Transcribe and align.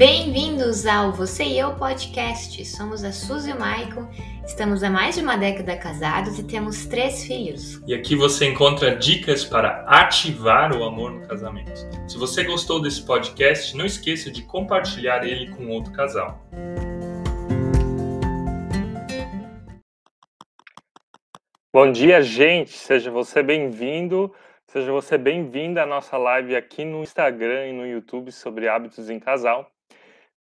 Bem-vindos 0.00 0.86
ao 0.86 1.12
Você 1.12 1.44
e 1.44 1.58
Eu 1.58 1.74
Podcast. 1.74 2.64
Somos 2.64 3.04
a 3.04 3.12
Suzy 3.12 3.50
e 3.50 3.52
o 3.52 3.60
Maicon, 3.60 4.08
estamos 4.46 4.82
há 4.82 4.88
mais 4.88 5.16
de 5.16 5.20
uma 5.20 5.36
década 5.36 5.76
casados 5.76 6.38
e 6.38 6.42
temos 6.42 6.86
três 6.86 7.22
filhos. 7.26 7.82
E 7.86 7.92
aqui 7.92 8.16
você 8.16 8.46
encontra 8.46 8.96
dicas 8.96 9.44
para 9.44 9.84
ativar 9.86 10.74
o 10.74 10.84
amor 10.84 11.10
no 11.10 11.28
casamento. 11.28 11.86
Se 12.08 12.16
você 12.16 12.44
gostou 12.44 12.80
desse 12.80 13.04
podcast, 13.04 13.76
não 13.76 13.84
esqueça 13.84 14.30
de 14.30 14.40
compartilhar 14.40 15.22
ele 15.22 15.54
com 15.54 15.68
outro 15.68 15.92
casal. 15.92 16.40
Bom 21.70 21.92
dia, 21.92 22.22
gente! 22.22 22.70
Seja 22.70 23.10
você 23.10 23.42
bem-vindo, 23.42 24.34
seja 24.66 24.90
você 24.90 25.18
bem-vinda 25.18 25.82
à 25.82 25.86
nossa 25.86 26.16
live 26.16 26.56
aqui 26.56 26.86
no 26.86 27.02
Instagram 27.02 27.66
e 27.66 27.72
no 27.74 27.86
YouTube 27.86 28.32
sobre 28.32 28.66
hábitos 28.66 29.10
em 29.10 29.20
casal. 29.20 29.70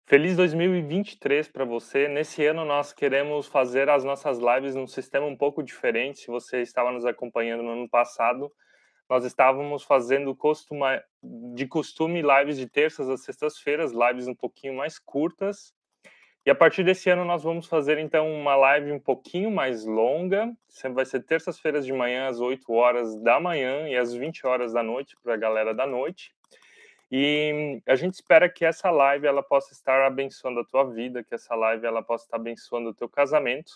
Feliz 0.05 0.37
2023 0.37 1.49
para 1.49 1.65
você. 1.65 2.09
Nesse 2.09 2.45
ano 2.45 2.65
nós 2.65 2.93
queremos 2.93 3.47
fazer 3.47 3.89
as 3.89 4.03
nossas 4.03 4.39
lives 4.39 4.75
num 4.75 4.87
sistema 4.87 5.27
um 5.27 5.37
pouco 5.37 5.63
diferente. 5.63 6.21
Se 6.21 6.27
você 6.27 6.61
estava 6.61 6.91
nos 6.91 7.07
acompanhando 7.07 7.63
no 7.63 7.71
ano 7.71 7.89
passado, 7.89 8.53
nós 9.09 9.25
estávamos 9.25 9.85
fazendo 9.85 10.35
costuma, 10.35 11.01
de 11.23 11.67
costume 11.67 12.21
lives 12.21 12.57
de 12.57 12.69
terças 12.69 13.09
às 13.09 13.23
sextas-feiras, 13.25 13.93
lives 13.93 14.27
um 14.27 14.35
pouquinho 14.35 14.75
mais 14.75 14.99
curtas. 14.99 15.73
E 16.45 16.51
a 16.51 16.55
partir 16.55 16.83
desse 16.83 17.09
ano 17.09 17.25
nós 17.25 17.45
vamos 17.45 17.67
fazer 17.67 17.97
então 17.99 18.29
uma 18.29 18.57
live 18.57 18.91
um 18.91 19.01
pouquinho 19.01 19.53
mais 19.53 19.87
longa. 19.87 20.53
Vai 20.93 21.07
ser 21.07 21.25
terças-feiras 21.25 21.87
de 21.87 21.93
manhã 21.93 22.27
às 22.27 22.41
8 22.41 22.71
horas 22.73 23.17
da 23.23 23.39
manhã 23.39 23.89
e 23.89 23.97
às 23.97 24.13
20 24.13 24.47
horas 24.49 24.73
da 24.73 24.83
noite 24.83 25.15
para 25.23 25.35
a 25.35 25.39
galera 25.39 25.73
da 25.73 25.87
noite. 25.87 26.35
E 27.15 27.83
a 27.87 27.95
gente 27.95 28.15
espera 28.15 28.49
que 28.49 28.65
essa 28.65 28.91
live 28.91 29.27
ela 29.27 29.43
possa 29.43 29.75
estar 29.75 30.01
abençoando 30.01 30.61
a 30.61 30.65
tua 30.65 30.85
vida, 30.85 31.23
que 31.23 31.35
essa 31.35 31.55
live 31.55 31.85
ela 31.85 32.03
possa 32.03 32.25
estar 32.25 32.39
abençoando 32.39 32.89
o 32.89 32.95
teu 32.95 33.07
casamento. 33.07 33.73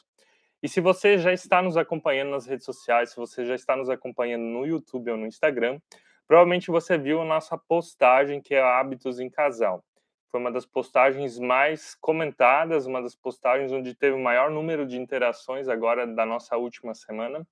E 0.63 0.69
se 0.71 0.81
você 0.81 1.19
já 1.19 1.35
está 1.35 1.61
nos 1.61 1.77
acompanhando 1.77 2.31
nas 2.31 2.47
redes 2.47 2.65
sociais, 2.65 3.11
se 3.11 3.17
você 3.17 3.45
já 3.45 3.55
está 3.55 3.77
nos 3.77 3.91
acompanhando 3.91 4.45
no 4.45 4.65
YouTube 4.65 5.11
ou 5.11 5.19
no 5.19 5.27
Instagram, 5.27 5.79
provavelmente 6.27 6.71
você 6.71 6.97
viu 6.97 7.21
a 7.21 7.27
nossa 7.27 7.59
postagem 7.59 8.41
que 8.41 8.55
é 8.55 8.63
Hábitos 8.63 9.21
em 9.21 9.29
Casal. 9.29 9.85
Foi 10.31 10.41
uma 10.41 10.51
das 10.51 10.65
postagens 10.65 11.39
mais 11.39 11.95
comentadas, 11.95 12.87
uma 12.87 13.03
das 13.03 13.15
postagens 13.15 13.71
onde 13.71 13.95
teve 13.95 14.17
o 14.17 14.19
maior 14.19 14.51
número 14.51 14.87
de 14.87 14.97
interações 14.97 15.69
agora 15.69 16.07
da 16.07 16.25
nossa 16.25 16.57
última 16.57 16.95
semana. 16.95 17.47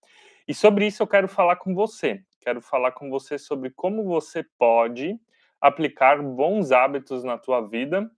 E 0.48 0.54
sobre 0.54 0.86
isso 0.86 1.02
eu 1.02 1.06
quero 1.06 1.28
falar 1.28 1.56
com 1.56 1.74
você. 1.74 2.22
Quero 2.41 2.62
falar 2.62 2.92
com 2.92 3.10
você 3.10 3.38
sobre 3.38 3.69
como 3.69 4.02
você 4.02 4.42
pode 4.58 5.20
aplicar 5.64 6.22
bons 6.22 6.72
hábitos 6.72 7.24
na 7.24 7.38
tua 7.38 7.66
vida, 7.66 8.10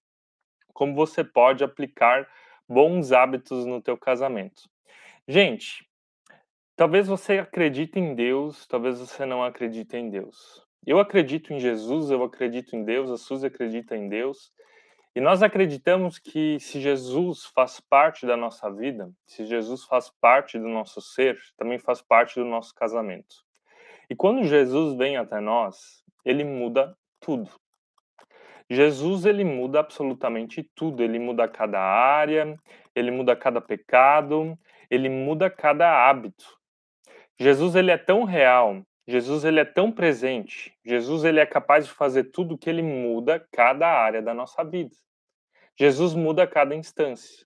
como 0.75 0.97
você 0.97 1.23
pode 1.23 1.63
aplicar 1.63 2.29
bons 2.69 3.13
hábitos 3.13 3.65
no 3.65 3.81
teu 3.81 3.97
casamento. 3.97 4.69
Gente, 5.29 5.89
talvez 6.75 7.07
você 7.07 7.39
acredite 7.39 8.01
em 8.01 8.17
Deus, 8.17 8.67
talvez 8.67 8.99
você 8.99 9.25
não 9.25 9.45
acredite 9.45 9.97
em 9.97 10.11
Deus. 10.11 10.67
Eu 10.85 10.99
acredito 10.99 11.53
em 11.53 11.61
Jesus, 11.61 12.11
eu 12.11 12.25
acredito 12.25 12.75
em 12.75 12.83
Deus, 12.83 13.13
a 13.13 13.17
Suzy 13.17 13.47
acredita 13.47 13.97
em 13.97 14.09
Deus. 14.09 14.53
E 15.15 15.21
nós 15.21 15.41
acreditamos 15.41 16.19
que 16.19 16.59
se 16.59 16.81
Jesus 16.81 17.45
faz 17.45 17.79
parte 17.79 18.27
da 18.27 18.37
nossa 18.37 18.69
vida, 18.73 19.09
se 19.25 19.45
Jesus 19.45 19.85
faz 19.85 20.11
parte 20.21 20.59
do 20.59 20.67
nosso 20.67 21.01
ser, 21.01 21.39
também 21.57 21.79
faz 21.79 22.03
parte 22.03 22.41
do 22.41 22.45
nosso 22.45 22.75
casamento. 22.75 23.37
E 24.11 24.17
quando 24.17 24.43
Jesus 24.43 24.97
vem 24.97 25.17
até 25.17 25.39
nós, 25.39 26.05
ele 26.25 26.43
muda 26.43 26.97
tudo. 27.27 27.51
Jesus 28.71 29.27
ele 29.27 29.45
muda 29.45 29.81
absolutamente 29.81 30.63
tudo, 30.77 31.03
ele 31.03 31.19
muda 31.19 31.49
cada 31.49 31.81
área, 31.81 32.57
ele 32.95 33.11
muda 33.11 33.35
cada 33.35 33.61
pecado, 33.61 34.57
ele 34.89 35.09
muda 35.09 35.51
cada 35.51 36.09
hábito. 36.09 36.57
Jesus 37.39 37.75
ele 37.75 37.91
é 37.91 37.99
tão 37.99 38.23
real, 38.23 38.83
Jesus 39.09 39.45
ele 39.45 39.59
é 39.59 39.65
tão 39.65 39.91
presente, 39.91 40.73
Jesus 40.85 41.25
ele 41.25 41.41
é 41.41 41.47
capaz 41.47 41.87
de 41.87 41.93
fazer 41.93 42.31
tudo 42.31 42.57
que 42.57 42.71
ele 42.71 42.83
muda 42.83 43.45
cada 43.53 43.89
área 43.89 44.23
da 44.23 44.33
nossa 44.33 44.63
vida. 44.65 44.95
Jesus 45.77 46.15
muda 46.15 46.47
cada 46.47 46.77
instância. 46.77 47.45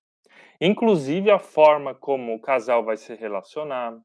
Inclusive 0.60 1.30
a 1.30 1.38
forma 1.38 1.94
como 1.94 2.34
o 2.34 2.40
casal 2.40 2.84
vai 2.84 2.98
se 2.98 3.14
relacionar, 3.14 3.98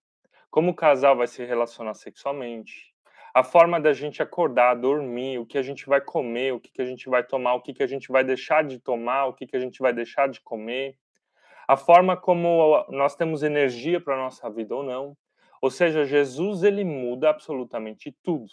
como 0.50 0.72
o 0.72 0.76
casal 0.76 1.18
vai 1.18 1.28
se 1.28 1.44
relacionar 1.44 1.94
sexualmente, 1.96 2.95
a 3.36 3.44
forma 3.44 3.82
da 3.82 3.92
gente 3.92 4.24
acordar, 4.24 4.76
dormir, 4.76 5.40
o 5.40 5.46
que 5.46 5.58
a 5.58 5.62
gente 5.62 5.86
vai 5.88 6.00
comer, 6.00 6.54
o 6.54 6.60
que, 6.60 6.72
que 6.72 6.82
a 6.82 6.86
gente 6.86 7.10
vai 7.10 7.22
tomar, 7.22 7.56
o 7.56 7.62
que, 7.62 7.74
que 7.74 7.84
a 7.84 7.88
gente 7.88 8.10
vai 8.10 8.24
deixar 8.24 8.64
de 8.64 8.80
tomar, 8.80 9.26
o 9.26 9.34
que, 9.34 9.46
que 9.46 9.58
a 9.58 9.60
gente 9.60 9.80
vai 9.82 9.92
deixar 9.92 10.30
de 10.30 10.40
comer, 10.40 10.98
a 11.68 11.76
forma 11.76 12.16
como 12.16 12.86
nós 12.88 13.14
temos 13.14 13.44
energia 13.44 14.00
para 14.00 14.14
a 14.14 14.18
nossa 14.18 14.50
vida 14.50 14.74
ou 14.74 14.84
não. 14.84 15.18
Ou 15.62 15.70
seja, 15.70 16.06
Jesus 16.06 16.64
ele 16.64 16.86
muda 16.86 17.30
absolutamente 17.30 18.10
tudo. 18.24 18.48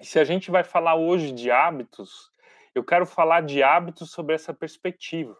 E 0.00 0.04
se 0.04 0.18
a 0.18 0.24
gente 0.24 0.50
vai 0.50 0.64
falar 0.64 0.96
hoje 0.96 1.30
de 1.30 1.48
hábitos, 1.48 2.32
eu 2.74 2.82
quero 2.82 3.06
falar 3.06 3.42
de 3.42 3.62
hábitos 3.62 4.10
sobre 4.10 4.34
essa 4.34 4.52
perspectiva. 4.52 5.38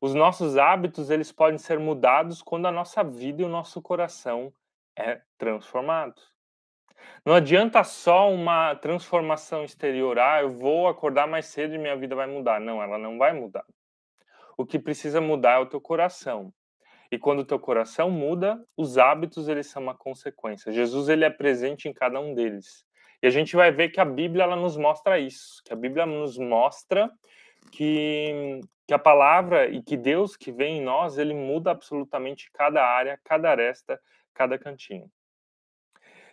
Os 0.00 0.14
nossos 0.14 0.56
hábitos 0.56 1.10
eles 1.10 1.32
podem 1.32 1.58
ser 1.58 1.80
mudados 1.80 2.40
quando 2.40 2.66
a 2.66 2.72
nossa 2.72 3.02
vida 3.02 3.42
e 3.42 3.44
o 3.44 3.48
nosso 3.48 3.82
coração 3.82 4.52
é 4.96 5.20
transformado. 5.36 6.22
Não 7.24 7.34
adianta 7.34 7.82
só 7.84 8.30
uma 8.32 8.74
transformação 8.76 9.64
exterior. 9.64 10.18
Ah, 10.18 10.40
eu 10.40 10.50
vou 10.50 10.88
acordar 10.88 11.26
mais 11.26 11.46
cedo 11.46 11.74
e 11.74 11.78
minha 11.78 11.96
vida 11.96 12.14
vai 12.14 12.26
mudar. 12.26 12.60
Não, 12.60 12.82
ela 12.82 12.98
não 12.98 13.18
vai 13.18 13.32
mudar. 13.32 13.64
O 14.56 14.64
que 14.64 14.78
precisa 14.78 15.20
mudar 15.20 15.54
é 15.54 15.58
o 15.58 15.66
teu 15.66 15.80
coração. 15.80 16.52
E 17.10 17.18
quando 17.18 17.40
o 17.40 17.44
teu 17.44 17.58
coração 17.58 18.10
muda, 18.10 18.62
os 18.76 18.98
hábitos 18.98 19.48
eles 19.48 19.66
são 19.66 19.82
uma 19.82 19.94
consequência. 19.94 20.72
Jesus 20.72 21.08
ele 21.08 21.24
é 21.24 21.30
presente 21.30 21.88
em 21.88 21.92
cada 21.92 22.20
um 22.20 22.34
deles. 22.34 22.84
E 23.22 23.26
a 23.26 23.30
gente 23.30 23.56
vai 23.56 23.72
ver 23.72 23.88
que 23.88 24.00
a 24.00 24.04
Bíblia 24.04 24.44
ela 24.44 24.56
nos 24.56 24.76
mostra 24.76 25.18
isso, 25.18 25.62
que 25.64 25.72
a 25.72 25.76
Bíblia 25.76 26.06
nos 26.06 26.38
mostra 26.38 27.10
que, 27.72 28.60
que 28.86 28.94
a 28.94 28.98
palavra 28.98 29.68
e 29.68 29.82
que 29.82 29.96
Deus 29.96 30.36
que 30.36 30.52
vem 30.52 30.78
em 30.78 30.82
nós, 30.82 31.18
ele 31.18 31.34
muda 31.34 31.70
absolutamente 31.70 32.50
cada 32.52 32.84
área, 32.84 33.18
cada 33.24 33.50
aresta, 33.50 34.00
cada 34.34 34.58
cantinho. 34.58 35.10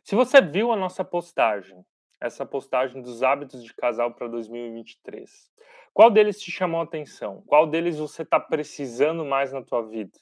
Se 0.06 0.14
você 0.14 0.40
viu 0.40 0.72
a 0.72 0.76
nossa 0.76 1.04
postagem, 1.04 1.84
essa 2.22 2.46
postagem 2.46 3.02
dos 3.02 3.24
hábitos 3.24 3.64
de 3.64 3.74
casal 3.74 4.14
para 4.14 4.28
2023, 4.28 5.52
qual 5.92 6.12
deles 6.12 6.40
te 6.40 6.52
chamou 6.52 6.80
a 6.80 6.84
atenção? 6.84 7.42
Qual 7.48 7.66
deles 7.66 7.98
você 7.98 8.22
está 8.22 8.40
precisando 8.40 9.26
mais 9.26 9.52
na 9.52 9.64
tua 9.64 9.82
vida? 9.82 10.16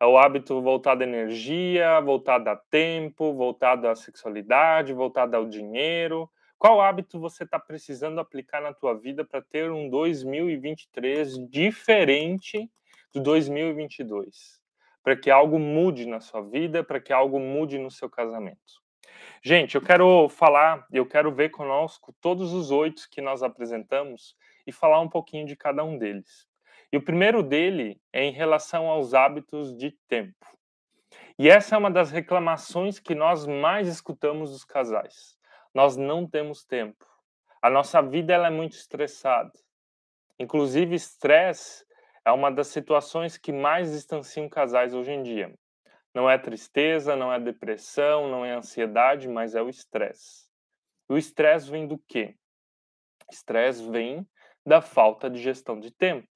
É 0.00 0.04
o 0.04 0.18
hábito 0.18 0.60
voltado 0.60 1.04
à 1.04 1.06
energia, 1.06 2.00
voltado 2.00 2.50
a 2.50 2.56
tempo, 2.56 3.32
voltado 3.32 3.86
à 3.86 3.94
sexualidade, 3.94 4.92
voltado 4.92 5.36
ao 5.36 5.46
dinheiro? 5.46 6.28
Qual 6.58 6.80
hábito 6.80 7.20
você 7.20 7.44
está 7.44 7.60
precisando 7.60 8.18
aplicar 8.18 8.60
na 8.60 8.74
tua 8.74 8.98
vida 8.98 9.24
para 9.24 9.40
ter 9.40 9.70
um 9.70 9.88
2023 9.88 11.48
diferente 11.48 12.68
do 13.14 13.22
2022? 13.22 14.60
Para 15.00 15.16
que 15.16 15.30
algo 15.30 15.60
mude 15.60 16.06
na 16.06 16.18
sua 16.18 16.42
vida, 16.42 16.82
para 16.82 17.00
que 17.00 17.12
algo 17.12 17.38
mude 17.38 17.78
no 17.78 17.88
seu 17.88 18.10
casamento. 18.10 18.81
Gente, 19.42 19.74
eu 19.74 19.82
quero 19.82 20.28
falar, 20.28 20.86
eu 20.92 21.04
quero 21.04 21.32
ver 21.32 21.50
conosco 21.50 22.14
todos 22.20 22.52
os 22.52 22.70
oito 22.70 23.08
que 23.10 23.20
nós 23.20 23.42
apresentamos 23.42 24.36
e 24.66 24.72
falar 24.72 25.00
um 25.00 25.08
pouquinho 25.08 25.46
de 25.46 25.56
cada 25.56 25.82
um 25.82 25.98
deles. 25.98 26.46
E 26.92 26.96
o 26.96 27.02
primeiro 27.02 27.42
dele 27.42 28.00
é 28.12 28.22
em 28.22 28.32
relação 28.32 28.86
aos 28.88 29.14
hábitos 29.14 29.76
de 29.76 29.90
tempo. 30.06 30.46
E 31.38 31.48
essa 31.48 31.74
é 31.74 31.78
uma 31.78 31.90
das 31.90 32.10
reclamações 32.10 32.98
que 32.98 33.14
nós 33.14 33.46
mais 33.46 33.88
escutamos 33.88 34.50
dos 34.50 34.64
casais. 34.64 35.36
Nós 35.74 35.96
não 35.96 36.26
temos 36.26 36.64
tempo. 36.64 37.06
A 37.60 37.70
nossa 37.70 38.02
vida 38.02 38.32
ela 38.32 38.48
é 38.48 38.50
muito 38.50 38.72
estressada. 38.72 39.52
Inclusive, 40.38 40.94
estresse 40.94 41.84
é 42.24 42.30
uma 42.30 42.50
das 42.50 42.68
situações 42.68 43.36
que 43.36 43.52
mais 43.52 43.92
distanciam 43.92 44.48
casais 44.48 44.94
hoje 44.94 45.12
em 45.12 45.22
dia. 45.22 45.54
Não 46.14 46.28
é 46.28 46.36
tristeza, 46.36 47.16
não 47.16 47.32
é 47.32 47.40
depressão, 47.40 48.28
não 48.28 48.44
é 48.44 48.52
ansiedade, 48.52 49.28
mas 49.28 49.54
é 49.54 49.62
o 49.62 49.68
estresse. 49.68 50.46
O 51.08 51.16
estresse 51.16 51.70
vem 51.70 51.86
do 51.86 51.98
quê? 51.98 52.36
Estresse 53.30 53.88
vem 53.90 54.26
da 54.64 54.80
falta 54.80 55.30
de 55.30 55.40
gestão 55.40 55.80
de 55.80 55.90
tempo. 55.90 56.28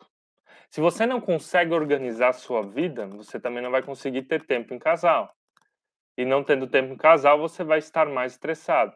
Se 0.71 0.81
você 0.81 1.07
não 1.07 1.21
consegue 1.21 1.73
organizar 1.73 2.33
sua 2.33 2.63
vida, 2.63 3.07
você 3.07 3.39
também 3.39 3.63
não 3.63 3.71
vai 3.71 3.83
conseguir 3.83 4.23
ter 4.23 4.45
tempo 4.45 4.75
em 4.75 4.79
casal. 4.79 5.35
E 6.17 6.25
não 6.25 6.43
tendo 6.43 6.67
tempo 6.67 6.93
em 6.93 6.97
casal, 6.97 7.39
você 7.39 7.63
vai 7.63 7.79
estar 7.79 8.07
mais 8.07 8.33
estressado. 8.33 8.95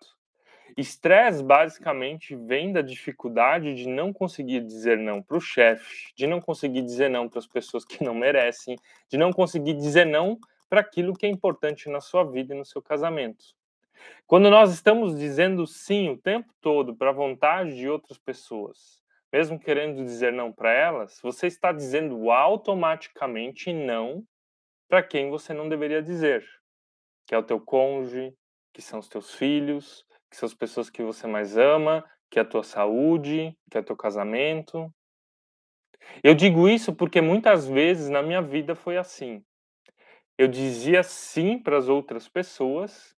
Estresse 0.76 1.42
basicamente 1.42 2.34
vem 2.34 2.72
da 2.72 2.80
dificuldade 2.80 3.74
de 3.74 3.88
não 3.88 4.12
conseguir 4.12 4.60
dizer 4.60 4.98
não 4.98 5.22
para 5.22 5.36
o 5.36 5.40
chefe, 5.40 6.12
de 6.16 6.26
não 6.26 6.40
conseguir 6.40 6.82
dizer 6.82 7.10
não 7.10 7.28
para 7.28 7.38
as 7.38 7.46
pessoas 7.46 7.84
que 7.84 8.02
não 8.02 8.14
merecem, 8.14 8.76
de 9.08 9.18
não 9.18 9.32
conseguir 9.32 9.74
dizer 9.74 10.06
não 10.06 10.38
para 10.70 10.80
aquilo 10.80 11.12
que 11.12 11.26
é 11.26 11.28
importante 11.28 11.90
na 11.90 12.00
sua 12.00 12.24
vida 12.24 12.54
e 12.54 12.58
no 12.58 12.64
seu 12.64 12.80
casamento. 12.80 13.44
Quando 14.26 14.48
nós 14.48 14.72
estamos 14.72 15.18
dizendo 15.18 15.66
sim 15.66 16.08
o 16.08 16.16
tempo 16.16 16.54
todo 16.60 16.94
para 16.94 17.10
a 17.10 17.12
vontade 17.12 17.76
de 17.76 17.88
outras 17.88 18.16
pessoas, 18.16 19.02
mesmo 19.32 19.58
querendo 19.58 20.02
dizer 20.04 20.32
não 20.32 20.52
para 20.52 20.72
elas, 20.72 21.18
você 21.22 21.48
está 21.48 21.72
dizendo 21.72 22.30
automaticamente 22.30 23.72
não 23.72 24.24
para 24.88 25.02
quem 25.02 25.28
você 25.28 25.52
não 25.52 25.68
deveria 25.68 26.02
dizer, 26.02 26.46
que 27.26 27.34
é 27.34 27.38
o 27.38 27.42
teu 27.42 27.60
cônjuge, 27.60 28.32
que 28.72 28.80
são 28.80 29.00
os 29.00 29.08
teus 29.08 29.34
filhos, 29.34 30.06
que 30.30 30.36
são 30.36 30.46
as 30.46 30.54
pessoas 30.54 30.88
que 30.88 31.02
você 31.02 31.26
mais 31.26 31.56
ama, 31.56 32.04
que 32.30 32.38
é 32.38 32.42
a 32.42 32.44
tua 32.44 32.62
saúde, 32.62 33.56
que 33.68 33.76
é 33.76 33.80
o 33.80 33.84
teu 33.84 33.96
casamento. 33.96 34.92
Eu 36.22 36.34
digo 36.34 36.68
isso 36.68 36.94
porque 36.94 37.20
muitas 37.20 37.66
vezes 37.66 38.08
na 38.08 38.22
minha 38.22 38.40
vida 38.40 38.74
foi 38.74 38.96
assim. 38.96 39.44
Eu 40.40 40.48
dizia 40.48 41.02
sim 41.02 41.58
para 41.58 41.76
as 41.76 41.86
outras 41.86 42.26
pessoas 42.26 43.14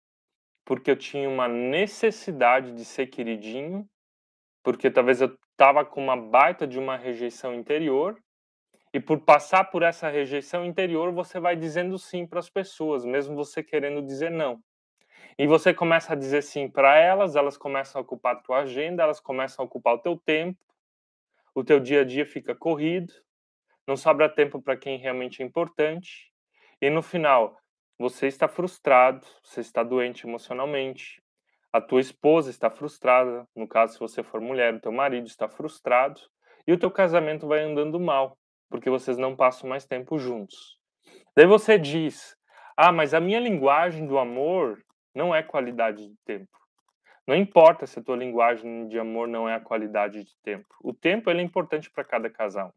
porque 0.65 0.91
eu 0.91 0.97
tinha 0.97 1.29
uma 1.29 1.47
necessidade 1.47 2.73
de 2.73 2.83
ser 2.83 3.07
queridinho, 3.07 3.89
porque 4.61 4.91
talvez 4.91 5.21
eu 5.21 5.33
estava 5.51 5.85
com 5.85 6.03
uma 6.03 6.17
baita 6.17 6.67
de 6.67 6.77
uma 6.77 6.97
rejeição 6.97 7.53
interior, 7.53 8.21
e 8.93 8.99
por 8.99 9.21
passar 9.21 9.71
por 9.71 9.83
essa 9.83 10.09
rejeição 10.09 10.65
interior, 10.65 11.13
você 11.13 11.39
vai 11.39 11.55
dizendo 11.55 11.97
sim 11.97 12.27
para 12.27 12.39
as 12.39 12.49
pessoas, 12.49 13.05
mesmo 13.05 13.37
você 13.37 13.63
querendo 13.63 14.01
dizer 14.01 14.29
não. 14.29 14.61
E 15.39 15.47
você 15.47 15.73
começa 15.73 16.11
a 16.11 16.17
dizer 16.17 16.41
sim 16.43 16.67
para 16.67 16.97
elas, 16.97 17.37
elas 17.37 17.55
começam 17.55 18.01
a 18.01 18.03
ocupar 18.03 18.35
a 18.35 18.39
tua 18.41 18.59
agenda, 18.63 19.01
elas 19.01 19.21
começam 19.21 19.63
a 19.63 19.65
ocupar 19.65 19.93
o 19.93 19.99
teu 19.99 20.17
tempo, 20.17 20.59
o 21.55 21.63
teu 21.63 21.79
dia 21.79 22.01
a 22.01 22.03
dia 22.03 22.25
fica 22.25 22.53
corrido, 22.53 23.13
não 23.87 23.95
sobra 23.95 24.27
tempo 24.27 24.61
para 24.61 24.75
quem 24.75 24.97
realmente 24.97 25.41
é 25.41 25.45
importante, 25.45 26.32
e 26.83 26.89
no 26.89 27.01
final, 27.01 27.57
você 27.97 28.27
está 28.27 28.45
frustrado, 28.45 29.25
você 29.41 29.61
está 29.61 29.83
doente 29.83 30.27
emocionalmente, 30.27 31.23
a 31.71 31.79
tua 31.79 32.01
esposa 32.01 32.49
está 32.49 32.69
frustrada, 32.69 33.47
no 33.55 33.65
caso 33.65 33.93
se 33.93 33.99
você 34.01 34.21
for 34.21 34.41
mulher, 34.41 34.73
o 34.73 34.81
teu 34.81 34.91
marido 34.91 35.25
está 35.25 35.47
frustrado, 35.47 36.19
e 36.67 36.73
o 36.73 36.77
teu 36.77 36.91
casamento 36.91 37.47
vai 37.47 37.61
andando 37.61 37.97
mal, 38.01 38.37
porque 38.69 38.89
vocês 38.89 39.17
não 39.17 39.33
passam 39.33 39.69
mais 39.69 39.85
tempo 39.85 40.17
juntos. 40.17 40.77
Daí 41.33 41.45
você 41.45 41.79
diz: 41.79 42.35
"Ah, 42.75 42.91
mas 42.91 43.13
a 43.13 43.19
minha 43.21 43.39
linguagem 43.39 44.05
do 44.05 44.17
amor 44.17 44.83
não 45.15 45.33
é 45.33 45.41
qualidade 45.41 46.05
de 46.05 46.17
tempo". 46.25 46.59
Não 47.25 47.33
importa 47.33 47.87
se 47.87 47.97
a 47.97 48.03
tua 48.03 48.17
linguagem 48.17 48.89
de 48.89 48.99
amor 48.99 49.29
não 49.29 49.47
é 49.47 49.55
a 49.55 49.61
qualidade 49.61 50.21
de 50.21 50.35
tempo. 50.43 50.67
O 50.81 50.93
tempo 50.93 51.29
ele 51.29 51.39
é 51.39 51.45
importante 51.45 51.89
para 51.89 52.03
cada 52.03 52.29
casal. 52.29 52.73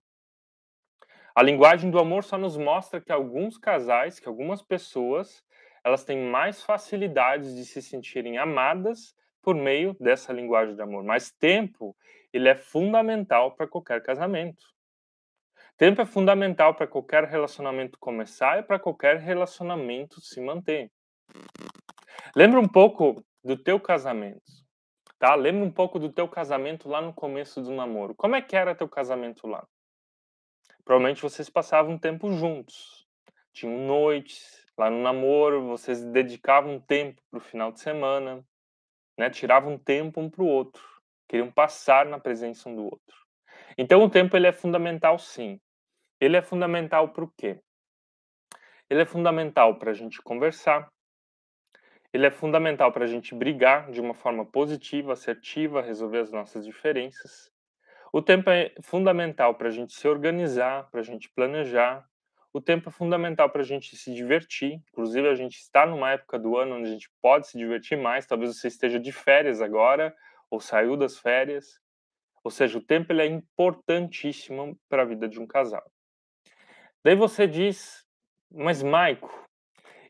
A 1.36 1.42
linguagem 1.42 1.90
do 1.90 1.98
amor 1.98 2.24
só 2.24 2.38
nos 2.38 2.56
mostra 2.56 2.98
que 2.98 3.12
alguns 3.12 3.58
casais, 3.58 4.18
que 4.18 4.26
algumas 4.26 4.62
pessoas, 4.62 5.44
elas 5.84 6.02
têm 6.02 6.18
mais 6.18 6.62
facilidades 6.62 7.54
de 7.54 7.66
se 7.66 7.82
sentirem 7.82 8.38
amadas 8.38 9.14
por 9.42 9.54
meio 9.54 9.94
dessa 10.00 10.32
linguagem 10.32 10.74
de 10.74 10.80
amor. 10.80 11.04
Mas 11.04 11.30
tempo, 11.30 11.94
ele 12.32 12.48
é 12.48 12.54
fundamental 12.54 13.54
para 13.54 13.66
qualquer 13.66 14.02
casamento. 14.02 14.64
Tempo 15.76 16.00
é 16.00 16.06
fundamental 16.06 16.74
para 16.74 16.86
qualquer 16.86 17.24
relacionamento 17.24 17.98
começar 17.98 18.58
e 18.58 18.62
para 18.62 18.78
qualquer 18.78 19.18
relacionamento 19.18 20.22
se 20.22 20.40
manter. 20.40 20.90
Lembra 22.34 22.60
um 22.60 22.68
pouco 22.68 23.22
do 23.44 23.58
teu 23.58 23.78
casamento, 23.78 24.40
tá? 25.18 25.34
Lembra 25.34 25.66
um 25.66 25.70
pouco 25.70 25.98
do 25.98 26.10
teu 26.10 26.26
casamento 26.26 26.88
lá 26.88 27.02
no 27.02 27.12
começo 27.12 27.60
do 27.60 27.72
namoro. 27.72 28.14
Como 28.14 28.34
é 28.34 28.40
que 28.40 28.56
era 28.56 28.74
teu 28.74 28.88
casamento 28.88 29.46
lá? 29.46 29.68
Provavelmente 30.86 31.20
vocês 31.20 31.50
passavam 31.50 31.98
tempo 31.98 32.32
juntos. 32.32 33.06
Tinham 33.52 33.76
noites, 33.76 34.66
Lá 34.78 34.90
no 34.90 35.00
namoro, 35.00 35.66
vocês 35.68 36.04
dedicavam 36.04 36.78
tempo 36.78 37.22
para 37.30 37.38
o 37.38 37.40
final 37.40 37.72
de 37.72 37.80
semana, 37.80 38.44
né? 39.18 39.30
tiravam 39.30 39.78
tempo 39.78 40.20
um 40.20 40.28
para 40.28 40.42
o 40.42 40.46
outro, 40.46 40.82
queriam 41.26 41.50
passar 41.50 42.04
na 42.04 42.20
presença 42.20 42.68
um 42.68 42.76
do 42.76 42.84
outro. 42.84 43.16
Então 43.78 44.02
o 44.04 44.10
tempo 44.10 44.36
ele 44.36 44.46
é 44.46 44.52
fundamental 44.52 45.18
sim. 45.18 45.58
Ele 46.20 46.36
é 46.36 46.42
fundamental 46.42 47.08
para 47.08 47.24
o 47.24 47.32
quê? 47.38 47.58
Ele 48.90 49.00
é 49.00 49.06
fundamental 49.06 49.78
para 49.78 49.92
a 49.92 49.94
gente 49.94 50.20
conversar, 50.20 50.92
ele 52.12 52.26
é 52.26 52.30
fundamental 52.30 52.92
para 52.92 53.04
a 53.04 53.08
gente 53.08 53.34
brigar 53.34 53.90
de 53.90 54.00
uma 54.00 54.14
forma 54.14 54.44
positiva, 54.44 55.14
assertiva, 55.14 55.80
resolver 55.80 56.18
as 56.18 56.30
nossas 56.30 56.66
diferenças. 56.66 57.50
O 58.12 58.22
tempo 58.22 58.48
é 58.50 58.72
fundamental 58.82 59.54
para 59.54 59.68
a 59.68 59.70
gente 59.70 59.92
se 59.92 60.06
organizar, 60.08 60.88
para 60.90 61.00
a 61.00 61.04
gente 61.04 61.30
planejar, 61.30 62.06
o 62.56 62.60
tempo 62.62 62.88
é 62.88 62.92
fundamental 62.92 63.50
para 63.50 63.60
a 63.60 63.64
gente 63.64 63.94
se 63.96 64.14
divertir. 64.14 64.80
Inclusive, 64.90 65.28
a 65.28 65.34
gente 65.34 65.58
está 65.58 65.84
numa 65.84 66.12
época 66.12 66.38
do 66.38 66.56
ano 66.56 66.76
onde 66.76 66.88
a 66.88 66.92
gente 66.92 67.10
pode 67.20 67.48
se 67.48 67.58
divertir 67.58 67.98
mais. 67.98 68.26
Talvez 68.26 68.56
você 68.56 68.68
esteja 68.68 68.98
de 68.98 69.12
férias 69.12 69.60
agora 69.60 70.16
ou 70.50 70.58
saiu 70.58 70.96
das 70.96 71.18
férias. 71.18 71.78
Ou 72.42 72.50
seja, 72.50 72.78
o 72.78 72.80
tempo 72.80 73.12
ele 73.12 73.20
é 73.20 73.26
importantíssimo 73.26 74.74
para 74.88 75.02
a 75.02 75.04
vida 75.04 75.28
de 75.28 75.38
um 75.38 75.46
casal. 75.46 75.84
Daí 77.04 77.14
você 77.14 77.46
diz, 77.46 78.06
mas 78.50 78.82
Maico, 78.82 79.30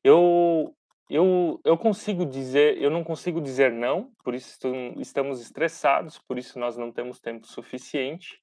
eu, 0.05 0.73
eu, 1.09 1.61
eu 1.65 1.79
consigo 1.79 2.27
dizer, 2.27 2.81
eu 2.83 2.91
não 2.91 3.05
consigo 3.05 3.41
dizer 3.41 3.73
não, 3.73 4.13
por 4.25 4.35
isso 4.35 4.59
estamos 4.99 5.41
estressados, 5.41 6.19
por 6.19 6.39
isso 6.39 6.59
nós 6.59 6.77
não 6.77 6.91
temos 6.91 7.21
tempo 7.21 7.47
suficiente. 7.47 8.41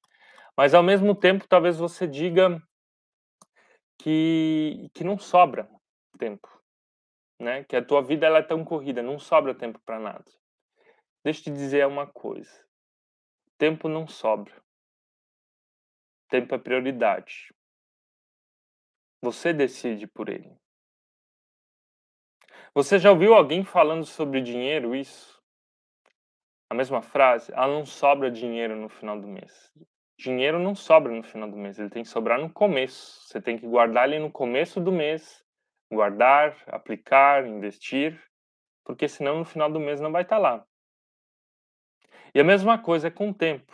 Mas 0.56 0.72
ao 0.72 0.82
mesmo 0.82 1.14
tempo, 1.14 1.46
talvez 1.48 1.76
você 1.76 2.06
diga, 2.06 2.62
que, 3.98 4.90
que 4.92 5.04
não 5.04 5.18
sobra 5.18 5.68
tempo, 6.18 6.48
né? 7.40 7.64
Que 7.64 7.76
a 7.76 7.84
tua 7.84 8.02
vida 8.02 8.26
ela 8.26 8.38
é 8.38 8.42
tão 8.42 8.64
corrida, 8.64 9.02
não 9.02 9.18
sobra 9.18 9.54
tempo 9.54 9.80
para 9.84 9.98
nada. 9.98 10.30
Deixa 11.22 11.40
eu 11.40 11.44
te 11.44 11.50
dizer 11.50 11.86
uma 11.86 12.06
coisa: 12.06 12.64
tempo 13.58 13.88
não 13.88 14.06
sobra. 14.06 14.62
Tempo 16.28 16.54
é 16.54 16.58
prioridade. 16.58 17.54
Você 19.22 19.52
decide 19.52 20.06
por 20.06 20.28
ele. 20.28 20.58
Você 22.74 22.98
já 22.98 23.10
ouviu 23.10 23.34
alguém 23.34 23.64
falando 23.64 24.04
sobre 24.04 24.40
dinheiro 24.40 24.94
isso? 24.94 25.40
A 26.68 26.74
mesma 26.74 27.00
frase? 27.00 27.52
Ah, 27.54 27.68
não 27.68 27.86
sobra 27.86 28.30
dinheiro 28.30 28.74
no 28.74 28.88
final 28.88 29.20
do 29.20 29.28
mês 29.28 29.72
dinheiro 30.16 30.58
não 30.58 30.74
sobra 30.74 31.12
no 31.12 31.22
final 31.22 31.50
do 31.50 31.56
mês, 31.56 31.78
ele 31.78 31.90
tem 31.90 32.02
que 32.02 32.08
sobrar 32.08 32.38
no 32.38 32.50
começo. 32.50 33.28
Você 33.28 33.40
tem 33.40 33.58
que 33.58 33.66
guardar 33.66 34.08
ele 34.08 34.18
no 34.18 34.30
começo 34.30 34.80
do 34.80 34.92
mês, 34.92 35.44
guardar, 35.92 36.56
aplicar, 36.66 37.46
investir, 37.46 38.20
porque 38.84 39.08
senão 39.08 39.38
no 39.38 39.44
final 39.44 39.70
do 39.70 39.80
mês 39.80 40.00
não 40.00 40.12
vai 40.12 40.22
estar 40.22 40.36
tá 40.36 40.42
lá. 40.42 40.66
E 42.34 42.40
a 42.40 42.44
mesma 42.44 42.78
coisa 42.78 43.08
é 43.08 43.10
com 43.10 43.30
o 43.30 43.34
tempo. 43.34 43.72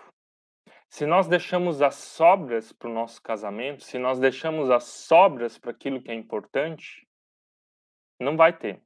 Se 0.89 1.07
nós 1.07 1.29
deixamos 1.29 1.81
as 1.81 1.95
sobras 1.95 2.73
para 2.73 2.89
o 2.89 2.93
nosso 2.93 3.23
casamento, 3.23 3.85
se 3.85 3.97
nós 3.97 4.19
deixamos 4.19 4.71
as 4.71 4.85
sobras 4.85 5.57
para 5.57 5.71
aquilo 5.71 6.03
que 6.03 6.11
é 6.11 6.15
importante, 6.15 7.07
não 8.19 8.37
vai 8.37 8.53
ter, 8.53 8.83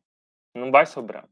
não 0.54 0.70
vai 0.70 0.86
sobrar. 0.86 1.28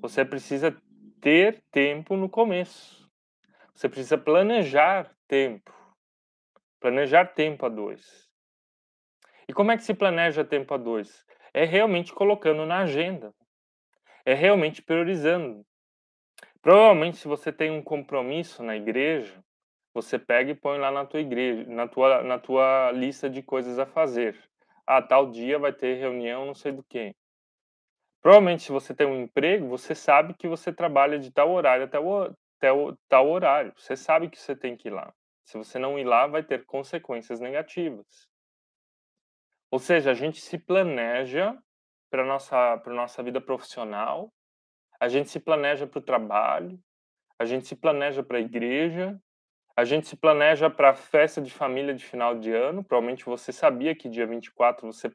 Você 0.00 0.24
precisa 0.24 0.76
ter 1.20 1.62
tempo 1.70 2.16
no 2.16 2.28
começo. 2.28 3.08
Você 3.74 3.88
precisa 3.88 4.18
planejar 4.18 5.10
tempo. 5.26 5.72
Planejar 6.78 7.26
tempo 7.26 7.66
a 7.66 7.68
dois. 7.68 8.28
E 9.48 9.52
como 9.52 9.72
é 9.72 9.76
que 9.76 9.82
se 9.82 9.94
planeja 9.94 10.44
tempo 10.44 10.72
a 10.74 10.76
dois? 10.76 11.24
É 11.52 11.64
realmente 11.64 12.12
colocando 12.12 12.64
na 12.64 12.80
agenda. 12.80 13.34
É 14.24 14.34
realmente 14.34 14.82
priorizando. 14.82 15.64
Provavelmente, 16.62 17.16
se 17.16 17.26
você 17.26 17.50
tem 17.50 17.70
um 17.70 17.82
compromisso 17.82 18.62
na 18.62 18.76
igreja, 18.76 19.42
você 19.92 20.18
pega 20.18 20.50
e 20.50 20.54
põe 20.54 20.78
lá 20.78 20.90
na 20.90 21.04
tua 21.04 21.20
igreja, 21.20 21.64
na 21.68 21.88
tua, 21.88 22.22
na 22.22 22.38
tua 22.38 22.92
lista 22.92 23.28
de 23.28 23.42
coisas 23.42 23.78
a 23.78 23.86
fazer. 23.86 24.36
Ah, 24.86 25.02
tal 25.02 25.30
dia 25.30 25.58
vai 25.58 25.72
ter 25.72 25.98
reunião, 25.98 26.46
não 26.46 26.54
sei 26.54 26.72
do 26.72 26.82
que. 26.82 27.14
Provavelmente, 28.20 28.64
se 28.64 28.72
você 28.72 28.94
tem 28.94 29.06
um 29.06 29.22
emprego, 29.22 29.66
você 29.66 29.94
sabe 29.94 30.34
que 30.34 30.46
você 30.46 30.72
trabalha 30.72 31.18
de 31.18 31.30
tal 31.30 31.50
horário 31.50 31.84
até 31.84 31.98
o, 31.98 32.34
até 32.58 32.70
o 32.70 32.94
tal 33.08 33.28
horário. 33.30 33.72
Você 33.76 33.96
sabe 33.96 34.28
que 34.28 34.38
você 34.38 34.54
tem 34.54 34.76
que 34.76 34.88
ir 34.88 34.92
lá. 34.92 35.12
Se 35.44 35.56
você 35.56 35.78
não 35.78 35.98
ir 35.98 36.04
lá, 36.04 36.26
vai 36.26 36.42
ter 36.42 36.64
consequências 36.66 37.40
negativas. 37.40 38.06
Ou 39.70 39.78
seja, 39.78 40.10
a 40.10 40.14
gente 40.14 40.40
se 40.40 40.58
planeja 40.58 41.56
para 42.10 42.24
nossa 42.24 42.76
para 42.78 42.92
nossa 42.92 43.22
vida 43.22 43.40
profissional, 43.40 44.32
a 44.98 45.08
gente 45.08 45.30
se 45.30 45.40
planeja 45.40 45.86
para 45.86 45.98
o 45.98 46.02
trabalho, 46.02 46.78
a 47.38 47.44
gente 47.44 47.66
se 47.66 47.76
planeja 47.76 48.22
para 48.22 48.38
a 48.38 48.40
igreja, 48.40 49.18
a 49.76 49.84
gente 49.84 50.08
se 50.08 50.16
planeja 50.16 50.68
para 50.68 50.90
a 50.90 50.94
festa 50.94 51.40
de 51.40 51.50
família 51.50 51.94
de 51.94 52.04
final 52.04 52.38
de 52.38 52.52
ano. 52.52 52.84
Provavelmente 52.84 53.24
você 53.24 53.52
sabia 53.52 53.94
que 53.94 54.08
dia 54.08 54.26
24 54.26 54.86
você, 54.86 55.08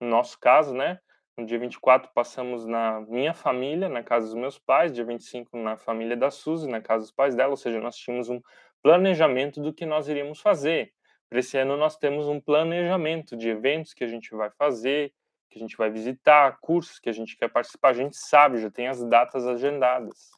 no 0.00 0.08
nosso 0.08 0.38
caso, 0.38 0.72
né? 0.72 0.98
No 1.38 1.44
dia 1.44 1.58
24 1.58 2.10
passamos 2.14 2.64
na 2.64 3.02
minha 3.02 3.34
família, 3.34 3.90
na 3.90 4.02
casa 4.02 4.24
dos 4.24 4.34
meus 4.34 4.58
pais, 4.58 4.90
dia 4.90 5.04
25 5.04 5.54
na 5.58 5.76
família 5.76 6.16
da 6.16 6.30
Suzy, 6.30 6.66
na 6.66 6.80
casa 6.80 7.02
dos 7.02 7.12
pais 7.12 7.34
dela, 7.34 7.50
ou 7.50 7.58
seja, 7.58 7.78
nós 7.78 7.94
tínhamos 7.94 8.30
um 8.30 8.40
planejamento 8.82 9.60
do 9.60 9.70
que 9.70 9.84
nós 9.84 10.08
iríamos 10.08 10.40
fazer. 10.40 10.94
Para 11.28 11.40
esse 11.40 11.58
ano 11.58 11.76
nós 11.76 11.94
temos 11.98 12.26
um 12.26 12.40
planejamento 12.40 13.36
de 13.36 13.50
eventos 13.50 13.92
que 13.92 14.02
a 14.02 14.06
gente 14.06 14.34
vai 14.34 14.48
fazer, 14.48 15.12
que 15.50 15.58
a 15.58 15.60
gente 15.60 15.76
vai 15.76 15.90
visitar, 15.90 16.56
cursos 16.58 16.98
que 16.98 17.10
a 17.10 17.12
gente 17.12 17.36
quer 17.36 17.48
participar, 17.48 17.90
a 17.90 17.94
gente 17.94 18.16
sabe, 18.16 18.58
já 18.58 18.70
tem 18.70 18.88
as 18.88 19.04
datas 19.04 19.46
agendadas. 19.46 20.30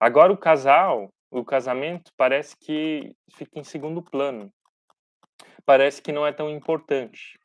Agora 0.00 0.32
o 0.32 0.38
casal, 0.38 1.12
o 1.30 1.44
casamento 1.44 2.10
parece 2.16 2.56
que 2.56 3.14
fica 3.34 3.58
em 3.58 3.64
segundo 3.64 4.02
plano. 4.02 4.50
Parece 5.66 6.00
que 6.00 6.10
não 6.10 6.26
é 6.26 6.32
tão 6.32 6.48
importante. 6.48 7.38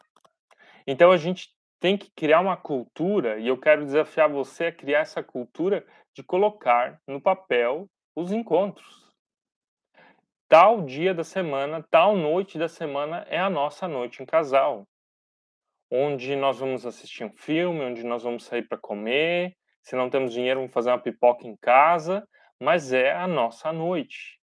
Então 0.87 1.11
a 1.11 1.17
gente 1.17 1.49
tem 1.83 1.97
que 1.97 2.09
criar 2.11 2.39
uma 2.39 2.55
cultura, 2.55 3.37
e 3.39 3.45
eu 3.49 3.59
quero 3.59 3.83
desafiar 3.83 4.29
você 4.29 4.67
a 4.67 4.71
criar 4.71 4.99
essa 4.99 5.21
cultura 5.21 5.85
de 6.13 6.23
colocar 6.23 6.97
no 7.05 7.19
papel 7.19 7.89
os 8.15 8.31
encontros. 8.31 9.11
Tal 10.47 10.83
dia 10.83 11.13
da 11.13 11.25
semana, 11.25 11.85
tal 11.91 12.15
noite 12.15 12.57
da 12.57 12.69
semana 12.69 13.25
é 13.27 13.37
a 13.37 13.49
nossa 13.49 13.85
noite 13.85 14.23
em 14.23 14.25
casal. 14.25 14.87
Onde 15.91 16.37
nós 16.37 16.57
vamos 16.57 16.85
assistir 16.85 17.25
um 17.25 17.33
filme, 17.33 17.81
onde 17.81 18.01
nós 18.05 18.23
vamos 18.23 18.45
sair 18.45 18.63
para 18.65 18.77
comer. 18.77 19.53
Se 19.81 19.93
não 19.93 20.09
temos 20.09 20.31
dinheiro, 20.31 20.61
vamos 20.61 20.73
fazer 20.73 20.89
uma 20.89 21.01
pipoca 21.01 21.45
em 21.45 21.57
casa, 21.57 22.25
mas 22.61 22.93
é 22.93 23.11
a 23.11 23.27
nossa 23.27 23.73
noite. 23.73 24.39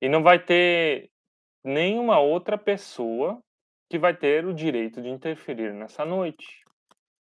E 0.00 0.08
não 0.08 0.24
vai 0.24 0.40
ter 0.40 1.08
nenhuma 1.62 2.18
outra 2.18 2.58
pessoa 2.58 3.40
que 3.94 3.98
vai 3.98 4.12
ter 4.12 4.44
o 4.44 4.52
direito 4.52 5.00
de 5.00 5.08
interferir 5.08 5.72
nessa 5.72 6.04
noite, 6.04 6.64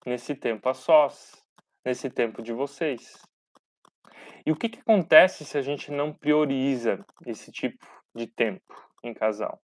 nesse 0.06 0.34
tempo 0.34 0.66
a 0.70 0.72
sós, 0.72 1.44
nesse 1.84 2.08
tempo 2.08 2.40
de 2.40 2.50
vocês. 2.50 3.20
E 4.46 4.50
o 4.50 4.56
que, 4.56 4.70
que 4.70 4.78
acontece 4.78 5.44
se 5.44 5.58
a 5.58 5.60
gente 5.60 5.90
não 5.90 6.14
prioriza 6.14 7.04
esse 7.26 7.52
tipo 7.52 7.86
de 8.14 8.26
tempo 8.26 8.74
em 9.04 9.12
casal? 9.12 9.60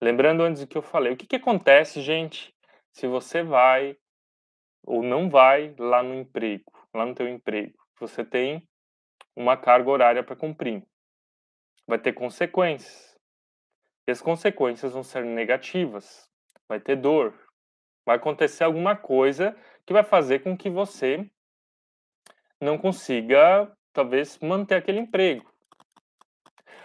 Lembrando 0.00 0.42
antes 0.42 0.62
do 0.62 0.66
que 0.66 0.78
eu 0.78 0.80
falei, 0.80 1.12
o 1.12 1.16
que, 1.18 1.26
que 1.26 1.36
acontece, 1.36 2.00
gente, 2.00 2.56
se 2.90 3.06
você 3.06 3.42
vai 3.42 3.94
ou 4.82 5.02
não 5.02 5.28
vai 5.28 5.74
lá 5.78 6.02
no 6.02 6.14
emprego, 6.14 6.72
lá 6.94 7.04
no 7.04 7.14
teu 7.14 7.28
emprego? 7.28 7.76
Você 7.98 8.24
tem 8.24 8.66
uma 9.36 9.54
carga 9.54 9.90
horária 9.90 10.24
para 10.24 10.34
cumprir. 10.34 10.82
Vai 11.86 11.98
ter 11.98 12.14
consequências. 12.14 13.09
As 14.10 14.20
consequências 14.20 14.92
vão 14.92 15.02
ser 15.02 15.24
negativas. 15.24 16.28
Vai 16.68 16.80
ter 16.80 16.96
dor. 16.96 17.34
Vai 18.04 18.16
acontecer 18.16 18.64
alguma 18.64 18.96
coisa 18.96 19.56
que 19.86 19.92
vai 19.92 20.02
fazer 20.02 20.40
com 20.40 20.56
que 20.56 20.70
você 20.70 21.28
não 22.60 22.76
consiga, 22.76 23.70
talvez, 23.92 24.38
manter 24.40 24.76
aquele 24.76 25.00
emprego. 25.00 25.50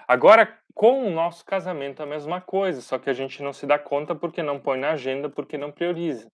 Agora, 0.07 0.59
com 0.73 1.07
o 1.07 1.09
nosso 1.09 1.45
casamento, 1.45 2.01
é 2.01 2.05
a 2.05 2.07
mesma 2.07 2.41
coisa, 2.41 2.81
só 2.81 2.99
que 2.99 3.09
a 3.09 3.13
gente 3.13 3.41
não 3.41 3.53
se 3.53 3.65
dá 3.65 3.79
conta 3.79 4.13
porque 4.13 4.43
não 4.43 4.59
põe 4.59 4.77
na 4.77 4.91
agenda, 4.91 5.29
porque 5.29 5.57
não 5.57 5.71
prioriza. 5.71 6.29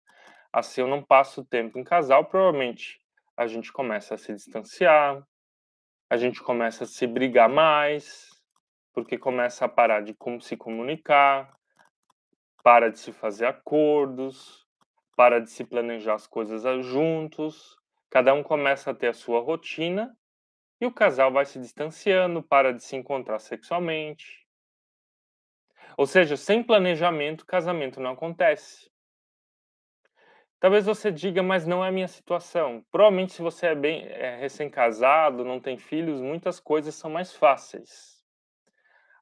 Assim, 0.51 0.81
eu 0.81 0.88
não 0.88 1.01
passo 1.01 1.45
tempo 1.45 1.79
em 1.79 1.83
casal, 1.83 2.25
provavelmente 2.25 3.00
a 3.38 3.48
gente 3.48 3.71
começa 3.71 4.15
a 4.15 4.17
se 4.17 4.33
distanciar, 4.33 5.24
a 6.10 6.17
gente 6.17 6.41
começa 6.41 6.83
a 6.83 6.88
se 6.88 7.07
brigar 7.07 7.48
mais, 7.48 8.30
porque 8.93 9.17
começa 9.17 9.65
a 9.65 9.69
parar 9.69 10.01
de 10.01 10.13
como 10.13 10.41
se 10.41 10.57
comunicar, 10.57 11.55
para 12.63 12.89
de 12.89 13.00
se 13.00 13.12
fazer 13.12 13.45
acordos, 13.45 14.67
para 15.15 15.39
de 15.39 15.50
se 15.50 15.63
planejar 15.63 16.15
as 16.15 16.27
coisas 16.27 16.63
juntos, 16.86 17.77
cada 18.10 18.33
um 18.33 18.43
começa 18.43 18.91
a 18.91 18.93
ter 18.93 19.07
a 19.07 19.13
sua 19.13 19.39
rotina 19.39 20.15
e 20.79 20.86
o 20.86 20.91
casal 20.91 21.31
vai 21.31 21.45
se 21.45 21.60
distanciando, 21.60 22.41
para 22.41 22.74
de 22.74 22.83
se 22.83 22.95
encontrar 22.95 23.39
sexualmente. 23.39 24.48
Ou 25.98 26.07
seja, 26.07 26.36
sem 26.36 26.63
planejamento, 26.63 27.45
casamento 27.45 28.00
não 28.00 28.12
acontece. 28.12 28.89
Talvez 30.60 30.86
você 30.86 31.12
diga, 31.12 31.41
mas 31.41 31.65
não 31.65 31.83
é 31.83 31.89
a 31.89 31.91
minha 31.91 32.07
situação. 32.07 32.86
Provavelmente, 32.91 33.33
se 33.33 33.41
você 33.41 33.67
é 33.67 33.75
bem 33.75 34.05
é 34.05 34.38
recém-casado, 34.38 35.43
não 35.43 35.60
tem 35.60 35.77
filhos, 35.77 36.21
muitas 36.21 36.60
coisas 36.60 36.95
são 36.95 37.10
mais 37.10 37.33
fáceis. 37.33 38.20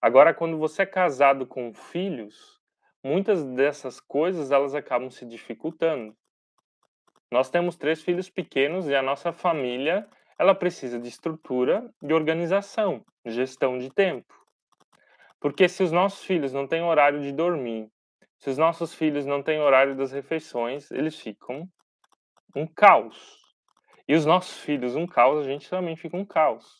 Agora, 0.01 0.34
quando 0.34 0.58
você 0.58 0.84
é 0.84 0.86
casado 0.86 1.46
com 1.46 1.74
filhos, 1.74 2.58
muitas 3.03 3.44
dessas 3.44 4.00
coisas 4.00 4.50
elas 4.50 4.74
acabam 4.74 5.10
se 5.10 5.25
dificultando. 5.25 6.15
Nós 7.29 7.50
temos 7.50 7.75
três 7.75 8.01
filhos 8.01 8.29
pequenos 8.29 8.88
e 8.88 8.96
a 8.96 9.01
nossa 9.01 9.34
família 9.34 10.08
ela 10.38 10.56
precisa 10.56 10.98
de 10.98 11.10
estrutura 11.10 11.94
e 12.01 12.13
organização, 12.13 13.03
gestão 13.25 13.77
de 13.77 13.89
tempo. 13.89 14.34
Porque 15.38 15.68
se 15.68 15.84
os 15.84 15.91
nossos 15.91 16.24
filhos 16.24 16.53
não 16.53 16.65
têm 16.65 16.82
horário 16.82 17.22
de 17.22 17.34
dormir, 17.34 17.91
se 18.39 18.50
os 18.50 18.58
nossos 18.58 18.94
filhos 18.94 19.25
não 19.25 19.44
têm 19.44 19.60
horário 19.60 19.98
das 19.98 20.13
refeições, 20.13 20.89
eles 20.91 21.20
ficam 21.20 21.68
um 22.56 22.65
caos. 22.65 23.38
E 24.08 24.15
os 24.15 24.25
nossos 24.25 24.60
filhos, 24.60 24.96
um 24.96 25.06
caos, 25.06 25.46
a 25.46 25.50
gente 25.50 25.70
também 25.70 25.98
fica 25.98 26.15
um 26.15 26.25
caos. 26.25 26.79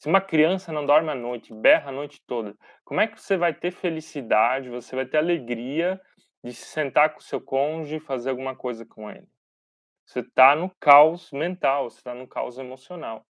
Se 0.00 0.08
uma 0.08 0.20
criança 0.22 0.72
não 0.72 0.86
dorme 0.86 1.10
à 1.10 1.14
noite, 1.14 1.52
berra 1.52 1.90
a 1.90 1.92
noite 1.92 2.22
toda, 2.26 2.56
como 2.84 3.02
é 3.02 3.06
que 3.06 3.20
você 3.20 3.36
vai 3.36 3.52
ter 3.52 3.70
felicidade, 3.70 4.70
você 4.70 4.96
vai 4.96 5.04
ter 5.04 5.18
alegria 5.18 6.00
de 6.42 6.54
se 6.54 6.64
sentar 6.64 7.12
com 7.12 7.18
o 7.18 7.22
seu 7.22 7.38
cônjuge 7.38 7.96
e 7.96 8.00
fazer 8.00 8.30
alguma 8.30 8.56
coisa 8.56 8.86
com 8.86 9.10
ele? 9.10 9.28
Você 10.06 10.20
está 10.20 10.56
no 10.56 10.70
caos 10.80 11.30
mental, 11.32 11.90
você 11.90 11.98
está 11.98 12.14
no 12.14 12.26
caos 12.26 12.56
emocional. 12.56 13.26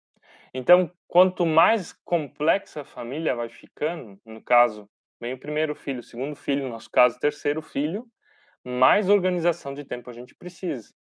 Então, 0.54 0.88
quanto 1.08 1.44
mais 1.44 1.92
complexa 2.04 2.82
a 2.82 2.84
família 2.84 3.34
vai 3.34 3.48
ficando, 3.48 4.16
no 4.24 4.40
caso, 4.40 4.88
vem 5.20 5.34
o 5.34 5.40
primeiro 5.40 5.74
filho, 5.74 5.98
o 5.98 6.04
segundo 6.04 6.36
filho, 6.36 6.62
no 6.62 6.70
nosso 6.70 6.88
caso, 6.88 7.16
o 7.16 7.20
terceiro 7.20 7.60
filho, 7.60 8.06
mais 8.64 9.08
organização 9.08 9.74
de 9.74 9.84
tempo 9.84 10.08
a 10.08 10.12
gente 10.12 10.36
precisa. 10.36 10.94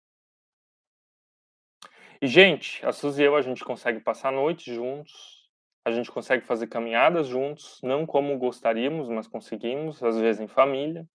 E, 2.22 2.26
gente, 2.26 2.84
a 2.86 2.90
Suzy 2.90 3.22
e 3.22 3.26
eu, 3.26 3.36
a 3.36 3.42
gente 3.42 3.62
consegue 3.62 4.00
passar 4.00 4.30
a 4.30 4.32
noite 4.32 4.74
juntos, 4.74 5.37
a 5.88 5.92
gente 5.92 6.10
consegue 6.10 6.44
fazer 6.44 6.66
caminhadas 6.66 7.26
juntos, 7.26 7.80
não 7.82 8.04
como 8.04 8.36
gostaríamos, 8.38 9.08
mas 9.08 9.26
conseguimos, 9.26 10.02
às 10.02 10.18
vezes 10.18 10.40
em 10.40 10.46
família, 10.46 11.08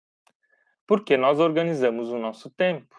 porque 0.87 1.17
nós 1.17 1.39
organizamos 1.39 2.09
o 2.09 2.19
nosso 2.19 2.51
tempo. 2.51 2.97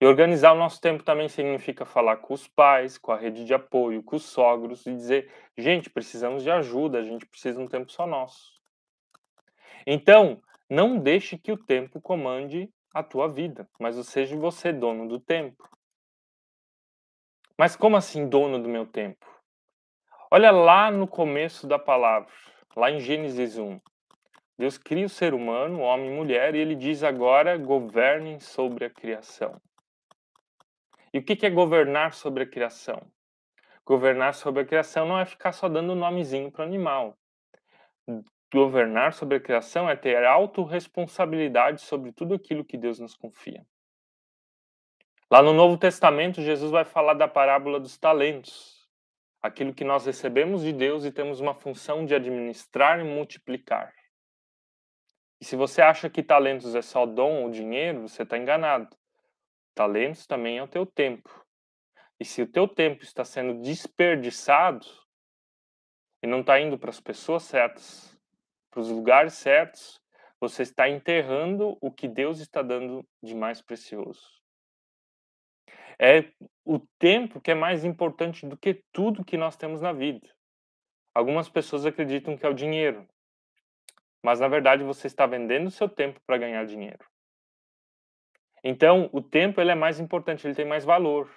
E 0.00 0.06
organizar 0.06 0.52
o 0.52 0.58
nosso 0.58 0.80
tempo 0.80 1.04
também 1.04 1.28
significa 1.28 1.84
falar 1.84 2.16
com 2.16 2.32
os 2.32 2.48
pais, 2.48 2.96
com 2.96 3.12
a 3.12 3.18
rede 3.18 3.44
de 3.44 3.52
apoio, 3.52 4.02
com 4.02 4.16
os 4.16 4.24
sogros 4.24 4.86
e 4.86 4.94
dizer: 4.94 5.30
gente, 5.56 5.90
precisamos 5.90 6.42
de 6.42 6.50
ajuda, 6.50 6.98
a 6.98 7.02
gente 7.02 7.26
precisa 7.26 7.58
de 7.58 7.64
um 7.64 7.68
tempo 7.68 7.92
só 7.92 8.06
nosso. 8.06 8.58
Então, 9.86 10.42
não 10.70 10.98
deixe 10.98 11.36
que 11.36 11.52
o 11.52 11.58
tempo 11.58 12.00
comande 12.00 12.72
a 12.94 13.02
tua 13.02 13.28
vida, 13.28 13.68
mas 13.78 13.96
seja 14.06 14.36
você 14.36 14.72
dono 14.72 15.06
do 15.06 15.20
tempo. 15.20 15.68
Mas 17.58 17.76
como 17.76 17.96
assim 17.96 18.26
dono 18.26 18.58
do 18.58 18.70
meu 18.70 18.86
tempo? 18.86 19.26
Olha 20.32 20.52
lá 20.52 20.92
no 20.92 21.08
começo 21.08 21.66
da 21.66 21.76
palavra, 21.76 22.30
lá 22.76 22.88
em 22.88 23.00
Gênesis 23.00 23.58
1. 23.58 23.80
Deus 24.56 24.78
cria 24.78 25.04
o 25.04 25.08
ser 25.08 25.34
humano, 25.34 25.80
homem 25.80 26.06
e 26.06 26.14
mulher, 26.14 26.54
e 26.54 26.60
ele 26.60 26.76
diz 26.76 27.02
agora: 27.02 27.58
governem 27.58 28.38
sobre 28.38 28.84
a 28.84 28.90
criação. 28.90 29.60
E 31.12 31.18
o 31.18 31.24
que 31.24 31.44
é 31.44 31.50
governar 31.50 32.14
sobre 32.14 32.44
a 32.44 32.46
criação? 32.46 33.02
Governar 33.84 34.34
sobre 34.34 34.62
a 34.62 34.64
criação 34.64 35.04
não 35.04 35.18
é 35.18 35.24
ficar 35.24 35.50
só 35.50 35.68
dando 35.68 35.96
nomezinho 35.96 36.52
para 36.52 36.62
o 36.62 36.68
animal. 36.68 37.18
Governar 38.54 39.12
sobre 39.12 39.38
a 39.38 39.40
criação 39.40 39.90
é 39.90 39.96
ter 39.96 40.24
autorresponsabilidade 40.24 41.80
sobre 41.82 42.12
tudo 42.12 42.34
aquilo 42.34 42.64
que 42.64 42.78
Deus 42.78 43.00
nos 43.00 43.16
confia. 43.16 43.66
Lá 45.28 45.42
no 45.42 45.52
Novo 45.52 45.76
Testamento, 45.76 46.40
Jesus 46.40 46.70
vai 46.70 46.84
falar 46.84 47.14
da 47.14 47.26
parábola 47.26 47.80
dos 47.80 47.98
talentos 47.98 48.79
aquilo 49.42 49.74
que 49.74 49.84
nós 49.84 50.06
recebemos 50.06 50.62
de 50.62 50.72
Deus 50.72 51.04
e 51.04 51.12
temos 51.12 51.40
uma 51.40 51.54
função 51.54 52.04
de 52.04 52.14
administrar 52.14 53.00
e 53.00 53.04
multiplicar. 53.04 53.94
E 55.40 55.44
se 55.44 55.56
você 55.56 55.80
acha 55.80 56.10
que 56.10 56.22
talentos 56.22 56.74
é 56.74 56.82
só 56.82 57.06
dom 57.06 57.44
ou 57.44 57.50
dinheiro, 57.50 58.02
você 58.02 58.22
está 58.22 58.36
enganado. 58.36 58.94
Talentos 59.74 60.26
também 60.26 60.58
é 60.58 60.62
o 60.62 60.68
teu 60.68 60.84
tempo. 60.84 61.46
E 62.18 62.24
se 62.24 62.42
o 62.42 62.46
teu 62.46 62.68
tempo 62.68 63.02
está 63.02 63.24
sendo 63.24 63.62
desperdiçado 63.62 64.86
e 66.22 66.26
não 66.26 66.40
está 66.40 66.60
indo 66.60 66.78
para 66.78 66.90
as 66.90 67.00
pessoas 67.00 67.44
certas, 67.44 68.14
para 68.70 68.80
os 68.80 68.90
lugares 68.90 69.32
certos, 69.32 69.98
você 70.38 70.62
está 70.62 70.88
enterrando 70.88 71.78
o 71.80 71.90
que 71.90 72.06
Deus 72.06 72.40
está 72.40 72.60
dando 72.60 73.06
de 73.22 73.34
mais 73.34 73.62
precioso. 73.62 74.39
É 76.02 76.32
o 76.64 76.78
tempo 76.98 77.42
que 77.42 77.50
é 77.50 77.54
mais 77.54 77.84
importante 77.84 78.46
do 78.46 78.56
que 78.56 78.82
tudo 78.90 79.22
que 79.22 79.36
nós 79.36 79.54
temos 79.54 79.82
na 79.82 79.92
vida. 79.92 80.26
Algumas 81.14 81.46
pessoas 81.46 81.84
acreditam 81.84 82.38
que 82.38 82.46
é 82.46 82.48
o 82.48 82.54
dinheiro, 82.54 83.06
mas 84.22 84.40
na 84.40 84.48
verdade 84.48 84.82
você 84.82 85.06
está 85.06 85.26
vendendo 85.26 85.66
o 85.66 85.70
seu 85.70 85.90
tempo 85.90 86.18
para 86.26 86.38
ganhar 86.38 86.64
dinheiro. 86.64 87.04
Então, 88.64 89.10
o 89.12 89.20
tempo 89.20 89.60
ele 89.60 89.72
é 89.72 89.74
mais 89.74 90.00
importante, 90.00 90.46
ele 90.46 90.54
tem 90.54 90.64
mais 90.64 90.86
valor. 90.86 91.30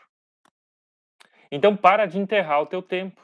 Então, 1.51 1.75
para 1.75 2.05
de 2.05 2.17
enterrar 2.17 2.61
o 2.61 2.65
teu 2.65 2.81
tempo. 2.81 3.21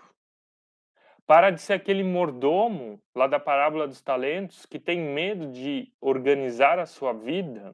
Para 1.25 1.51
de 1.51 1.61
ser 1.61 1.73
aquele 1.73 2.03
mordomo 2.03 3.01
lá 3.15 3.27
da 3.27 3.39
parábola 3.39 3.87
dos 3.87 4.01
talentos 4.01 4.65
que 4.65 4.79
tem 4.79 4.99
medo 4.99 5.47
de 5.53 5.89
organizar 6.01 6.79
a 6.79 6.85
sua 6.85 7.13
vida 7.13 7.73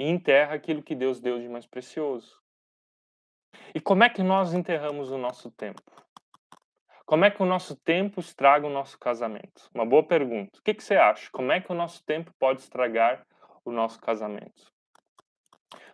e 0.00 0.08
enterra 0.08 0.54
aquilo 0.54 0.82
que 0.82 0.94
Deus 0.94 1.20
deu 1.20 1.38
de 1.38 1.46
mais 1.46 1.66
precioso. 1.66 2.40
E 3.74 3.80
como 3.82 4.02
é 4.02 4.08
que 4.08 4.22
nós 4.22 4.54
enterramos 4.54 5.10
o 5.10 5.18
nosso 5.18 5.50
tempo? 5.50 5.82
Como 7.04 7.26
é 7.26 7.30
que 7.30 7.42
o 7.42 7.44
nosso 7.44 7.76
tempo 7.76 8.18
estraga 8.18 8.66
o 8.66 8.70
nosso 8.70 8.98
casamento? 8.98 9.68
Uma 9.74 9.84
boa 9.84 10.02
pergunta. 10.02 10.58
O 10.58 10.62
que, 10.62 10.72
que 10.72 10.82
você 10.82 10.94
acha? 10.94 11.28
Como 11.30 11.52
é 11.52 11.60
que 11.60 11.70
o 11.70 11.74
nosso 11.74 12.02
tempo 12.02 12.32
pode 12.38 12.62
estragar 12.62 13.26
o 13.62 13.70
nosso 13.70 14.00
casamento? 14.00 14.72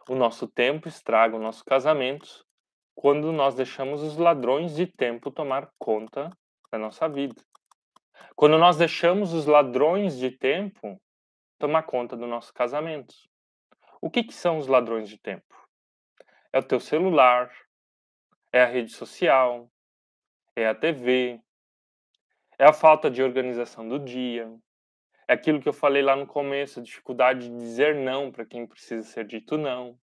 O 0.08 0.14
nosso 0.14 0.46
tempo 0.46 0.86
estraga 0.86 1.34
o 1.34 1.40
nosso 1.40 1.64
casamento 1.64 2.46
quando 2.94 3.32
nós 3.32 3.56
deixamos 3.56 4.02
os 4.02 4.16
ladrões 4.16 4.76
de 4.76 4.86
tempo 4.86 5.32
tomar 5.32 5.68
conta 5.80 6.30
da 6.70 6.78
nossa 6.78 7.08
vida. 7.08 7.42
Quando 8.36 8.56
nós 8.56 8.76
deixamos 8.76 9.32
os 9.32 9.46
ladrões 9.46 10.16
de 10.16 10.30
tempo 10.30 10.96
tomar 11.58 11.82
conta 11.82 12.16
do 12.16 12.28
nosso 12.28 12.54
casamento. 12.54 13.12
O 14.06 14.08
que, 14.08 14.22
que 14.22 14.32
são 14.32 14.58
os 14.58 14.68
ladrões 14.68 15.08
de 15.08 15.18
tempo? 15.18 15.68
É 16.52 16.60
o 16.60 16.62
teu 16.62 16.78
celular, 16.78 17.50
é 18.52 18.62
a 18.62 18.64
rede 18.64 18.92
social, 18.92 19.68
é 20.54 20.68
a 20.68 20.76
TV, 20.76 21.40
é 22.56 22.64
a 22.66 22.72
falta 22.72 23.10
de 23.10 23.20
organização 23.20 23.88
do 23.88 23.98
dia, 23.98 24.48
é 25.26 25.32
aquilo 25.32 25.60
que 25.60 25.68
eu 25.68 25.72
falei 25.72 26.02
lá 26.02 26.14
no 26.14 26.24
começo, 26.24 26.78
a 26.78 26.82
dificuldade 26.84 27.48
de 27.48 27.56
dizer 27.56 27.96
não 27.96 28.30
para 28.30 28.46
quem 28.46 28.64
precisa 28.64 29.02
ser 29.02 29.24
dito 29.24 29.58
não. 29.58 29.98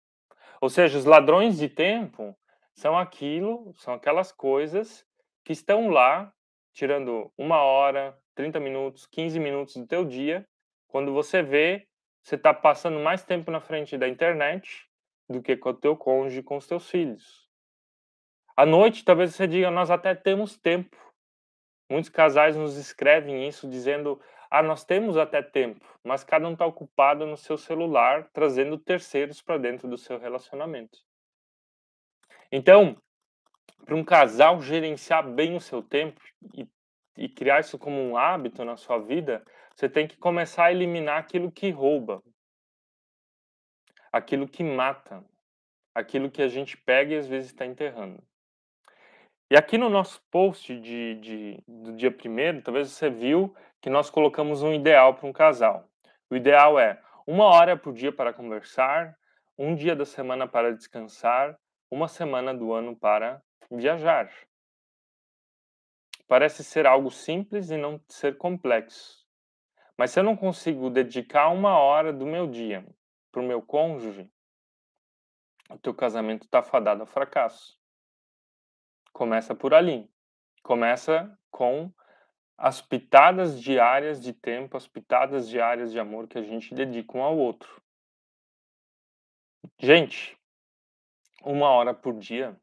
Ou 0.62 0.70
seja, 0.70 0.98
os 0.98 1.03
ladrões 1.03 1.58
de 1.58 1.68
tempo 1.68 2.34
são 2.74 2.98
aquilo, 2.98 3.74
são 3.75 3.94
aquelas 3.94 4.32
coisas 4.32 5.06
que 5.44 5.51
estão 5.51 5.89
lá 5.89 6.34
tirando 6.72 7.34
uma 7.38 7.58
hora, 7.58 8.18
30 8.34 8.62
minutos, 8.62 9.06
15 9.08 9.38
minutos 9.41 9.75
do 9.75 9.86
teu 9.86 10.06
dia, 10.06 10.48
quando 10.88 11.12
você 11.12 11.44
vê, 11.44 11.86
você 12.29 12.36
está 12.36 12.53
passando 12.53 13.00
mais 13.00 13.24
tempo 13.24 13.50
na 13.50 13.59
frente 13.59 13.98
da 13.98 14.07
internet 14.07 14.88
do 15.27 15.41
que 15.41 15.57
com 15.57 15.69
o 15.69 15.74
teu 15.74 15.98
cônjuge, 15.98 16.43
com 16.43 16.57
os 16.57 16.67
teus 16.67 16.88
filhos. 16.88 17.50
À 18.55 18.67
noite, 18.67 19.03
talvez 19.03 19.33
você 19.33 19.48
diga, 19.48 19.71
nós 19.71 19.89
até 19.89 20.13
temos 20.13 20.55
tempo. 20.55 20.95
Muitos 21.89 22.09
casais 22.09 22.55
nos 22.55 22.77
escrevem 22.77 23.48
isso 23.48 23.67
dizendo, 23.67 24.21
ah, 24.51 24.62
nós 24.62 24.83
temos 24.86 25.17
até 25.17 25.41
tempo, 25.41 25.83
mas 26.03 26.24
cada 26.24 26.48
um 26.48 26.53
está 26.53 26.67
ocupado 26.67 27.25
no 27.25 27.36
seu 27.36 27.57
celular, 27.57 28.29
trazendo 28.31 28.77
terceiros 28.77 29.41
para 29.41 29.57
dentro 29.57 29.88
do 29.88 29.98
seu 29.98 30.19
relacionamento. 30.19 31.00
Então, 32.51 32.95
para 33.86 33.95
um 33.95 34.03
casal 34.03 34.62
gerenciar 34.62 35.27
bem 35.27 35.55
o 35.55 35.62
seu 35.62 35.81
tempo 35.81 36.21
e, 36.53 36.67
e 37.17 37.27
criar 37.27 37.62
isso 37.62 37.79
como 37.79 38.00
um 38.00 38.15
hábito 38.15 38.63
na 38.63 38.77
sua 38.77 39.00
vida, 39.00 39.43
você 39.79 39.88
tem 39.88 40.05
que 40.05 40.17
começar 40.17 40.65
a 40.65 40.71
eliminar 40.74 41.17
aquilo 41.17 41.50
que 41.50 41.69
rouba, 41.71 42.21
aquilo 44.12 44.45
que 44.45 44.62
mata, 44.62 45.24
aquilo 45.95 46.29
que 46.29 46.41
a 46.41 46.50
gente 46.50 46.75
pega 46.75 47.13
e 47.13 47.17
às 47.17 47.25
vezes 47.25 47.51
está 47.51 47.65
enterrando. 47.65 48.21
E 49.50 49.55
aqui 49.55 49.77
no 49.77 49.89
nosso 49.89 50.21
post 50.29 50.77
de, 50.81 51.15
de, 51.15 51.63
do 51.65 51.93
dia 51.93 52.12
primeiro, 52.12 52.62
talvez 52.62 52.91
você 52.91 53.09
viu 53.09 53.55
que 53.79 53.89
nós 53.89 54.09
colocamos 54.09 54.62
um 54.62 54.74
ideal 54.74 55.13
para 55.13 55.29
um 55.29 55.31
casal. 55.31 55.89
O 56.29 56.36
ideal 56.36 56.77
é 56.77 57.01
uma 57.25 57.45
hora 57.45 57.77
por 57.77 57.93
dia 57.93 58.12
para 58.12 58.33
conversar, 58.33 59.17
um 59.57 59.74
dia 59.75 59.95
da 59.95 60.03
semana 60.03 60.45
para 60.45 60.75
descansar, 60.75 61.57
uma 61.89 62.09
semana 62.09 62.53
do 62.53 62.74
ano 62.74 62.98
para 62.98 63.41
viajar. 63.71 64.29
Parece 66.27 66.65
ser 66.65 66.86
algo 66.86 67.09
simples 67.09 67.71
e 67.71 67.77
não 67.77 67.98
ser 68.09 68.38
complexo. 68.38 69.18
Mas 70.00 70.12
se 70.12 70.20
eu 70.22 70.24
não 70.24 70.38
consigo 70.38 70.89
dedicar 70.89 71.50
uma 71.50 71.77
hora 71.77 72.13
do 72.13 72.25
meu 72.25 72.48
dia 72.48 72.88
para 73.29 73.41
o 73.41 73.46
meu 73.46 73.62
cônjuge, 73.62 74.32
o 75.70 75.77
teu 75.77 75.94
casamento 75.94 76.46
está 76.46 76.63
fadado 76.63 77.01
ao 77.01 77.06
fracasso. 77.06 77.77
Começa 79.12 79.53
por 79.53 79.74
ali. 79.74 80.10
Começa 80.63 81.38
com 81.51 81.91
as 82.58 82.82
pitadas 82.82 83.62
diárias 83.62 84.22
de 84.22 84.31
tempo, 84.31 84.77
as 84.77 84.88
pitadas 84.88 85.50
diárias 85.50 85.92
de 85.92 86.00
amor 86.00 86.29
que 86.29 86.38
a 86.38 86.44
gente 86.44 86.74
dedica 86.74 87.18
um 87.18 87.22
ao 87.22 87.38
outro. 87.38 87.83
Gente, 89.77 90.40
uma 91.44 91.72
hora 91.72 91.94
por 91.94 92.14
dia 92.14 92.57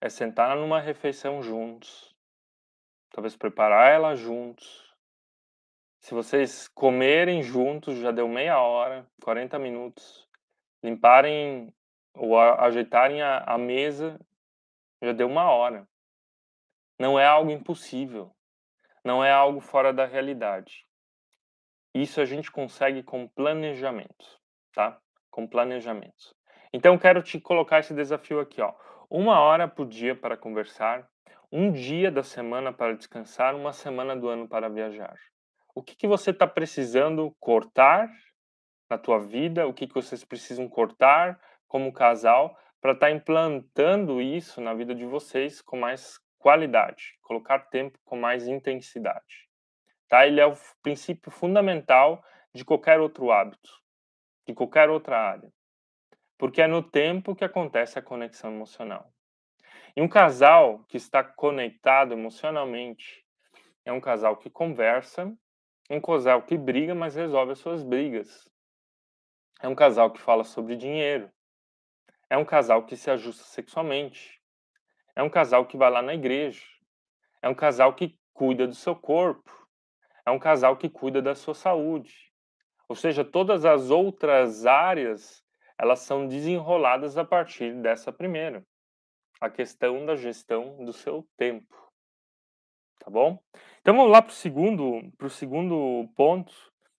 é 0.00 0.08
sentar 0.08 0.56
numa 0.56 0.80
refeição 0.80 1.42
juntos, 1.42 2.16
talvez 3.10 3.36
preparar 3.36 3.92
ela 3.92 4.14
juntos. 4.14 4.91
Se 6.02 6.14
vocês 6.14 6.66
comerem 6.66 7.44
juntos, 7.44 7.96
já 7.98 8.10
deu 8.10 8.26
meia 8.26 8.60
hora, 8.60 9.06
40 9.22 9.56
minutos. 9.56 10.28
Limparem 10.82 11.72
ou 12.12 12.36
ajeitarem 12.36 13.22
a, 13.22 13.38
a 13.44 13.56
mesa 13.56 14.18
já 15.00 15.12
deu 15.12 15.28
uma 15.28 15.44
hora. 15.44 15.86
Não 16.98 17.20
é 17.20 17.24
algo 17.24 17.52
impossível. 17.52 18.34
Não 19.04 19.24
é 19.24 19.30
algo 19.30 19.60
fora 19.60 19.92
da 19.92 20.04
realidade. 20.04 20.84
Isso 21.94 22.20
a 22.20 22.24
gente 22.24 22.50
consegue 22.50 23.04
com 23.04 23.28
planejamento, 23.28 24.40
tá? 24.72 25.00
Com 25.30 25.46
planejamento. 25.46 26.34
Então 26.72 26.98
quero 26.98 27.22
te 27.22 27.40
colocar 27.40 27.78
esse 27.78 27.94
desafio 27.94 28.40
aqui, 28.40 28.60
ó. 28.60 28.74
Uma 29.08 29.38
hora 29.38 29.68
por 29.68 29.86
dia 29.86 30.16
para 30.16 30.36
conversar, 30.36 31.08
um 31.50 31.70
dia 31.70 32.10
da 32.10 32.24
semana 32.24 32.72
para 32.72 32.96
descansar, 32.96 33.54
uma 33.54 33.72
semana 33.72 34.16
do 34.16 34.28
ano 34.28 34.48
para 34.48 34.68
viajar. 34.68 35.16
O 35.74 35.82
que, 35.82 35.96
que 35.96 36.06
você 36.06 36.30
está 36.30 36.46
precisando 36.46 37.34
cortar 37.40 38.10
na 38.90 38.98
tua 38.98 39.18
vida? 39.18 39.66
O 39.66 39.72
que, 39.72 39.86
que 39.86 39.94
vocês 39.94 40.24
precisam 40.24 40.68
cortar 40.68 41.40
como 41.66 41.92
casal 41.92 42.56
para 42.80 42.92
estar 42.92 43.06
tá 43.06 43.12
implantando 43.12 44.20
isso 44.20 44.60
na 44.60 44.74
vida 44.74 44.94
de 44.94 45.06
vocês 45.06 45.62
com 45.62 45.78
mais 45.78 46.18
qualidade, 46.42 47.16
colocar 47.22 47.60
tempo 47.70 47.96
com 48.04 48.16
mais 48.16 48.48
intensidade. 48.48 49.48
Tá? 50.08 50.26
Ele 50.26 50.40
é 50.40 50.46
o 50.46 50.56
princípio 50.82 51.30
fundamental 51.30 52.22
de 52.52 52.64
qualquer 52.64 53.00
outro 53.00 53.30
hábito, 53.30 53.70
de 54.46 54.52
qualquer 54.52 54.90
outra 54.90 55.16
área. 55.16 55.50
Porque 56.36 56.60
é 56.60 56.66
no 56.66 56.82
tempo 56.82 57.36
que 57.36 57.44
acontece 57.44 57.98
a 57.98 58.02
conexão 58.02 58.50
emocional. 58.52 59.10
E 59.96 60.02
um 60.02 60.08
casal 60.08 60.84
que 60.88 60.96
está 60.96 61.22
conectado 61.22 62.12
emocionalmente 62.12 63.24
é 63.84 63.92
um 63.92 64.00
casal 64.00 64.36
que 64.36 64.50
conversa, 64.50 65.32
um 65.90 66.00
casal 66.00 66.42
que 66.42 66.56
briga, 66.56 66.94
mas 66.94 67.14
resolve 67.14 67.52
as 67.52 67.58
suas 67.58 67.82
brigas. 67.82 68.48
É 69.60 69.68
um 69.68 69.74
casal 69.74 70.10
que 70.10 70.20
fala 70.20 70.44
sobre 70.44 70.76
dinheiro, 70.76 71.30
é 72.32 72.38
um 72.38 72.46
casal 72.46 72.86
que 72.86 72.96
se 72.96 73.10
ajusta 73.10 73.44
sexualmente. 73.44 74.40
É 75.14 75.22
um 75.22 75.28
casal 75.28 75.66
que 75.66 75.76
vai 75.76 75.90
lá 75.90 76.00
na 76.00 76.14
igreja. 76.14 76.64
É 77.42 77.48
um 77.48 77.54
casal 77.54 77.92
que 77.92 78.18
cuida 78.32 78.66
do 78.66 78.74
seu 78.74 78.96
corpo. 78.96 79.52
É 80.24 80.30
um 80.30 80.38
casal 80.38 80.78
que 80.78 80.88
cuida 80.88 81.20
da 81.20 81.34
sua 81.34 81.54
saúde. 81.54 82.32
Ou 82.88 82.96
seja, 82.96 83.22
todas 83.22 83.66
as 83.66 83.90
outras 83.90 84.64
áreas, 84.64 85.44
elas 85.78 85.98
são 85.98 86.26
desenroladas 86.26 87.18
a 87.18 87.24
partir 87.24 87.74
dessa 87.82 88.10
primeira. 88.10 88.64
A 89.38 89.50
questão 89.50 90.06
da 90.06 90.16
gestão 90.16 90.82
do 90.86 90.92
seu 90.94 91.28
tempo. 91.36 91.81
Tá 93.04 93.10
bom? 93.10 93.42
Então 93.80 93.96
vamos 93.96 94.12
lá 94.12 94.22
para 94.22 94.30
o 94.30 94.34
segundo, 94.34 95.02
segundo 95.28 96.08
ponto, 96.14 96.54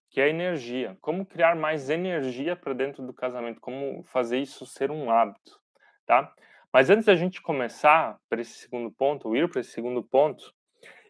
que 0.09 0.19
é 0.19 0.25
a 0.25 0.29
energia. 0.29 0.97
Como 0.99 1.25
criar 1.25 1.55
mais 1.55 1.89
energia 1.89 2.57
para 2.57 2.73
dentro 2.73 3.01
do 3.07 3.13
casamento, 3.13 3.61
como 3.61 4.03
fazer 4.03 4.39
isso 4.39 4.65
ser 4.65 4.91
um 4.91 5.09
hábito, 5.09 5.57
tá? 6.05 6.33
Mas 6.73 6.89
antes 6.89 7.05
da 7.05 7.15
gente 7.15 7.41
começar 7.41 8.19
para 8.27 8.41
esse 8.41 8.55
segundo 8.55 8.91
ponto, 8.91 9.29
ou 9.29 9.37
ir 9.37 9.49
para 9.49 9.61
esse 9.61 9.71
segundo 9.71 10.03
ponto, 10.03 10.53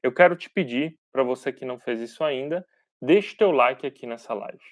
eu 0.04 0.14
quero 0.14 0.36
te 0.36 0.48
pedir, 0.48 0.96
para 1.12 1.24
você 1.24 1.52
que 1.52 1.66
não 1.66 1.80
fez 1.80 2.00
isso 2.00 2.24
ainda, 2.24 2.64
deixe 3.02 3.36
teu 3.36 3.50
like 3.50 3.88
aqui 3.88 4.06
nessa 4.06 4.36
live. 4.36 4.64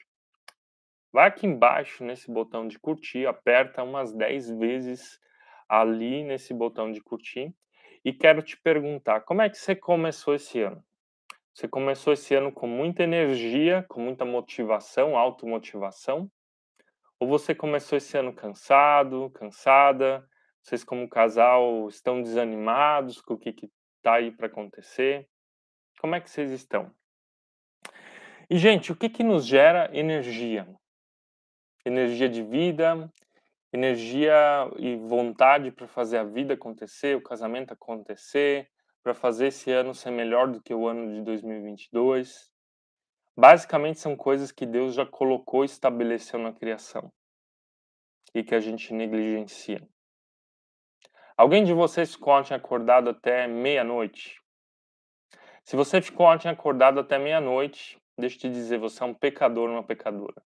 Vai 1.12 1.30
aqui 1.30 1.48
embaixo 1.48 2.04
nesse 2.04 2.32
botão 2.32 2.68
de 2.68 2.78
curtir, 2.78 3.26
aperta 3.26 3.82
umas 3.82 4.14
10 4.14 4.52
vezes 4.52 5.20
ali 5.68 6.24
nesse 6.24 6.54
botão 6.54 6.92
de 6.92 7.02
curtir 7.02 7.52
e 8.04 8.12
quero 8.12 8.42
te 8.42 8.58
perguntar, 8.58 9.22
como 9.22 9.42
é 9.42 9.50
que 9.50 9.58
você 9.58 9.76
começou 9.76 10.36
esse 10.36 10.62
ano? 10.62 10.84
Você 11.54 11.68
começou 11.68 12.14
esse 12.14 12.34
ano 12.34 12.52
com 12.52 12.66
muita 12.66 13.04
energia, 13.04 13.86
com 13.90 14.02
muita 14.02 14.26
motivação, 14.26 15.18
automotivação? 15.18 16.32
Ou 17.20 17.28
você 17.28 17.54
começou 17.54 17.98
esse 17.98 18.18
ano 18.18 18.34
cansado, 18.34 19.30
cansada? 19.32 20.28
Vocês, 20.62 20.84
como 20.84 21.10
casal, 21.10 21.88
estão 21.90 22.22
desanimados 22.22 23.22
com 23.22 23.34
o 23.34 23.38
que 23.38 23.70
está 23.98 24.16
aí 24.16 24.32
para 24.32 24.48
acontecer? 24.48 25.28
Como 26.00 26.16
é 26.16 26.22
que 26.22 26.30
vocês 26.30 26.52
estão? 26.52 26.92
E, 28.50 28.58
gente, 28.58 28.92
o 28.92 28.96
que, 28.96 29.10
que 29.10 29.24
nos 29.24 29.46
gera 29.46 29.90
energia? 29.96 30.68
Energia 31.86 32.30
de 32.30 32.44
vida, 32.44 33.12
energia 33.74 34.36
e 34.78 34.96
vontade 34.98 35.72
para 35.72 35.88
fazer 35.88 36.18
a 36.18 36.24
vida 36.24 36.54
acontecer, 36.56 37.16
o 37.16 37.24
casamento 37.24 37.74
acontecer, 37.74 38.70
para 39.04 39.14
fazer 39.14 39.48
esse 39.48 39.72
ano 39.72 39.96
ser 39.96 40.12
melhor 40.12 40.48
do 40.48 40.62
que 40.62 40.74
o 40.74 40.88
ano 40.88 41.14
de 41.14 41.22
2022. 41.22 42.52
Basicamente 43.36 44.00
são 44.00 44.16
coisas 44.16 44.52
que 44.52 44.66
Deus 44.66 44.94
já 44.94 45.06
colocou 45.06 45.64
e 45.64 45.66
estabeleceu 45.66 46.38
na 46.38 46.52
criação 46.52 47.12
e 48.34 48.44
que 48.44 48.54
a 48.54 48.60
gente 48.60 48.94
negligencia. 48.94 49.82
Alguém 51.36 51.64
de 51.64 51.74
vocês 51.74 52.14
ficou 52.14 52.34
ontem 52.34 52.54
acordado 52.54 53.10
até 53.10 53.48
meia-noite? 53.48 54.40
Se 55.64 55.76
você 55.76 56.02
ficou 56.02 56.28
ontem 56.28 56.50
acordado 56.50 57.00
até 57.00 57.18
meia-noite, 57.18 58.00
deixa 58.18 58.36
eu 58.36 58.40
te 58.42 58.50
dizer, 58.50 58.78
você 58.78 59.02
é 59.02 59.06
um 59.06 59.14
pecador, 59.14 59.70
uma 59.70 59.84
pecadora. 59.84 60.44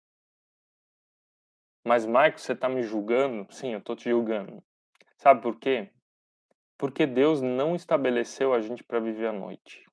Mas, 1.83 2.05
Maico, 2.05 2.39
você 2.39 2.53
está 2.53 2.69
me 2.69 2.83
julgando? 2.83 3.51
Sim, 3.51 3.73
eu 3.73 3.79
estou 3.79 3.95
te 3.95 4.09
julgando. 4.09 4.63
Sabe 5.17 5.41
por 5.41 5.59
quê? 5.59 5.91
Porque 6.77 7.05
Deus 7.05 7.41
não 7.41 7.75
estabeleceu 7.75 8.53
a 8.53 8.61
gente 8.61 8.83
para 8.83 8.99
viver 8.99 9.27
a 9.27 9.33
noite. 9.33 9.83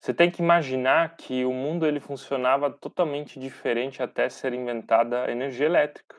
Você 0.00 0.14
tem 0.14 0.30
que 0.30 0.40
imaginar 0.40 1.16
que 1.16 1.44
o 1.44 1.52
mundo 1.52 1.86
ele 1.86 1.98
funcionava 1.98 2.70
totalmente 2.70 3.40
diferente 3.40 4.02
até 4.02 4.28
ser 4.28 4.52
inventada 4.52 5.24
a 5.24 5.30
energia 5.32 5.66
elétrica. 5.66 6.16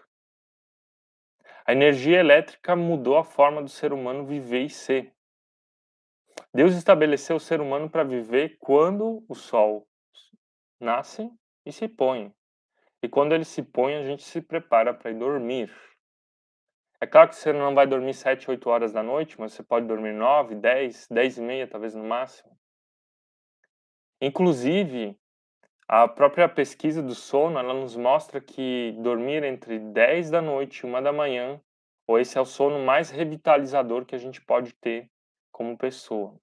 A 1.66 1.72
energia 1.74 2.20
elétrica 2.20 2.76
mudou 2.76 3.18
a 3.18 3.24
forma 3.24 3.62
do 3.62 3.70
ser 3.70 3.94
humano 3.94 4.26
viver 4.26 4.64
e 4.66 4.70
ser. 4.70 5.14
Deus 6.54 6.76
estabeleceu 6.76 7.36
o 7.36 7.42
ser 7.42 7.62
humano 7.62 7.90
para 7.90 8.04
viver 8.04 8.58
quando 8.60 9.24
o 9.28 9.36
sol 9.36 9.88
nasce 10.80 11.30
e 11.66 11.72
se 11.72 11.88
põe. 11.88 12.34
E 13.08 13.10
quando 13.10 13.32
ele 13.32 13.46
se 13.46 13.64
põe, 13.64 13.96
a 13.96 14.04
gente 14.04 14.22
se 14.22 14.42
prepara 14.42 14.94
para 14.94 15.12
ir 15.12 15.14
dormir. 15.14 15.74
É 17.00 17.08
claro 17.08 17.30
que 17.30 17.38
você 17.38 17.54
não 17.54 17.74
vai 17.74 17.88
dormir 17.88 18.14
7, 18.14 18.52
8 18.52 18.70
horas 18.70 18.92
da 18.92 19.02
noite, 19.02 19.40
mas 19.40 19.54
você 19.54 19.64
pode 19.64 19.88
dormir 19.88 20.12
9, 20.12 20.56
10, 20.56 21.08
10 21.10 21.38
e 21.38 21.42
meia, 21.42 21.66
talvez 21.66 21.96
no 21.96 22.04
máximo. 22.04 22.52
Inclusive, 24.22 25.18
a 25.88 26.06
própria 26.06 26.50
pesquisa 26.50 27.02
do 27.02 27.16
sono, 27.16 27.58
ela 27.58 27.74
nos 27.74 27.96
mostra 27.96 28.42
que 28.42 28.94
dormir 29.00 29.42
entre 29.42 29.80
10 29.80 30.30
da 30.30 30.42
noite 30.42 30.80
e 30.80 30.86
1 30.86 31.02
da 31.02 31.14
manhã, 31.14 31.62
ou 32.06 32.20
esse 32.20 32.38
é 32.38 32.42
o 32.42 32.46
sono 32.46 32.84
mais 32.84 33.10
revitalizador 33.10 34.06
que 34.06 34.16
a 34.16 34.20
gente 34.20 34.42
pode 34.42 34.74
ter 34.74 35.10
como 35.50 35.78
pessoa. 35.78 36.38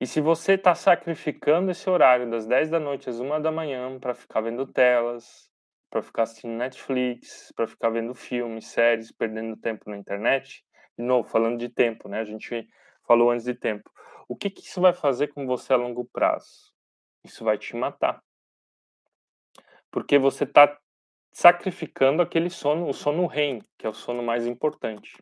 E 0.00 0.06
se 0.06 0.18
você 0.18 0.54
está 0.54 0.74
sacrificando 0.74 1.70
esse 1.70 1.88
horário 1.90 2.30
das 2.30 2.46
10 2.46 2.70
da 2.70 2.80
noite 2.80 3.10
às 3.10 3.20
1 3.20 3.42
da 3.42 3.52
manhã 3.52 3.98
para 3.98 4.14
ficar 4.14 4.40
vendo 4.40 4.66
telas, 4.66 5.50
para 5.90 6.00
ficar 6.00 6.22
assistindo 6.22 6.56
Netflix, 6.56 7.52
para 7.54 7.66
ficar 7.66 7.90
vendo 7.90 8.14
filmes, 8.14 8.68
séries, 8.68 9.12
perdendo 9.12 9.58
tempo 9.58 9.90
na 9.90 9.98
internet, 9.98 10.64
de 10.98 11.04
novo, 11.04 11.28
falando 11.28 11.58
de 11.58 11.68
tempo, 11.68 12.08
né? 12.08 12.20
A 12.20 12.24
gente 12.24 12.66
falou 13.06 13.30
antes 13.30 13.44
de 13.44 13.54
tempo. 13.54 13.90
O 14.26 14.34
que, 14.34 14.48
que 14.48 14.62
isso 14.62 14.80
vai 14.80 14.94
fazer 14.94 15.28
com 15.28 15.46
você 15.46 15.74
a 15.74 15.76
longo 15.76 16.06
prazo? 16.06 16.72
Isso 17.22 17.44
vai 17.44 17.58
te 17.58 17.76
matar. 17.76 18.22
Porque 19.90 20.18
você 20.18 20.44
está 20.44 20.78
sacrificando 21.30 22.22
aquele 22.22 22.48
sono, 22.48 22.88
o 22.88 22.94
sono 22.94 23.26
REM, 23.26 23.60
que 23.76 23.86
é 23.86 23.90
o 23.90 23.94
sono 23.94 24.22
mais 24.22 24.46
importante. 24.46 25.18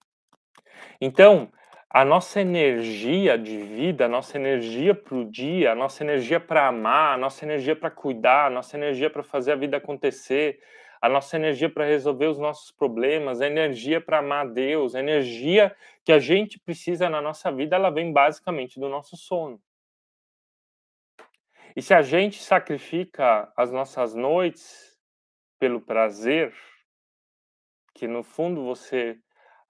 Então, 1.00 1.50
a 1.90 2.04
nossa 2.04 2.40
energia 2.40 3.38
de 3.38 3.62
vida, 3.62 4.04
a 4.04 4.08
nossa 4.08 4.36
energia 4.36 4.94
para 4.94 5.14
o 5.14 5.24
dia, 5.24 5.72
a 5.72 5.74
nossa 5.74 6.04
energia 6.04 6.38
para 6.38 6.68
amar, 6.68 7.14
a 7.14 7.16
nossa 7.16 7.44
energia 7.44 7.74
para 7.74 7.90
cuidar, 7.90 8.46
a 8.46 8.50
nossa 8.50 8.76
energia 8.76 9.08
para 9.08 9.22
fazer 9.22 9.52
a 9.52 9.56
vida 9.56 9.78
acontecer, 9.78 10.60
a 11.00 11.08
nossa 11.08 11.36
energia 11.36 11.70
para 11.70 11.86
resolver 11.86 12.26
os 12.26 12.38
nossos 12.38 12.70
problemas, 12.70 13.40
a 13.40 13.46
energia 13.46 14.00
para 14.00 14.18
amar 14.18 14.48
Deus, 14.48 14.94
a 14.94 15.00
energia 15.00 15.74
que 16.04 16.12
a 16.12 16.18
gente 16.18 16.58
precisa 16.58 17.08
na 17.08 17.22
nossa 17.22 17.50
vida, 17.50 17.76
ela 17.76 17.90
vem 17.90 18.12
basicamente 18.12 18.78
do 18.78 18.88
nosso 18.88 19.16
sono. 19.16 19.60
E 21.74 21.80
se 21.80 21.94
a 21.94 22.02
gente 22.02 22.42
sacrifica 22.42 23.50
as 23.56 23.70
nossas 23.70 24.14
noites 24.14 24.98
pelo 25.58 25.80
prazer, 25.80 26.52
que 27.94 28.06
no 28.06 28.22
fundo 28.22 28.64
você 28.64 29.18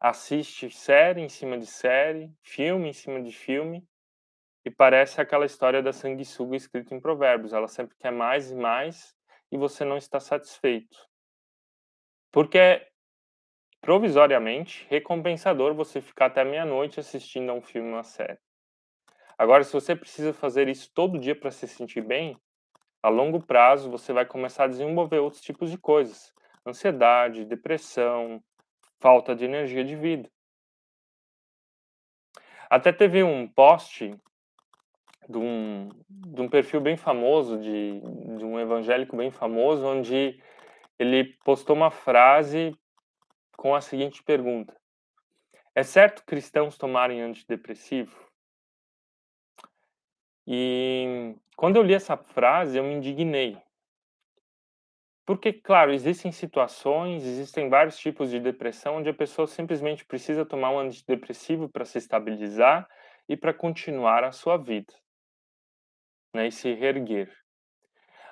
assiste 0.01 0.71
série 0.71 1.21
em 1.21 1.29
cima 1.29 1.59
de 1.59 1.67
série, 1.67 2.33
filme 2.43 2.89
em 2.89 2.93
cima 2.93 3.23
de 3.23 3.33
filme, 3.33 3.87
e 4.65 4.71
parece 4.71 5.21
aquela 5.21 5.47
história 5.47 5.83
da 5.83 5.93
sanguessuga 5.93 6.57
escrita 6.57 6.95
em 6.95 7.01
Provérbios. 7.01 7.53
Ela 7.53 7.69
sempre 7.69 7.97
quer 7.97 8.13
mais 8.13 8.51
e 8.51 8.55
mais 8.55 9.17
e 9.51 9.57
você 9.57 9.85
não 9.85 9.97
está 9.97 10.21
satisfeito. 10.21 11.09
Porque 12.31 12.59
é 12.59 12.89
provisoriamente 13.81 14.87
recompensador 14.91 15.75
você 15.75 16.01
ficar 16.01 16.27
até 16.27 16.45
meia-noite 16.45 17.01
assistindo 17.01 17.51
a 17.51 17.55
um 17.55 17.63
filme, 17.63 17.89
uma 17.89 18.03
série. 18.03 18.39
Agora, 19.39 19.63
se 19.65 19.73
você 19.73 19.95
precisa 19.95 20.33
fazer 20.33 20.69
isso 20.69 20.91
todo 20.93 21.19
dia 21.19 21.35
para 21.35 21.51
se 21.51 21.67
sentir 21.67 22.03
bem, 22.03 22.37
a 23.03 23.09
longo 23.09 23.41
prazo 23.41 23.91
você 23.91 24.13
vai 24.13 24.27
começar 24.27 24.65
a 24.65 24.69
desenvolver 24.69 25.19
outros 25.21 25.41
tipos 25.41 25.71
de 25.71 25.79
coisas: 25.79 26.35
ansiedade, 26.67 27.45
depressão, 27.45 28.43
falta 29.01 29.35
de 29.35 29.45
energia 29.45 29.85
de 29.85 29.97
vida. 29.97 30.31
Até 32.71 32.93
teve 32.93 33.23
um 33.23 33.49
post 33.49 34.15
de 35.29 35.39
um, 35.39 35.89
de 36.09 36.41
um 36.41 36.49
perfil 36.49 36.81
bem 36.81 36.97
famoso, 36.97 37.59
de, 37.59 38.01
de 38.39 38.45
um 38.45 38.59
evangélico 38.59 39.17
bem 39.17 39.31
famoso, 39.31 39.87
onde 39.87 40.43
ele 40.99 41.25
postou 41.45 41.77
uma 41.77 41.91
frase 41.91 42.77
com 43.57 43.75
a 43.75 43.81
seguinte 43.81 44.23
pergunta: 44.23 44.77
É 45.75 45.83
certo 45.83 46.25
cristãos 46.25 46.77
tomarem 46.77 47.21
antidepressivo? 47.21 48.29
E 50.47 51.37
quando 51.57 51.77
eu 51.77 51.83
li 51.83 51.93
essa 51.93 52.17
frase, 52.17 52.79
eu 52.79 52.85
me 52.85 52.95
indignei. 52.95 53.61
Porque, 55.29 55.53
claro, 55.53 55.93
existem 55.93 56.33
situações, 56.33 57.23
existem 57.23 57.69
vários 57.69 57.99
tipos 57.99 58.31
de 58.31 58.41
depressão 58.41 58.97
onde 58.97 59.11
a 59.11 59.15
pessoa 59.15 59.47
simplesmente 59.47 60.03
precisa 60.03 60.43
tomar 60.43 60.71
um 60.71 60.79
antidepressivo 60.79 61.69
para 61.69 61.85
se 61.85 61.99
estabilizar 61.99 62.89
e 63.29 63.37
para 63.37 63.53
continuar 63.53 64.25
a 64.25 64.33
sua 64.33 64.57
vida, 64.57 64.91
né, 66.35 66.47
e 66.47 66.51
se 66.51 66.73
reerguer. 66.73 67.31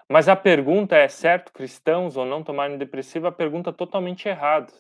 Mas 0.09 0.27
a 0.27 0.35
pergunta 0.35 0.97
é: 0.97 1.07
certo 1.07 1.53
cristãos 1.53 2.17
ou 2.17 2.25
não 2.25 2.43
tomarem 2.43 2.79
depressivo? 2.79 3.27
A 3.27 3.33
pergunta 3.33 3.69
é 3.69 3.75
totalmente 3.75 4.27
errada. 4.27 4.73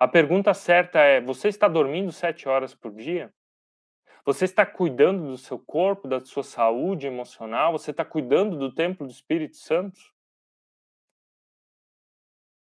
A 0.00 0.08
pergunta 0.08 0.52
certa 0.52 0.98
é: 0.98 1.20
você 1.20 1.46
está 1.46 1.68
dormindo 1.68 2.10
sete 2.10 2.48
horas 2.48 2.74
por 2.74 2.92
dia? 2.92 3.32
Você 4.24 4.46
está 4.46 4.66
cuidando 4.66 5.28
do 5.28 5.38
seu 5.38 5.60
corpo, 5.60 6.08
da 6.08 6.18
sua 6.18 6.42
saúde 6.42 7.06
emocional? 7.06 7.70
Você 7.70 7.92
está 7.92 8.04
cuidando 8.04 8.58
do 8.58 8.74
templo 8.74 9.06
do 9.06 9.12
Espírito 9.12 9.58
Santo? 9.58 10.17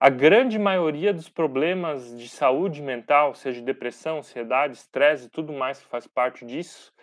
A 0.00 0.10
grande 0.10 0.60
maioria 0.60 1.12
dos 1.12 1.28
problemas 1.28 2.16
de 2.16 2.28
saúde 2.28 2.80
mental, 2.80 3.34
seja 3.34 3.60
depressão, 3.60 4.18
ansiedade, 4.18 4.76
estresse 4.76 5.26
e 5.26 5.28
tudo 5.28 5.52
mais 5.52 5.80
que 5.82 5.88
faz 5.88 6.06
parte 6.06 6.46
disso, 6.46 6.94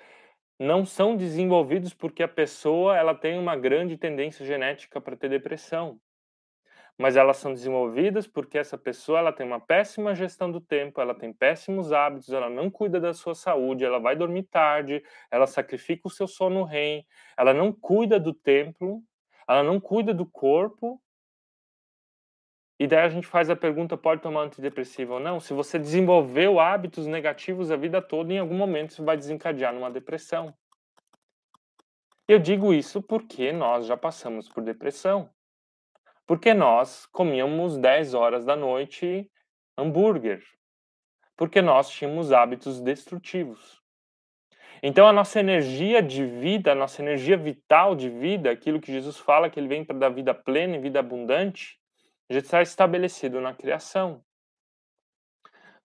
não 0.57 0.85
são 0.85 1.17
desenvolvidos 1.17 1.93
porque 1.93 2.23
a 2.23 2.27
pessoa 2.27 2.95
ela 2.97 3.13
tem 3.13 3.37
uma 3.37 3.57
grande 3.57 3.97
tendência 3.97 4.45
genética 4.45 5.01
para 5.01 5.17
ter 5.17 5.27
depressão. 5.27 5.99
Mas 6.97 7.17
elas 7.17 7.35
são 7.35 7.53
desenvolvidas 7.53 8.27
porque 8.27 8.57
essa 8.57 8.77
pessoa 8.77 9.19
ela 9.19 9.33
tem 9.33 9.45
uma 9.45 9.59
péssima 9.59 10.15
gestão 10.15 10.49
do 10.49 10.61
tempo, 10.61 11.01
ela 11.01 11.13
tem 11.13 11.33
péssimos 11.33 11.91
hábitos, 11.91 12.29
ela 12.29 12.49
não 12.49 12.71
cuida 12.71 12.97
da 12.97 13.13
sua 13.13 13.35
saúde, 13.35 13.83
ela 13.83 13.99
vai 13.99 14.15
dormir 14.15 14.43
tarde, 14.43 15.03
ela 15.29 15.47
sacrifica 15.47 16.07
o 16.07 16.09
seu 16.09 16.29
sono 16.29 16.63
REM, 16.63 17.05
ela 17.37 17.53
não 17.53 17.73
cuida 17.73 18.17
do 18.17 18.33
templo, 18.33 19.03
ela 19.45 19.63
não 19.63 19.81
cuida 19.81 20.13
do 20.13 20.25
corpo 20.25 21.01
e 22.77 22.87
daí 22.87 22.99
a 22.99 23.09
gente 23.09 23.25
faz 23.25 23.49
a 23.49 23.55
pergunta: 23.55 23.95
pode 23.95 24.21
tomar 24.21 24.41
antidepressivo 24.41 25.13
ou 25.13 25.19
não? 25.19 25.39
Se 25.39 25.53
você 25.53 25.79
desenvolveu 25.79 26.59
hábitos 26.59 27.07
negativos 27.07 27.71
a 27.71 27.77
vida 27.77 28.01
toda, 28.01 28.33
em 28.33 28.39
algum 28.39 28.55
momento 28.55 28.91
isso 28.91 29.03
vai 29.03 29.15
desencadear 29.15 29.73
numa 29.73 29.89
depressão. 29.89 30.53
Eu 32.27 32.39
digo 32.39 32.73
isso 32.73 33.01
porque 33.01 33.51
nós 33.51 33.85
já 33.85 33.95
passamos 33.95 34.49
por 34.49 34.63
depressão. 34.63 35.29
Porque 36.25 36.55
nós 36.55 37.05
comíamos 37.05 37.77
10 37.77 38.15
horas 38.15 38.43
da 38.43 38.55
noite 38.55 39.29
hambúrguer. 39.77 40.43
Porque 41.37 41.61
nós 41.61 41.87
tínhamos 41.89 42.31
hábitos 42.31 42.81
destrutivos. 42.81 43.79
Então 44.81 45.07
a 45.07 45.13
nossa 45.13 45.39
energia 45.39 46.01
de 46.01 46.25
vida, 46.25 46.71
a 46.71 46.75
nossa 46.75 47.01
energia 47.01 47.37
vital 47.37 47.95
de 47.95 48.09
vida, 48.09 48.49
aquilo 48.49 48.81
que 48.81 48.91
Jesus 48.91 49.17
fala 49.17 49.49
que 49.49 49.59
ele 49.59 49.67
vem 49.67 49.85
para 49.85 49.97
dar 49.97 50.09
vida 50.09 50.33
plena 50.33 50.75
e 50.75 50.79
vida 50.79 50.99
abundante, 50.99 51.79
já 52.29 52.39
está 52.39 52.61
estabelecido 52.61 53.39
na 53.39 53.53
criação. 53.53 54.23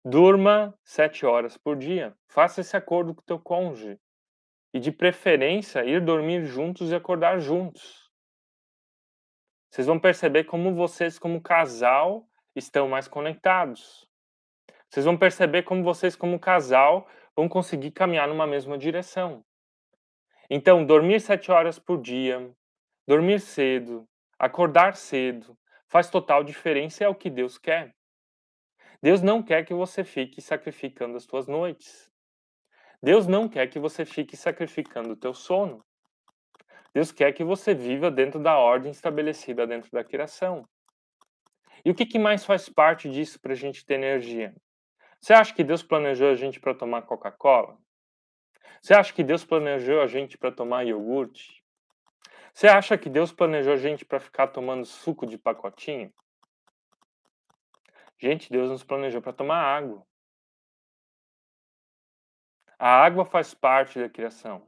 Durma 0.04 0.74
sete 0.82 1.26
horas 1.26 1.58
por 1.58 1.76
dia. 1.76 2.16
Faça 2.26 2.62
esse 2.62 2.76
acordo 2.76 3.14
com 3.14 3.20
o 3.20 3.24
teu 3.24 3.38
cônjuge. 3.38 3.98
E 4.72 4.80
de 4.80 4.90
preferência, 4.90 5.84
ir 5.84 6.00
dormir 6.00 6.44
juntos 6.44 6.90
e 6.90 6.94
acordar 6.94 7.38
juntos. 7.38 8.10
Vocês 9.70 9.86
vão 9.86 10.00
perceber 10.00 10.44
como 10.44 10.74
vocês, 10.74 11.18
como 11.18 11.42
casal, 11.42 12.26
estão 12.56 12.88
mais 12.88 13.06
conectados. 13.06 14.08
Vocês 14.88 15.04
vão 15.04 15.16
perceber 15.16 15.62
como 15.64 15.84
vocês, 15.84 16.16
como 16.16 16.40
casal, 16.40 17.06
vão 17.36 17.48
conseguir 17.48 17.92
caminhar 17.92 18.26
numa 18.26 18.46
mesma 18.46 18.78
direção. 18.78 19.44
Então, 20.48 20.84
dormir 20.84 21.20
sete 21.20 21.52
horas 21.52 21.78
por 21.78 22.00
dia, 22.00 22.52
dormir 23.06 23.38
cedo, 23.38 24.08
acordar 24.36 24.96
cedo, 24.96 25.56
faz 25.90 26.08
total 26.08 26.42
diferença 26.42 27.04
é 27.04 27.08
o 27.08 27.14
que 27.14 27.28
Deus 27.28 27.58
quer. 27.58 27.94
Deus 29.02 29.20
não 29.20 29.42
quer 29.42 29.64
que 29.66 29.74
você 29.74 30.04
fique 30.04 30.40
sacrificando 30.40 31.16
as 31.16 31.24
suas 31.24 31.46
noites. 31.46 32.10
Deus 33.02 33.26
não 33.26 33.48
quer 33.48 33.66
que 33.66 33.78
você 33.78 34.04
fique 34.04 34.36
sacrificando 34.36 35.10
o 35.10 35.16
teu 35.16 35.34
sono. 35.34 35.84
Deus 36.94 37.10
quer 37.10 37.32
que 37.32 37.42
você 37.42 37.74
viva 37.74 38.10
dentro 38.10 38.40
da 38.40 38.56
ordem 38.56 38.90
estabelecida 38.90 39.66
dentro 39.66 39.90
da 39.90 40.04
criação. 40.04 40.68
E 41.84 41.90
o 41.90 41.94
que, 41.94 42.06
que 42.06 42.18
mais 42.18 42.44
faz 42.44 42.68
parte 42.68 43.10
disso 43.10 43.40
para 43.40 43.52
a 43.52 43.56
gente 43.56 43.84
ter 43.84 43.94
energia? 43.94 44.54
Você 45.20 45.32
acha 45.32 45.54
que 45.54 45.64
Deus 45.64 45.82
planejou 45.82 46.30
a 46.30 46.34
gente 46.34 46.60
para 46.60 46.74
tomar 46.74 47.02
Coca-Cola? 47.02 47.78
Você 48.80 48.94
acha 48.94 49.12
que 49.12 49.24
Deus 49.24 49.44
planejou 49.44 50.00
a 50.02 50.06
gente 50.06 50.38
para 50.38 50.52
tomar 50.52 50.84
iogurte? 50.86 51.59
Você 52.52 52.68
acha 52.68 52.98
que 52.98 53.08
Deus 53.08 53.32
planejou 53.32 53.72
a 53.72 53.76
gente 53.76 54.04
para 54.04 54.20
ficar 54.20 54.48
tomando 54.48 54.84
suco 54.84 55.26
de 55.26 55.38
pacotinho? 55.38 56.12
Gente, 58.18 58.50
Deus 58.50 58.70
nos 58.70 58.84
planejou 58.84 59.22
para 59.22 59.32
tomar 59.32 59.62
água. 59.62 60.06
A 62.78 62.88
água 62.88 63.24
faz 63.24 63.54
parte 63.54 63.98
da 63.98 64.08
criação. 64.08 64.66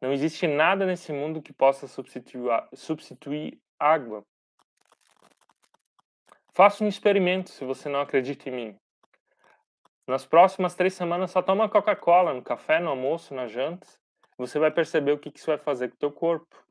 Não 0.00 0.12
existe 0.12 0.46
nada 0.46 0.86
nesse 0.86 1.12
mundo 1.12 1.42
que 1.42 1.52
possa 1.52 1.86
substituir, 1.86 2.50
substituir 2.74 3.60
água. 3.78 4.24
Faça 6.52 6.82
um 6.84 6.88
experimento 6.88 7.50
se 7.50 7.64
você 7.64 7.88
não 7.88 8.00
acredita 8.00 8.48
em 8.48 8.52
mim. 8.52 8.80
Nas 10.06 10.26
próximas 10.26 10.74
três 10.74 10.94
semanas, 10.94 11.30
só 11.30 11.42
toma 11.42 11.68
Coca-Cola 11.68 12.34
no 12.34 12.42
café, 12.42 12.80
no 12.80 12.90
almoço, 12.90 13.34
nas 13.34 13.50
jantas. 13.50 14.00
Você 14.40 14.58
vai 14.58 14.70
perceber 14.70 15.12
o 15.12 15.18
que 15.18 15.30
isso 15.34 15.48
vai 15.48 15.58
fazer 15.58 15.88
com 15.88 15.96
o 15.96 15.98
teu 15.98 16.10
corpo. 16.10 16.64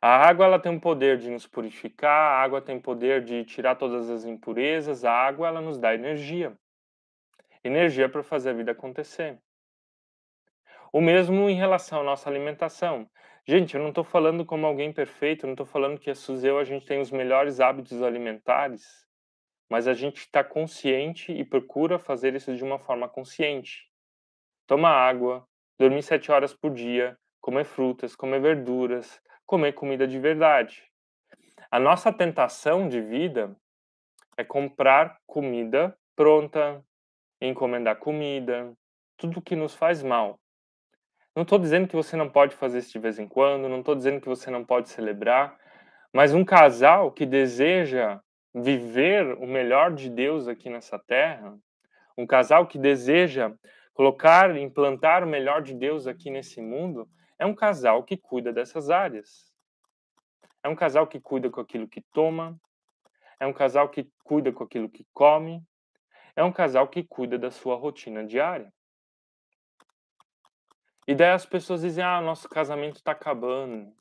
A 0.00 0.28
água 0.28 0.46
ela 0.46 0.56
tem 0.56 0.76
o 0.76 0.80
poder 0.80 1.18
de 1.18 1.28
nos 1.28 1.48
purificar, 1.48 2.10
a 2.12 2.40
água 2.40 2.62
tem 2.62 2.76
o 2.76 2.80
poder 2.80 3.24
de 3.24 3.44
tirar 3.44 3.74
todas 3.74 4.08
as 4.08 4.24
impurezas, 4.24 5.04
a 5.04 5.10
água 5.10 5.48
ela 5.48 5.60
nos 5.60 5.78
dá 5.78 5.94
energia. 5.94 6.56
Energia 7.64 8.08
para 8.08 8.22
fazer 8.22 8.50
a 8.50 8.52
vida 8.52 8.70
acontecer. 8.70 9.36
O 10.92 11.00
mesmo 11.00 11.50
em 11.50 11.56
relação 11.56 12.02
à 12.02 12.04
nossa 12.04 12.30
alimentação. 12.30 13.10
Gente, 13.44 13.74
eu 13.74 13.82
não 13.82 13.88
estou 13.88 14.04
falando 14.04 14.44
como 14.44 14.64
alguém 14.64 14.92
perfeito, 14.92 15.44
eu 15.44 15.48
não 15.48 15.54
estou 15.54 15.66
falando 15.66 15.98
que 15.98 16.10
a 16.10 16.14
Suzeu 16.14 16.56
a 16.56 16.62
gente 16.62 16.86
tem 16.86 17.00
os 17.00 17.10
melhores 17.10 17.58
hábitos 17.58 18.00
alimentares, 18.00 19.04
mas 19.68 19.88
a 19.88 19.92
gente 19.92 20.18
está 20.18 20.44
consciente 20.44 21.32
e 21.32 21.44
procura 21.44 21.98
fazer 21.98 22.32
isso 22.36 22.54
de 22.54 22.62
uma 22.62 22.78
forma 22.78 23.08
consciente. 23.08 23.91
Tomar 24.72 24.94
água, 24.94 25.46
dormir 25.78 26.02
sete 26.02 26.32
horas 26.32 26.54
por 26.54 26.70
dia, 26.70 27.14
comer 27.42 27.64
frutas, 27.64 28.16
comer 28.16 28.40
verduras, 28.40 29.20
comer 29.44 29.72
comida 29.72 30.08
de 30.08 30.18
verdade. 30.18 30.82
A 31.70 31.78
nossa 31.78 32.10
tentação 32.10 32.88
de 32.88 32.98
vida 32.98 33.54
é 34.34 34.42
comprar 34.42 35.18
comida 35.26 35.94
pronta, 36.16 36.82
encomendar 37.38 37.96
comida, 37.96 38.72
tudo 39.18 39.42
que 39.42 39.54
nos 39.54 39.74
faz 39.74 40.02
mal. 40.02 40.40
Não 41.36 41.42
estou 41.42 41.58
dizendo 41.58 41.86
que 41.86 41.94
você 41.94 42.16
não 42.16 42.30
pode 42.30 42.56
fazer 42.56 42.78
isso 42.78 42.92
de 42.92 42.98
vez 42.98 43.18
em 43.18 43.28
quando, 43.28 43.68
não 43.68 43.80
estou 43.80 43.94
dizendo 43.94 44.22
que 44.22 44.28
você 44.28 44.50
não 44.50 44.64
pode 44.64 44.88
celebrar, 44.88 45.54
mas 46.14 46.32
um 46.32 46.46
casal 46.46 47.12
que 47.12 47.26
deseja 47.26 48.22
viver 48.54 49.34
o 49.34 49.46
melhor 49.46 49.92
de 49.92 50.08
Deus 50.08 50.48
aqui 50.48 50.70
nessa 50.70 50.98
terra, 50.98 51.54
um 52.16 52.26
casal 52.26 52.66
que 52.66 52.78
deseja 52.78 53.52
colocar, 53.94 54.56
implantar 54.56 55.24
o 55.24 55.26
melhor 55.26 55.62
de 55.62 55.74
Deus 55.74 56.06
aqui 56.06 56.30
nesse 56.30 56.60
mundo, 56.60 57.08
é 57.38 57.46
um 57.46 57.54
casal 57.54 58.04
que 58.04 58.16
cuida 58.16 58.52
dessas 58.52 58.90
áreas. 58.90 59.52
É 60.62 60.68
um 60.68 60.76
casal 60.76 61.06
que 61.06 61.20
cuida 61.20 61.50
com 61.50 61.60
aquilo 61.60 61.88
que 61.88 62.00
toma, 62.12 62.58
é 63.40 63.46
um 63.46 63.52
casal 63.52 63.88
que 63.88 64.08
cuida 64.22 64.52
com 64.52 64.62
aquilo 64.62 64.88
que 64.88 65.04
come, 65.12 65.60
é 66.36 66.44
um 66.44 66.52
casal 66.52 66.86
que 66.88 67.02
cuida 67.02 67.38
da 67.38 67.50
sua 67.50 67.74
rotina 67.74 68.24
diária. 68.24 68.72
E 71.06 71.14
daí 71.14 71.32
as 71.32 71.44
pessoas 71.44 71.82
dizem: 71.82 72.04
ah, 72.04 72.20
nosso 72.20 72.48
casamento 72.48 72.96
está 72.96 73.12
acabando. 73.12 73.92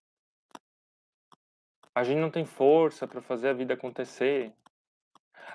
A 1.94 2.04
gente 2.04 2.20
não 2.20 2.32
tem 2.32 2.46
força 2.46 3.08
para 3.08 3.22
fazer 3.22 3.50
a 3.50 3.54
vida 3.54 3.74
acontecer. 3.74 4.54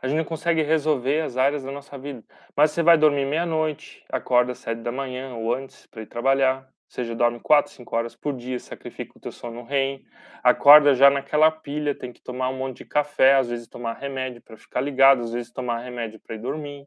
A 0.02 0.08
gente 0.08 0.18
não 0.18 0.24
consegue 0.24 0.62
resolver 0.62 1.22
as 1.22 1.36
áreas 1.36 1.62
da 1.64 1.72
nossa 1.72 1.96
vida. 1.98 2.24
Mas 2.56 2.70
você 2.70 2.82
vai 2.82 2.96
dormir 2.98 3.24
meia-noite, 3.24 4.04
acorda 4.08 4.52
às 4.52 4.58
sete 4.58 4.80
da 4.80 4.92
manhã 4.92 5.34
ou 5.34 5.54
antes 5.54 5.86
para 5.86 6.02
ir 6.02 6.06
trabalhar. 6.06 6.68
Ou 6.86 6.90
seja, 6.90 7.16
dorme 7.16 7.40
quatro, 7.40 7.72
cinco 7.72 7.96
horas 7.96 8.14
por 8.14 8.32
dia, 8.32 8.60
sacrifica 8.60 9.12
o 9.16 9.20
teu 9.20 9.32
sono 9.32 9.64
REM, 9.64 10.04
acorda 10.42 10.94
já 10.94 11.10
naquela 11.10 11.50
pilha, 11.50 11.94
tem 11.94 12.12
que 12.12 12.22
tomar 12.22 12.48
um 12.48 12.58
monte 12.58 12.78
de 12.78 12.84
café, 12.84 13.34
às 13.34 13.48
vezes 13.48 13.66
tomar 13.66 13.94
remédio 13.94 14.40
para 14.40 14.56
ficar 14.56 14.80
ligado, 14.80 15.22
às 15.22 15.32
vezes 15.32 15.52
tomar 15.52 15.80
remédio 15.80 16.20
para 16.20 16.36
ir 16.36 16.38
dormir. 16.38 16.86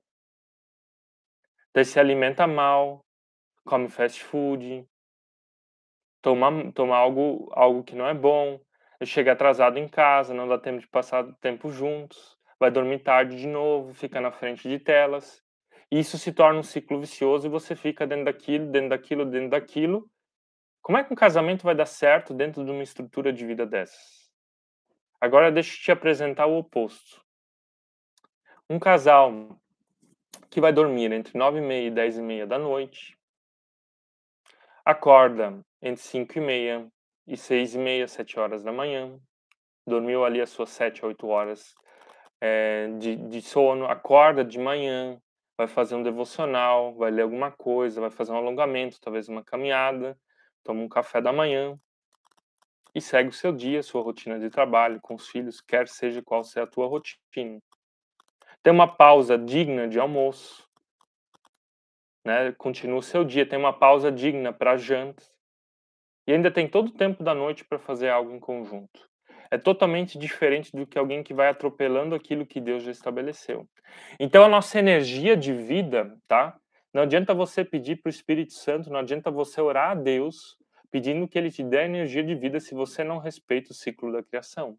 Daí 1.73 1.83
se 1.83 1.99
alimenta 1.99 2.47
mal, 2.47 3.05
come 3.65 3.89
fast 3.89 4.23
food, 4.23 4.87
toma, 6.21 6.71
toma 6.71 6.95
algo, 6.95 7.51
algo 7.53 7.83
que 7.83 7.93
não 7.93 8.07
é 8.07 8.13
bom, 8.13 8.57
chega 9.03 9.33
atrasado 9.33 9.77
em 9.77 9.87
casa, 9.87 10.33
não 10.33 10.47
dá 10.47 10.57
tempo 10.57 10.79
de 10.79 10.87
passar 10.87 11.25
tempo 11.41 11.69
juntos, 11.69 12.38
vai 12.59 12.69
dormir 12.69 12.99
tarde 12.99 13.37
de 13.37 13.47
novo, 13.47 13.93
fica 13.93 14.19
na 14.19 14.31
frente 14.31 14.67
de 14.67 14.77
telas. 14.79 15.41
Isso 15.89 16.17
se 16.17 16.31
torna 16.31 16.59
um 16.59 16.63
ciclo 16.63 16.99
vicioso 16.99 17.47
e 17.47 17.49
você 17.49 17.75
fica 17.75 18.05
dentro 18.05 18.25
daquilo, 18.25 18.67
dentro 18.67 18.89
daquilo, 18.89 19.25
dentro 19.25 19.49
daquilo. 19.49 20.09
Como 20.81 20.97
é 20.97 21.03
que 21.03 21.13
um 21.13 21.15
casamento 21.15 21.63
vai 21.63 21.75
dar 21.75 21.85
certo 21.85 22.33
dentro 22.33 22.63
de 22.63 22.71
uma 22.71 22.83
estrutura 22.83 23.33
de 23.33 23.45
vida 23.45 23.65
dessas? 23.65 24.29
Agora 25.19 25.51
deixa 25.51 25.75
eu 25.75 25.81
te 25.81 25.91
apresentar 25.91 26.45
o 26.45 26.57
oposto. 26.57 27.23
Um 28.69 28.77
casal 28.77 29.59
que 30.49 30.61
vai 30.61 30.71
dormir 30.71 31.11
entre 31.11 31.37
9 31.37 31.57
e 31.57 31.61
meia 31.61 31.87
e 31.87 31.91
10 31.91 32.17
e 32.17 32.21
meia 32.21 32.45
da 32.45 32.57
noite, 32.59 33.19
Acorda 34.89 35.63
entre 35.83 36.01
5 36.01 36.39
e 36.39 36.41
meia 36.41 36.91
e 37.27 37.37
6 37.37 37.75
e 37.75 37.77
meia, 37.77 38.07
7 38.07 38.39
horas 38.39 38.63
da 38.63 38.71
manhã. 38.71 39.19
Dormiu 39.85 40.25
ali 40.25 40.41
as 40.41 40.49
suas 40.49 40.69
7, 40.71 41.05
8 41.05 41.27
horas 41.27 41.75
é, 42.41 42.87
de, 42.99 43.15
de 43.15 43.41
sono. 43.41 43.85
Acorda 43.85 44.43
de 44.43 44.57
manhã, 44.57 45.19
vai 45.57 45.67
fazer 45.67 45.95
um 45.95 46.03
devocional, 46.03 46.93
vai 46.93 47.11
ler 47.11 47.23
alguma 47.23 47.51
coisa, 47.51 48.01
vai 48.01 48.09
fazer 48.09 48.31
um 48.31 48.37
alongamento, 48.37 48.99
talvez 49.01 49.27
uma 49.27 49.43
caminhada, 49.43 50.17
toma 50.63 50.81
um 50.81 50.89
café 50.89 51.21
da 51.21 51.33
manhã 51.33 51.77
e 52.95 53.01
segue 53.01 53.29
o 53.29 53.33
seu 53.33 53.51
dia, 53.51 53.83
sua 53.83 54.01
rotina 54.01 54.39
de 54.39 54.49
trabalho 54.49 54.99
com 55.01 55.15
os 55.15 55.27
filhos, 55.27 55.61
quer 55.61 55.87
seja 55.87 56.21
qual 56.21 56.43
seja 56.43 56.63
a 56.63 56.67
tua 56.67 56.87
rotina. 56.87 57.61
Tem 58.63 58.73
uma 58.73 58.87
pausa 58.87 59.37
digna 59.37 59.87
de 59.87 59.99
almoço, 59.99 60.67
né? 62.25 62.51
Continua 62.53 62.99
o 62.99 63.03
seu 63.03 63.23
dia, 63.23 63.45
tem 63.45 63.59
uma 63.59 63.73
pausa 63.73 64.11
digna 64.11 64.51
para 64.51 64.77
jantas 64.77 65.31
e 66.27 66.33
ainda 66.33 66.51
tem 66.51 66.67
todo 66.67 66.87
o 66.87 66.93
tempo 66.93 67.23
da 67.23 67.33
noite 67.33 67.65
para 67.65 67.79
fazer 67.79 68.09
algo 68.09 68.31
em 68.31 68.39
conjunto. 68.39 69.09
É 69.51 69.57
totalmente 69.57 70.17
diferente 70.17 70.71
do 70.71 70.85
que 70.85 70.97
alguém 70.97 71.23
que 71.23 71.33
vai 71.33 71.49
atropelando 71.49 72.13
aquilo 72.13 72.45
que 72.45 72.61
Deus 72.61 72.83
já 72.83 72.91
estabeleceu. 72.91 73.67
Então 74.19 74.43
a 74.43 74.49
nossa 74.49 74.77
energia 74.77 75.35
de 75.35 75.53
vida, 75.53 76.15
tá? 76.27 76.57
Não 76.93 77.03
adianta 77.03 77.33
você 77.33 77.63
pedir 77.63 77.97
para 77.97 78.09
o 78.09 78.11
Espírito 78.11 78.53
Santo, 78.53 78.89
não 78.89 78.99
adianta 78.99 79.31
você 79.31 79.61
orar 79.61 79.91
a 79.91 79.95
Deus 79.95 80.57
pedindo 80.91 81.27
que 81.27 81.37
ele 81.37 81.51
te 81.51 81.63
dê 81.63 81.83
energia 81.85 82.23
de 82.23 82.33
vida 82.33 82.59
se 82.59 82.73
você 82.73 83.03
não 83.03 83.19
respeita 83.19 83.71
o 83.71 83.75
ciclo 83.75 84.11
da 84.11 84.23
criação. 84.23 84.77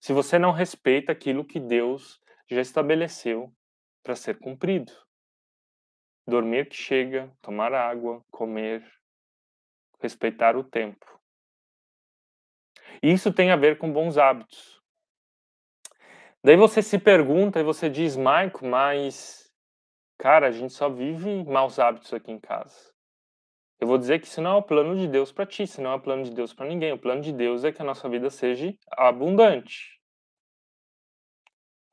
Se 0.00 0.12
você 0.12 0.38
não 0.38 0.50
respeita 0.50 1.12
aquilo 1.12 1.44
que 1.44 1.60
Deus 1.60 2.20
já 2.50 2.60
estabeleceu 2.60 3.52
para 4.02 4.16
ser 4.16 4.38
cumprido 4.38 4.92
dormir 6.26 6.68
que 6.68 6.76
chega, 6.76 7.32
tomar 7.40 7.72
água, 7.72 8.24
comer, 8.30 8.84
respeitar 10.00 10.56
o 10.56 10.64
tempo. 10.64 11.15
Isso 13.02 13.32
tem 13.32 13.50
a 13.50 13.56
ver 13.56 13.78
com 13.78 13.92
bons 13.92 14.18
hábitos. 14.18 14.80
Daí 16.42 16.56
você 16.56 16.82
se 16.82 16.98
pergunta 16.98 17.58
e 17.58 17.64
você 17.64 17.90
diz, 17.90 18.16
Maico, 18.16 18.64
mas 18.64 19.46
cara, 20.18 20.48
a 20.48 20.50
gente 20.50 20.72
só 20.72 20.88
vive 20.88 21.44
maus 21.44 21.78
hábitos 21.78 22.12
aqui 22.12 22.30
em 22.30 22.38
casa. 22.38 22.94
Eu 23.78 23.86
vou 23.86 23.98
dizer 23.98 24.20
que 24.20 24.26
isso 24.26 24.40
não 24.40 24.52
é 24.52 24.54
o 24.56 24.62
plano 24.62 24.96
de 24.96 25.06
Deus 25.06 25.30
para 25.30 25.44
ti, 25.44 25.64
isso 25.64 25.82
não 25.82 25.90
é 25.92 25.94
o 25.96 26.00
plano 26.00 26.22
de 26.24 26.30
Deus 26.30 26.54
para 26.54 26.66
ninguém. 26.66 26.92
O 26.92 26.98
plano 26.98 27.20
de 27.20 27.32
Deus 27.32 27.62
é 27.62 27.72
que 27.72 27.82
a 27.82 27.84
nossa 27.84 28.08
vida 28.08 28.30
seja 28.30 28.74
abundante. 28.92 30.00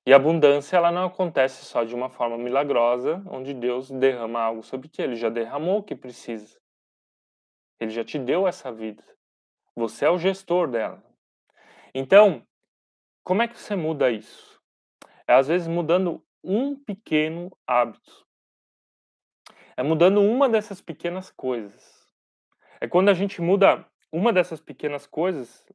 E 0.05 0.13
a 0.13 0.17
abundância 0.17 0.77
ela 0.77 0.91
não 0.91 1.05
acontece 1.05 1.65
só 1.65 1.83
de 1.83 1.95
uma 1.95 2.09
forma 2.09 2.37
milagrosa, 2.37 3.23
onde 3.27 3.53
Deus 3.53 3.89
derrama 3.89 4.41
algo 4.41 4.63
sobre 4.63 4.87
ti. 4.87 5.01
Ele 5.01 5.15
já 5.15 5.29
derramou 5.29 5.79
o 5.79 5.83
que 5.83 5.95
precisa. 5.95 6.57
Ele 7.79 7.91
já 7.91 8.03
te 8.03 8.19
deu 8.19 8.47
essa 8.47 8.71
vida. 8.71 9.03
Você 9.75 10.05
é 10.05 10.09
o 10.09 10.19
gestor 10.19 10.69
dela. 10.69 11.03
Então, 11.93 12.45
como 13.23 13.41
é 13.41 13.47
que 13.47 13.57
você 13.57 13.75
muda 13.75 14.11
isso? 14.11 14.61
É 15.27 15.33
às 15.33 15.47
vezes 15.47 15.67
mudando 15.67 16.23
um 16.43 16.75
pequeno 16.75 17.51
hábito. 17.65 18.25
É 19.75 19.81
mudando 19.81 20.21
uma 20.21 20.49
dessas 20.49 20.81
pequenas 20.81 21.31
coisas. 21.31 22.07
É 22.79 22.87
quando 22.87 23.09
a 23.09 23.13
gente 23.13 23.41
muda 23.41 23.87
uma 24.11 24.31
dessas 24.31 24.59
pequenas 24.59 25.07
coisas, 25.07 25.65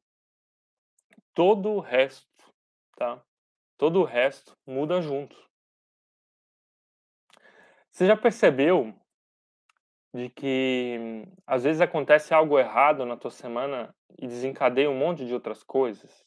todo 1.33 1.69
o 1.71 1.79
resto, 1.79 2.53
tá? 2.95 3.21
Todo 3.77 3.99
o 4.01 4.05
resto 4.05 4.55
muda 4.65 5.01
junto. 5.01 5.35
Você 7.89 8.05
já 8.05 8.15
percebeu 8.15 8.93
de 10.13 10.29
que 10.29 11.25
às 11.45 11.63
vezes 11.63 11.81
acontece 11.81 12.33
algo 12.33 12.57
errado 12.57 13.05
na 13.05 13.15
tua 13.15 13.31
semana 13.31 13.93
e 14.17 14.27
desencadeia 14.27 14.89
um 14.89 14.97
monte 14.97 15.25
de 15.25 15.33
outras 15.33 15.63
coisas? 15.63 16.25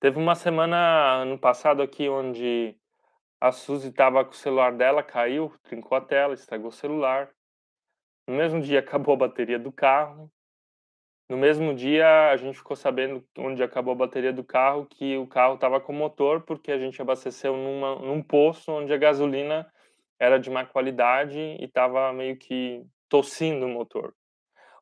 Teve 0.00 0.18
uma 0.18 0.34
semana 0.34 1.22
ano 1.22 1.38
passado 1.38 1.82
aqui 1.82 2.08
onde 2.08 2.74
a 3.40 3.52
Suzy 3.52 3.88
estava 3.88 4.24
com 4.24 4.32
o 4.32 4.34
celular 4.34 4.72
dela, 4.72 5.02
caiu, 5.02 5.52
trincou 5.62 5.96
a 5.96 6.00
tela, 6.00 6.34
estragou 6.34 6.68
o 6.68 6.72
celular. 6.72 7.30
No 8.26 8.34
mesmo 8.34 8.60
dia 8.60 8.80
acabou 8.80 9.14
a 9.14 9.18
bateria 9.18 9.58
do 9.58 9.70
carro. 9.70 10.30
No 11.28 11.36
mesmo 11.36 11.74
dia 11.74 12.30
a 12.30 12.36
gente 12.36 12.58
ficou 12.58 12.74
sabendo 12.74 13.24
onde 13.38 13.62
acabou 13.62 13.92
a 13.92 13.96
bateria 13.96 14.32
do 14.32 14.42
carro 14.42 14.86
que 14.86 15.16
o 15.16 15.26
carro 15.26 15.54
estava 15.54 15.80
com 15.80 15.92
motor 15.92 16.42
porque 16.42 16.72
a 16.72 16.78
gente 16.78 17.00
abasteceu 17.00 17.56
numa, 17.56 17.96
num 17.96 18.20
posto 18.20 18.72
onde 18.72 18.92
a 18.92 18.96
gasolina 18.96 19.70
era 20.20 20.38
de 20.38 20.50
má 20.50 20.66
qualidade 20.66 21.38
e 21.38 21.64
estava 21.64 22.12
meio 22.12 22.36
que 22.36 22.84
tossindo 23.08 23.64
o 23.64 23.68
motor. 23.68 24.14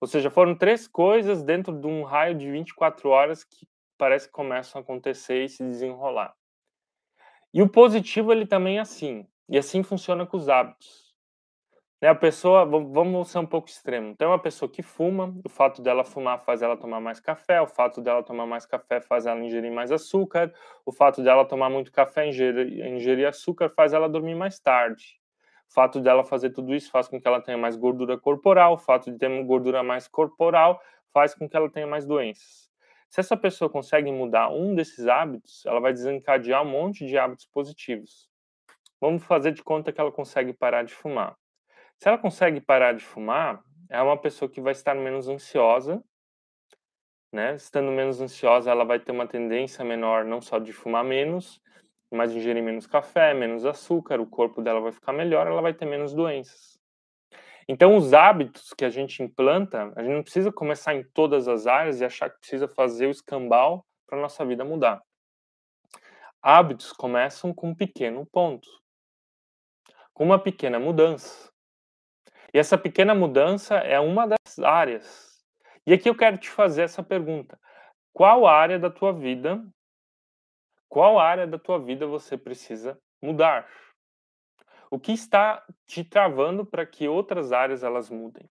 Ou 0.01 0.07
seja, 0.09 0.31
foram 0.31 0.55
três 0.55 0.89
coisas 0.89 1.43
dentro 1.43 1.73
de 1.73 1.87
um 1.87 2.03
raio 2.03 2.35
de 2.35 2.51
24 2.51 3.09
horas 3.09 3.45
que 3.45 3.67
parece 3.97 4.27
que 4.27 4.33
começam 4.33 4.81
a 4.81 4.83
acontecer 4.83 5.45
e 5.45 5.49
se 5.49 5.63
desenrolar. 5.63 6.35
E 7.55 7.63
o 7.63 7.69
positivo 7.69 8.33
ele 8.33 8.47
também 8.47 8.79
é 8.79 8.81
assim, 8.81 9.27
e 9.49 9.57
assim 9.57 9.83
funciona 9.83 10.27
com 10.27 10.37
os 10.37 10.49
hábitos. 10.49 11.09
Né, 12.01 12.09
a 12.09 12.15
pessoa, 12.15 12.65
vamos 12.65 13.29
ser 13.29 13.39
um 13.39 13.47
pouco 13.47 13.69
extremo. 13.69 14.15
Tem 14.15 14.29
uma 14.29 14.39
pessoa 14.39 14.71
que 14.71 14.83
fuma, 14.83 15.35
o 15.45 15.49
fato 15.49 15.83
dela 15.83 16.05
fumar 16.05 16.39
faz 16.45 16.63
ela 16.63 16.77
tomar 16.77 17.01
mais 17.01 17.19
café, 17.19 17.61
o 17.61 17.67
fato 17.67 18.01
dela 18.01 18.23
tomar 18.23 18.47
mais 18.47 18.65
café 18.65 19.01
faz 19.01 19.27
ela 19.27 19.41
ingerir 19.41 19.73
mais 19.73 19.91
açúcar, 19.91 20.53
o 20.87 20.93
fato 20.93 21.23
dela 21.25 21.45
tomar 21.45 21.69
muito 21.69 21.91
café 21.91 22.27
e 22.27 22.29
ingerir, 22.29 22.87
ingerir 22.87 23.27
açúcar 23.27 23.69
faz 23.71 23.93
ela 23.93 24.09
dormir 24.09 24.37
mais 24.37 24.61
tarde. 24.61 25.19
O 25.71 25.73
fato 25.73 26.01
dela 26.01 26.25
fazer 26.25 26.51
tudo 26.51 26.75
isso 26.75 26.91
faz 26.91 27.09
com 27.09 27.21
que 27.21 27.29
ela 27.29 27.41
tenha 27.41 27.59
mais 27.59 27.77
gordura 27.77 28.19
corporal, 28.19 28.75
o 28.75 28.79
fato 28.79 29.11
de 29.11 29.19
ter 29.19 29.29
uma 29.29 29.43
gordura 29.43 29.83
mais 29.83 30.09
corporal 30.09 30.81
faz 31.13 31.35
com 31.35 31.49
que 31.49 31.57
ela 31.57 31.71
tenha 31.71 31.87
mais 31.87 32.07
doenças. 32.07 32.69
Se 33.09 33.21
essa 33.21 33.37
pessoa 33.37 33.71
consegue 33.71 34.11
mudar 34.13 34.51
um 34.51 34.75
desses 34.75 35.07
hábitos, 35.07 35.65
ela 35.65 35.81
vai 35.81 35.93
desencadear 35.93 36.63
um 36.63 36.71
monte 36.71 37.07
de 37.07 37.17
hábitos 37.17 37.47
positivos. 37.47 38.29
Vamos 39.01 39.25
fazer 39.25 39.53
de 39.53 39.63
conta 39.63 39.93
que 39.93 40.01
ela 40.01 40.13
consegue 40.13 40.53
parar 40.53 40.83
de 40.83 40.93
fumar. 40.93 41.37
Se 41.99 42.09
ela 42.09 42.19
consegue 42.19 42.61
parar 42.61 42.93
de 42.93 43.05
fumar, 43.05 43.63
é 43.89 44.01
uma 44.03 44.17
pessoa 44.17 44.51
que 44.51 44.61
vai 44.61 44.73
estar 44.73 44.95
menos 44.95 45.29
ansiosa, 45.29 46.03
né? 47.33 47.55
Estando 47.55 47.91
menos 47.91 48.21
ansiosa, 48.21 48.71
ela 48.71 48.85
vai 48.85 48.99
ter 48.99 49.13
uma 49.13 49.27
tendência 49.27 49.85
menor 49.85 50.25
não 50.25 50.41
só 50.41 50.59
de 50.59 50.73
fumar 50.73 51.05
menos, 51.05 51.61
mas 52.11 52.33
ingerir 52.33 52.63
menos 52.63 52.87
café, 52.87 53.35
menos 53.35 53.65
açúcar, 53.65 54.21
o 54.21 54.27
corpo 54.27 54.63
dela 54.63 54.81
vai 54.81 54.93
ficar 54.93 55.13
melhor, 55.13 55.47
ela 55.47 55.61
vai 55.61 55.75
ter 55.75 55.85
menos 55.85 56.15
doenças. 56.15 56.79
Então, 57.69 57.97
os 57.97 58.15
hábitos 58.15 58.73
que 58.73 58.85
a 58.85 58.89
gente 58.89 59.23
implanta, 59.23 59.93
a 59.95 60.03
gente 60.03 60.15
não 60.15 60.23
precisa 60.23 60.51
começar 60.51 60.95
em 60.95 61.05
todas 61.05 61.47
as 61.47 61.67
áreas 61.67 62.01
e 62.01 62.05
achar 62.05 62.31
que 62.31 62.39
precisa 62.39 62.67
fazer 62.67 63.07
o 63.07 63.11
escambau 63.11 63.85
para 64.07 64.19
nossa 64.19 64.45
vida 64.45 64.65
mudar. 64.65 65.03
Hábitos 66.41 66.93
começam 66.93 67.53
com 67.53 67.69
um 67.71 67.75
pequeno 67.75 68.25
ponto, 68.25 68.69
com 70.15 70.25
uma 70.25 70.39
pequena 70.39 70.79
mudança. 70.79 71.53
E 72.55 72.59
essa 72.59 72.79
pequena 72.79 73.15
mudança 73.15 73.77
é 73.77 74.01
uma 74.01 74.27
das 74.27 74.59
áreas. 74.61 75.45
E 75.87 75.93
aqui 75.93 76.09
eu 76.09 76.15
quero 76.15 76.39
te 76.39 76.49
fazer 76.49 76.83
essa 76.83 77.03
pergunta: 77.03 77.61
qual 78.15 78.47
área 78.47 78.79
da 78.79 78.89
tua 78.89 79.13
vida, 79.13 79.63
qual 80.89 81.19
área 81.19 81.47
da 81.47 81.59
tua 81.59 81.79
vida 81.79 82.07
você 82.07 82.37
precisa 82.37 82.99
mudar? 83.23 83.69
O 84.91 84.99
que 84.99 85.13
está 85.13 85.63
te 85.87 86.03
travando 86.03 86.65
para 86.65 86.87
que 86.87 87.07
outras 87.07 87.53
áreas 87.53 87.83
elas 87.83 88.09
mudem, 88.09 88.49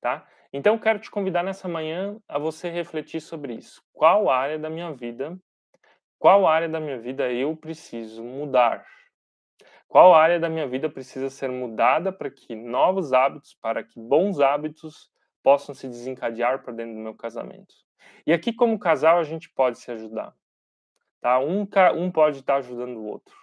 tá? 0.00 0.26
Então 0.52 0.74
eu 0.74 0.80
quero 0.80 0.98
te 0.98 1.10
convidar 1.10 1.42
nessa 1.42 1.68
manhã 1.68 2.18
a 2.26 2.38
você 2.38 2.70
refletir 2.70 3.20
sobre 3.20 3.54
isso. 3.54 3.82
Qual 3.92 4.30
área 4.30 4.58
da 4.58 4.70
minha 4.70 4.92
vida, 4.92 5.38
qual 6.18 6.46
área 6.46 6.68
da 6.68 6.80
minha 6.80 6.98
vida 6.98 7.30
eu 7.30 7.54
preciso 7.54 8.24
mudar? 8.24 8.86
Qual 9.86 10.14
área 10.14 10.40
da 10.40 10.48
minha 10.48 10.66
vida 10.66 10.88
precisa 10.88 11.30
ser 11.30 11.50
mudada 11.50 12.10
para 12.10 12.30
que 12.30 12.54
novos 12.54 13.12
hábitos, 13.12 13.54
para 13.60 13.84
que 13.84 14.00
bons 14.00 14.40
hábitos 14.40 15.10
possam 15.42 15.74
se 15.74 15.86
desencadear 15.86 16.62
para 16.62 16.72
dentro 16.72 16.94
do 16.94 17.00
meu 17.00 17.14
casamento? 17.14 17.74
E 18.26 18.32
aqui, 18.32 18.52
como 18.52 18.78
casal, 18.78 19.18
a 19.18 19.24
gente 19.24 19.50
pode 19.50 19.78
se 19.78 19.90
ajudar. 19.90 20.34
Tá? 21.20 21.38
Um, 21.38 21.66
um 21.96 22.10
pode 22.10 22.40
estar 22.40 22.56
ajudando 22.56 22.98
o 22.98 23.06
outro. 23.06 23.34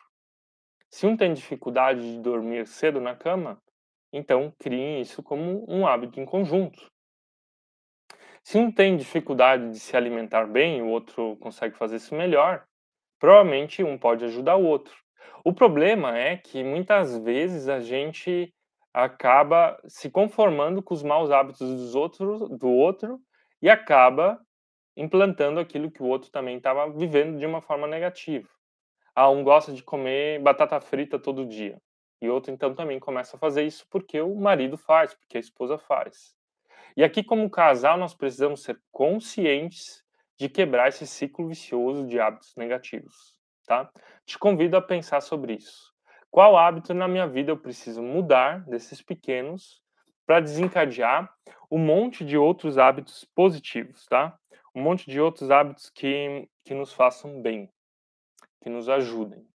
Se 0.89 1.07
um 1.07 1.17
tem 1.17 1.33
dificuldade 1.33 2.01
de 2.01 2.19
dormir 2.19 2.67
cedo 2.67 3.01
na 3.01 3.15
cama, 3.15 3.61
então 4.11 4.53
criem 4.59 5.01
isso 5.01 5.23
como 5.23 5.65
um 5.67 5.87
hábito 5.87 6.19
em 6.19 6.25
conjunto. 6.25 6.85
Se 8.43 8.57
um 8.57 8.71
tem 8.71 8.95
dificuldade 8.95 9.71
de 9.71 9.79
se 9.79 9.97
alimentar 9.97 10.45
bem, 10.45 10.81
o 10.81 10.89
outro 10.89 11.35
consegue 11.37 11.75
fazer 11.77 11.95
isso 11.95 12.13
melhor, 12.13 12.65
provavelmente 13.19 13.83
um 13.83 13.97
pode 13.97 14.23
ajudar 14.25 14.55
o 14.55 14.65
outro. 14.65 14.95
O 15.43 15.53
problema 15.53 16.17
é 16.17 16.37
que 16.37 16.63
muitas 16.63 17.17
vezes 17.17 17.67
a 17.67 17.79
gente 17.79 18.53
acaba 18.93 19.81
se 19.87 20.09
conformando 20.09 20.83
com 20.83 20.93
os 20.93 21.01
maus 21.01 21.31
hábitos 21.31 21.67
dos 21.67 21.95
outros, 21.95 22.49
do 22.59 22.69
outro 22.69 23.19
e 23.61 23.69
acaba 23.69 24.39
implantando 24.95 25.59
aquilo 25.59 25.91
que 25.91 26.01
o 26.01 26.05
outro 26.05 26.31
também 26.31 26.57
estava 26.57 26.89
vivendo 26.89 27.37
de 27.37 27.45
uma 27.45 27.61
forma 27.61 27.87
negativa. 27.87 28.47
Ah, 29.15 29.29
um 29.29 29.43
gosta 29.43 29.71
de 29.71 29.83
comer 29.83 30.39
batata 30.39 30.79
frita 30.79 31.19
todo 31.19 31.45
dia. 31.45 31.79
E 32.21 32.29
outro 32.29 32.51
então 32.51 32.73
também 32.73 32.99
começa 32.99 33.35
a 33.35 33.39
fazer 33.39 33.63
isso 33.63 33.85
porque 33.89 34.21
o 34.21 34.35
marido 34.35 34.77
faz, 34.77 35.13
porque 35.13 35.37
a 35.37 35.41
esposa 35.41 35.77
faz. 35.77 36.35
E 36.95 37.03
aqui 37.03 37.23
como 37.23 37.49
casal 37.49 37.97
nós 37.97 38.13
precisamos 38.13 38.63
ser 38.63 38.79
conscientes 38.91 40.03
de 40.39 40.49
quebrar 40.49 40.89
esse 40.89 41.05
ciclo 41.05 41.47
vicioso 41.47 42.07
de 42.07 42.19
hábitos 42.19 42.55
negativos 42.55 43.33
tá? 43.65 43.89
Te 44.25 44.37
convido 44.37 44.77
a 44.77 44.81
pensar 44.81 45.21
sobre 45.21 45.53
isso. 45.53 45.93
Qual 46.29 46.57
hábito 46.57 46.93
na 46.93 47.07
minha 47.07 47.27
vida 47.27 47.51
eu 47.51 47.57
preciso 47.57 48.01
mudar 48.01 48.65
desses 48.65 49.01
pequenos 49.01 49.81
para 50.25 50.39
desencadear 50.39 51.31
um 51.69 51.77
monte 51.77 52.23
de 52.23 52.37
outros 52.37 52.77
hábitos 52.77 53.25
positivos, 53.35 54.05
tá? 54.05 54.37
Um 54.75 54.81
monte 54.81 55.09
de 55.09 55.19
outros 55.19 55.51
hábitos 55.51 55.89
que, 55.89 56.47
que 56.63 56.73
nos 56.73 56.93
façam 56.93 57.41
bem, 57.41 57.69
que 58.61 58.69
nos 58.69 58.89
ajudem. 58.89 59.47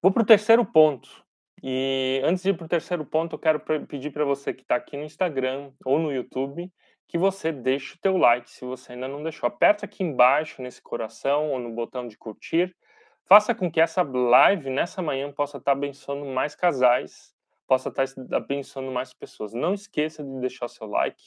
Vou 0.00 0.10
para 0.10 0.22
o 0.22 0.26
terceiro 0.26 0.64
ponto. 0.64 1.22
E 1.62 2.20
antes 2.24 2.42
de 2.42 2.50
ir 2.50 2.56
para 2.56 2.64
o 2.64 2.68
terceiro 2.68 3.04
ponto, 3.04 3.36
eu 3.36 3.38
quero 3.38 3.60
pedir 3.86 4.10
para 4.10 4.24
você 4.24 4.52
que 4.52 4.62
está 4.62 4.74
aqui 4.74 4.96
no 4.96 5.04
Instagram 5.04 5.72
ou 5.84 5.98
no 5.98 6.12
YouTube 6.12 6.72
que 7.12 7.18
você 7.18 7.52
deixe 7.52 7.94
o 7.94 7.98
teu 7.98 8.16
like 8.16 8.50
se 8.50 8.64
você 8.64 8.94
ainda 8.94 9.06
não 9.06 9.22
deixou. 9.22 9.46
Aperta 9.46 9.84
aqui 9.84 10.02
embaixo 10.02 10.62
nesse 10.62 10.80
coração 10.80 11.50
ou 11.50 11.58
no 11.58 11.70
botão 11.70 12.08
de 12.08 12.16
curtir. 12.16 12.74
Faça 13.26 13.54
com 13.54 13.70
que 13.70 13.82
essa 13.82 14.02
live 14.02 14.70
nessa 14.70 15.02
manhã 15.02 15.30
possa 15.30 15.58
estar 15.58 15.72
abençoando 15.72 16.24
mais 16.24 16.54
casais, 16.54 17.34
possa 17.66 17.90
estar 17.90 18.06
abençoando 18.34 18.90
mais 18.90 19.12
pessoas. 19.12 19.52
Não 19.52 19.74
esqueça 19.74 20.24
de 20.24 20.40
deixar 20.40 20.64
o 20.64 20.70
seu 20.70 20.86
like. 20.86 21.22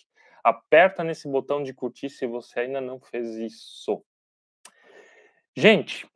Aperta 0.45 1.03
nesse 1.03 1.27
botão 1.27 1.63
de 1.63 1.73
curtir 1.73 2.07
se 2.07 2.27
você 2.27 2.59
ainda 2.59 2.79
não 2.79 2.99
fez 2.99 3.35
isso. 3.35 4.05
Gente, 5.55 6.07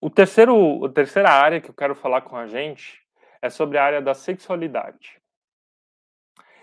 o 0.00 0.08
terceiro, 0.08 0.84
a 0.84 0.88
terceira 0.88 1.28
área 1.28 1.60
que 1.60 1.68
eu 1.68 1.74
quero 1.74 1.96
falar 1.96 2.22
com 2.22 2.36
a 2.36 2.46
gente 2.46 3.04
é 3.40 3.50
sobre 3.50 3.76
a 3.76 3.84
área 3.84 4.00
da 4.00 4.14
sexualidade. 4.14 5.20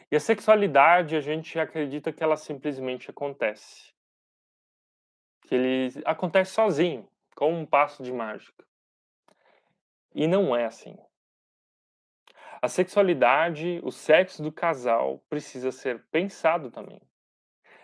E 0.09 0.15
a 0.15 0.19
sexualidade, 0.21 1.17
a 1.17 1.19
gente 1.19 1.59
acredita 1.59 2.13
que 2.13 2.23
ela 2.23 2.37
simplesmente 2.37 3.09
acontece. 3.09 3.93
Que 5.41 5.55
ele 5.55 6.01
acontece 6.05 6.53
sozinho, 6.53 7.05
com 7.35 7.53
um 7.53 7.65
passo 7.65 8.01
de 8.01 8.13
mágica. 8.13 8.65
E 10.15 10.25
não 10.25 10.55
é 10.55 10.63
assim. 10.63 10.97
A 12.61 12.67
sexualidade, 12.67 13.79
o 13.83 13.91
sexo 13.91 14.43
do 14.43 14.51
casal 14.51 15.23
precisa 15.29 15.71
ser 15.71 16.05
pensado 16.11 16.69
também. 16.69 17.01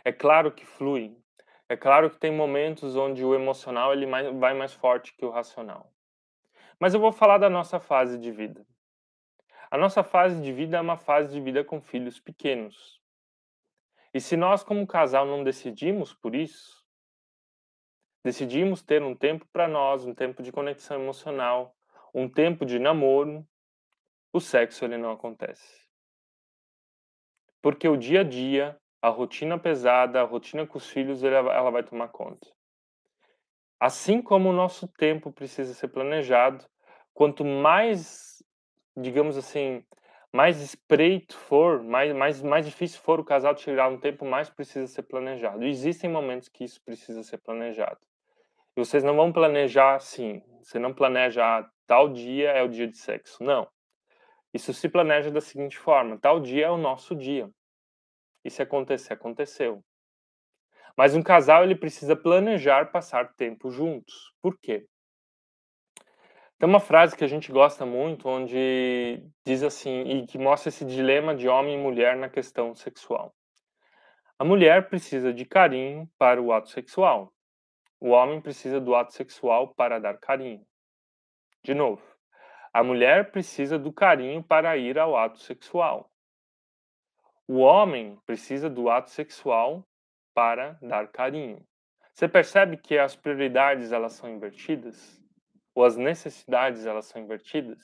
É 0.04 0.12
claro 0.12 0.52
que 0.52 0.66
flui. 0.66 1.18
É 1.70 1.78
claro 1.78 2.10
que 2.10 2.20
tem 2.20 2.32
momentos 2.32 2.96
onde 2.96 3.24
o 3.24 3.34
emocional 3.34 3.94
ele 3.94 4.06
vai 4.06 4.54
mais 4.54 4.74
forte 4.74 5.16
que 5.16 5.26
o 5.26 5.32
racional. 5.32 5.92
Mas 6.80 6.94
eu 6.94 7.00
vou 7.00 7.12
falar 7.12 7.38
da 7.38 7.50
nossa 7.50 7.80
fase 7.80 8.18
de 8.18 8.32
vida. 8.32 8.66
A 9.72 9.78
nossa 9.78 10.04
fase 10.04 10.42
de 10.42 10.52
vida 10.52 10.78
é 10.78 10.82
uma 10.82 10.98
fase 10.98 11.34
de 11.34 11.42
vida 11.42 11.64
com 11.64 11.82
filhos 11.82 12.20
pequenos. 12.20 13.02
E 14.14 14.22
se 14.22 14.38
nós, 14.38 14.64
como 14.64 14.86
casal, 14.86 15.26
não 15.26 15.44
decidimos 15.44 16.14
por 16.14 16.36
isso, 16.36 16.86
decidimos 18.24 18.84
ter 18.84 19.02
um 19.02 19.16
tempo 19.16 19.46
para 19.52 19.68
nós, 19.68 20.06
um 20.06 20.14
tempo 20.14 20.44
de 20.44 20.52
conexão 20.52 21.02
emocional, 21.02 21.76
um 22.14 22.30
tempo 22.30 22.66
de 22.66 22.78
namoro, 22.78 23.46
o 24.36 24.42
sexo 24.42 24.84
ele 24.84 24.98
não 24.98 25.12
acontece. 25.12 25.88
Porque 27.62 27.88
o 27.88 27.96
dia 27.96 28.20
a 28.20 28.24
dia, 28.24 28.78
a 29.02 29.08
rotina 29.08 29.58
pesada, 29.58 30.20
a 30.20 30.26
rotina 30.26 30.68
com 30.68 30.78
os 30.78 30.90
filhos, 30.90 31.24
ela 31.24 31.72
vai 31.72 31.84
tomar 31.84 32.10
conta. 32.10 32.46
Assim 33.80 34.22
como 34.22 34.50
o 34.50 34.54
nosso 34.54 34.90
tempo 34.90 35.32
precisa 35.32 35.74
ser 35.74 35.88
planejado, 35.88 36.66
quanto 37.14 37.46
mais, 37.46 38.44
digamos 38.98 39.38
assim, 39.38 39.86
mais 40.34 40.60
espreito 40.60 41.38
for, 41.38 41.82
mais, 41.82 42.12
mais, 42.14 42.42
mais 42.42 42.66
difícil 42.66 43.00
for 43.00 43.22
o 43.22 43.26
casal 43.26 43.56
tirar 43.56 43.88
um 43.88 43.98
tempo, 43.98 44.26
mais 44.26 44.50
precisa 44.50 44.86
ser 44.86 45.04
planejado. 45.04 45.64
Existem 45.64 46.10
momentos 46.10 46.50
que 46.50 46.66
isso 46.66 46.84
precisa 46.84 47.24
ser 47.24 47.38
planejado. 47.38 48.00
E 48.76 48.84
vocês 48.84 49.02
não 49.02 49.16
vão 49.16 49.32
planejar 49.32 49.96
assim. 49.96 50.44
Você 50.62 50.78
não 50.78 50.94
planeja 50.94 51.42
ah, 51.42 51.70
tal 51.88 52.10
dia 52.10 52.52
é 52.52 52.62
o 52.62 52.68
dia 52.68 52.86
de 52.86 52.98
sexo. 52.98 53.42
Não. 53.42 53.66
Isso 54.56 54.74
se 54.74 54.88
planeja 54.88 55.30
da 55.30 55.42
seguinte 55.42 55.78
forma: 55.78 56.18
tal 56.18 56.40
dia 56.40 56.68
é 56.68 56.72
o 56.72 56.78
nosso 56.78 57.14
dia. 57.14 57.52
E 58.42 58.50
se 58.50 58.62
acontecer, 58.62 59.12
aconteceu. 59.12 59.84
Mas 60.96 61.14
um 61.14 61.22
casal 61.22 61.66
ele 61.66 61.76
precisa 61.76 62.16
planejar 62.16 62.90
passar 62.90 63.36
tempo 63.36 63.70
juntos. 63.70 64.34
Por 64.42 64.58
quê? 64.58 64.88
Tem 66.58 66.70
uma 66.70 66.80
frase 66.80 67.18
que 67.18 67.24
a 67.26 67.28
gente 67.28 67.52
gosta 67.52 67.86
muito, 67.86 68.30
onde 68.30 69.22
diz 69.46 69.62
assim, 69.62 70.04
e 70.04 70.26
que 70.26 70.38
mostra 70.38 70.70
esse 70.70 70.86
dilema 70.86 71.36
de 71.36 71.50
homem 71.50 71.76
e 71.76 71.84
mulher 71.84 72.16
na 72.16 72.30
questão 72.30 72.74
sexual. 72.74 73.36
A 74.40 74.46
mulher 74.46 74.88
precisa 74.88 75.34
de 75.34 75.44
carinho 75.44 76.10
para 76.18 76.42
o 76.42 76.54
ato 76.54 76.70
sexual. 76.70 77.34
O 78.00 78.12
homem 78.12 78.40
precisa 78.40 78.80
do 78.80 78.96
ato 78.96 79.14
sexual 79.14 79.74
para 79.76 80.00
dar 80.00 80.18
carinho. 80.18 80.66
De 81.62 81.74
novo, 81.74 82.02
a 82.76 82.84
mulher 82.84 83.32
precisa 83.32 83.80
do 83.80 83.90
carinho 83.90 84.44
para 84.44 84.76
ir 84.76 85.00
ao 85.00 85.16
ato 85.16 85.40
sexual. 85.40 86.12
O 87.48 87.60
homem 87.60 88.20
precisa 88.26 88.70
do 88.70 88.90
ato 88.90 89.12
sexual 89.12 89.88
para 90.34 90.78
dar 90.82 91.08
carinho. 91.08 91.66
Você 92.14 92.28
percebe 92.28 92.76
que 92.76 92.98
as 92.98 93.16
prioridades 93.16 93.94
elas 93.94 94.12
são 94.12 94.30
invertidas? 94.30 95.24
ou 95.74 95.86
as 95.86 95.96
necessidades 95.96 96.86
elas 96.86 97.06
são 97.06 97.22
invertidas? 97.22 97.80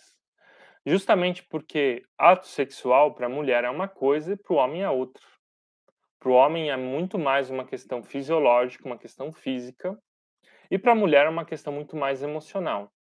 Justamente 0.85 1.41
porque 1.41 2.03
ato 2.17 2.47
sexual 2.47 3.13
para 3.13 3.27
a 3.27 3.29
mulher 3.29 3.63
é 3.63 3.69
uma 3.69 3.87
coisa 3.87 4.33
e 4.33 4.35
para 4.35 4.53
o 4.53 4.57
homem 4.57 4.83
é 4.83 4.89
outra. 4.89 5.23
Para 6.19 6.31
o 6.31 6.33
homem 6.33 6.69
é 6.69 6.75
muito 6.75 7.17
mais 7.17 7.49
uma 7.49 7.63
questão 7.63 8.03
fisiológica, 8.03 8.85
uma 8.85 8.97
questão 8.97 9.31
física, 9.31 9.97
e 10.69 10.77
para 10.77 10.91
a 10.91 10.95
mulher 10.95 11.27
é 11.27 11.29
uma 11.29 11.45
questão 11.45 11.71
muito 11.71 11.95
mais 11.95 12.21
emocional. 12.21 12.91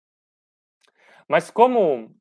Mas 1.30 1.48
como 1.48 2.12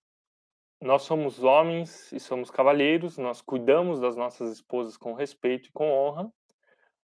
nós 0.80 1.02
somos 1.02 1.44
homens 1.44 2.12
e 2.12 2.20
somos 2.20 2.52
cavalheiros, 2.52 3.18
nós 3.18 3.42
cuidamos 3.42 4.00
das 4.00 4.16
nossas 4.16 4.52
esposas 4.52 4.96
com 4.98 5.14
respeito 5.14 5.68
e 5.68 5.72
com 5.72 5.92
honra. 5.92 6.32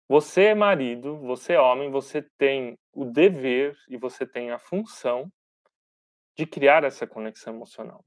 Você 0.08 0.46
é 0.46 0.56
marido, 0.56 1.18
você 1.18 1.56
é 1.56 1.60
homem, 1.60 1.92
você 1.92 2.22
tem 2.38 2.80
o 2.94 3.04
dever 3.04 3.78
e 3.90 3.98
você 3.98 4.26
tem 4.26 4.50
a 4.50 4.58
função 4.58 5.30
de 6.38 6.46
criar 6.46 6.86
essa 6.86 7.06
conexão 7.06 7.54
emocional. 7.54 8.06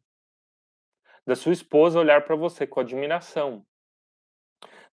Da 1.26 1.36
sua 1.36 1.53
esposa 1.53 2.01
olhar 2.01 2.24
para 2.24 2.34
você 2.34 2.66
com 2.66 2.80
admiração. 2.80 3.62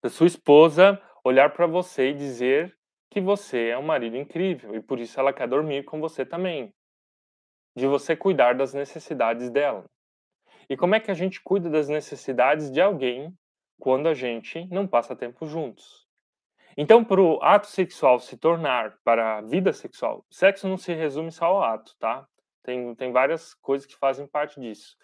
Da 0.04 0.10
sua 0.10 0.28
esposa 0.28 1.02
olhar 1.24 1.54
para 1.54 1.66
você 1.68 2.10
e 2.10 2.14
dizer 2.14 2.78
que 3.10 3.22
você 3.22 3.70
é 3.70 3.78
um 3.78 3.82
marido 3.82 4.18
incrível 4.18 4.76
e 4.76 4.82
por 4.82 5.00
isso 5.00 5.18
ela 5.18 5.32
quer 5.32 5.48
dormir 5.48 5.86
com 5.86 6.02
você 6.02 6.26
também. 6.26 6.76
De 7.76 7.88
você 7.88 8.16
cuidar 8.16 8.56
das 8.56 8.74
necessidades 8.74 9.50
dela. 9.50 9.86
E 10.70 10.78
como 10.78 10.96
é 10.96 11.00
que 11.00 11.10
a 11.10 11.16
gente 11.16 11.42
cuida 11.42 11.70
das 11.70 11.90
necessidades 11.90 12.70
de 12.70 12.80
alguém 12.80 13.34
quando 13.80 14.08
a 14.08 14.14
gente 14.14 14.68
não 14.68 14.88
passa 14.88 15.16
tempo 15.16 15.46
juntos? 15.46 16.08
Então, 16.78 17.04
para 17.04 17.22
o 17.22 17.42
ato 17.42 17.68
sexual 17.68 18.20
se 18.20 18.38
tornar 18.38 18.98
para 19.04 19.38
a 19.38 19.42
vida 19.42 19.74
sexual, 19.74 20.26
sexo 20.30 20.68
não 20.68 20.78
se 20.78 20.94
resume 20.94 21.32
só 21.32 21.46
ao 21.46 21.64
ato, 21.64 21.96
tá? 22.00 22.28
Tem, 22.64 22.94
tem 22.96 23.12
várias 23.12 23.54
coisas 23.56 23.88
que 23.88 23.96
fazem 23.96 24.28
parte 24.28 24.60
disso. 24.60 24.96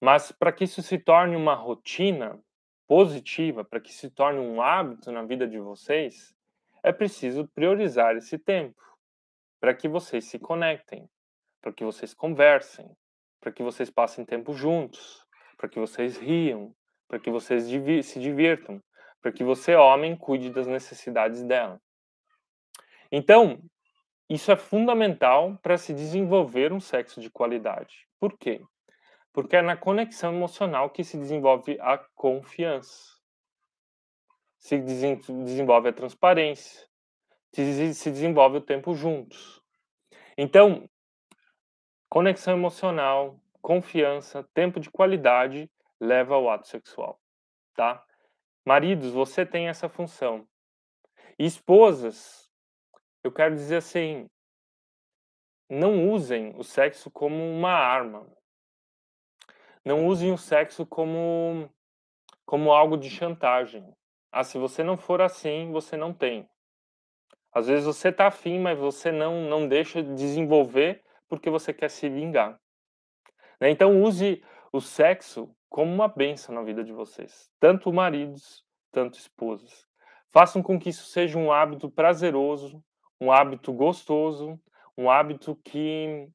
Mas 0.00 0.30
para 0.30 0.52
que 0.52 0.64
isso 0.64 0.82
se 0.82 0.98
torne 0.98 1.34
uma 1.34 1.54
rotina 1.54 2.38
positiva, 2.86 3.64
para 3.64 3.80
que 3.80 3.92
se 3.92 4.10
torne 4.10 4.38
um 4.38 4.62
hábito 4.62 5.10
na 5.10 5.22
vida 5.22 5.46
de 5.46 5.58
vocês, 5.58 6.34
é 6.82 6.92
preciso 6.92 7.48
priorizar 7.48 8.16
esse 8.16 8.38
tempo 8.38 8.80
para 9.60 9.74
que 9.74 9.88
vocês 9.88 10.24
se 10.24 10.38
conectem, 10.38 11.08
para 11.68 11.74
que 11.74 11.84
vocês 11.84 12.14
conversem, 12.14 12.90
para 13.38 13.52
que 13.52 13.62
vocês 13.62 13.90
passem 13.90 14.24
tempo 14.24 14.54
juntos, 14.54 15.22
para 15.58 15.68
que 15.68 15.78
vocês 15.78 16.16
riam, 16.16 16.74
para 17.06 17.18
que 17.18 17.30
vocês 17.30 17.64
se 18.06 18.18
divirtam, 18.18 18.82
para 19.20 19.30
que 19.30 19.44
você, 19.44 19.74
homem, 19.74 20.16
cuide 20.16 20.48
das 20.48 20.66
necessidades 20.66 21.42
dela. 21.42 21.78
Então, 23.12 23.62
isso 24.30 24.50
é 24.50 24.56
fundamental 24.56 25.58
para 25.62 25.76
se 25.76 25.92
desenvolver 25.92 26.72
um 26.72 26.80
sexo 26.80 27.20
de 27.20 27.28
qualidade. 27.28 28.08
Por 28.18 28.38
quê? 28.38 28.62
Porque 29.30 29.56
é 29.56 29.60
na 29.60 29.76
conexão 29.76 30.32
emocional 30.32 30.88
que 30.88 31.04
se 31.04 31.18
desenvolve 31.18 31.78
a 31.80 31.98
confiança, 32.14 33.14
se 34.56 34.78
desenvolve 34.78 35.90
a 35.90 35.92
transparência, 35.92 36.88
se 37.52 38.10
desenvolve 38.10 38.56
o 38.56 38.62
tempo 38.62 38.94
juntos. 38.94 39.62
Então, 40.34 40.88
conexão 42.08 42.54
emocional, 42.54 43.38
confiança, 43.60 44.42
tempo 44.54 44.80
de 44.80 44.90
qualidade 44.90 45.70
leva 46.00 46.34
ao 46.34 46.48
ato 46.48 46.68
sexual, 46.68 47.20
tá? 47.74 48.04
Maridos, 48.64 49.10
você 49.10 49.44
tem 49.44 49.68
essa 49.68 49.88
função. 49.88 50.46
E 51.38 51.44
esposas, 51.44 52.50
eu 53.22 53.32
quero 53.32 53.54
dizer 53.54 53.76
assim, 53.76 54.28
não 55.68 56.10
usem 56.10 56.54
o 56.56 56.64
sexo 56.64 57.10
como 57.10 57.36
uma 57.36 57.72
arma. 57.72 58.26
Não 59.84 60.06
usem 60.06 60.32
o 60.32 60.38
sexo 60.38 60.86
como 60.86 61.70
como 62.44 62.72
algo 62.72 62.96
de 62.96 63.10
chantagem. 63.10 63.94
Ah, 64.32 64.42
se 64.42 64.56
você 64.56 64.82
não 64.82 64.96
for 64.96 65.20
assim, 65.20 65.70
você 65.70 65.98
não 65.98 66.14
tem. 66.14 66.48
Às 67.52 67.66
vezes 67.66 67.84
você 67.84 68.10
tá 68.10 68.28
afim, 68.28 68.58
mas 68.58 68.78
você 68.78 69.12
não 69.12 69.42
não 69.42 69.68
deixa 69.68 70.02
desenvolver 70.02 71.02
porque 71.28 71.50
você 71.50 71.72
quer 71.72 71.90
se 71.90 72.08
vingar. 72.08 72.60
Né? 73.60 73.70
Então 73.70 74.02
use 74.02 74.42
o 74.72 74.80
sexo 74.80 75.54
como 75.68 75.92
uma 75.92 76.08
benção 76.08 76.54
na 76.54 76.62
vida 76.62 76.82
de 76.82 76.92
vocês, 76.92 77.50
tanto 77.60 77.92
maridos, 77.92 78.64
tanto 78.90 79.18
esposas. 79.18 79.86
Façam 80.30 80.62
com 80.62 80.78
que 80.78 80.90
isso 80.90 81.06
seja 81.06 81.38
um 81.38 81.52
hábito 81.52 81.90
prazeroso, 81.90 82.82
um 83.20 83.32
hábito 83.32 83.72
gostoso, 83.72 84.60
um 84.96 85.10
hábito 85.10 85.56
que 85.64 86.28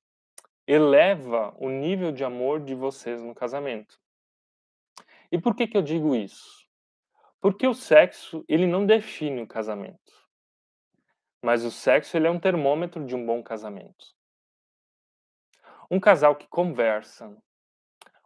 eleva 0.66 1.54
o 1.58 1.70
nível 1.70 2.12
de 2.12 2.24
amor 2.24 2.60
de 2.62 2.74
vocês 2.74 3.22
no 3.22 3.36
casamento. 3.36 4.00
E 5.32 5.40
por 5.40 5.56
que 5.56 5.68
que 5.68 5.78
eu 5.78 5.82
digo 5.82 6.16
isso? 6.16 6.68
Porque 7.42 7.68
o 7.68 7.74
sexo, 7.74 8.46
ele 8.48 8.66
não 8.66 8.86
define 8.86 9.42
o 9.42 9.48
casamento. 9.48 10.00
Mas 11.44 11.66
o 11.66 11.72
sexo, 11.72 12.16
ele 12.16 12.28
é 12.28 12.32
um 12.32 12.40
termômetro 12.40 13.06
de 13.06 13.16
um 13.16 13.26
bom 13.26 13.44
casamento. 13.44 14.16
Um 15.90 16.00
casal 16.00 16.36
que 16.36 16.48
conversa, 16.48 17.36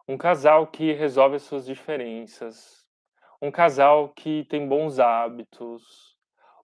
um 0.06 0.16
casal 0.16 0.66
que 0.66 0.92
resolve 0.92 1.36
as 1.36 1.42
suas 1.42 1.66
diferenças, 1.66 2.86
um 3.40 3.50
casal 3.50 4.08
que 4.10 4.44
tem 4.44 4.66
bons 4.66 4.98
hábitos, 4.98 6.16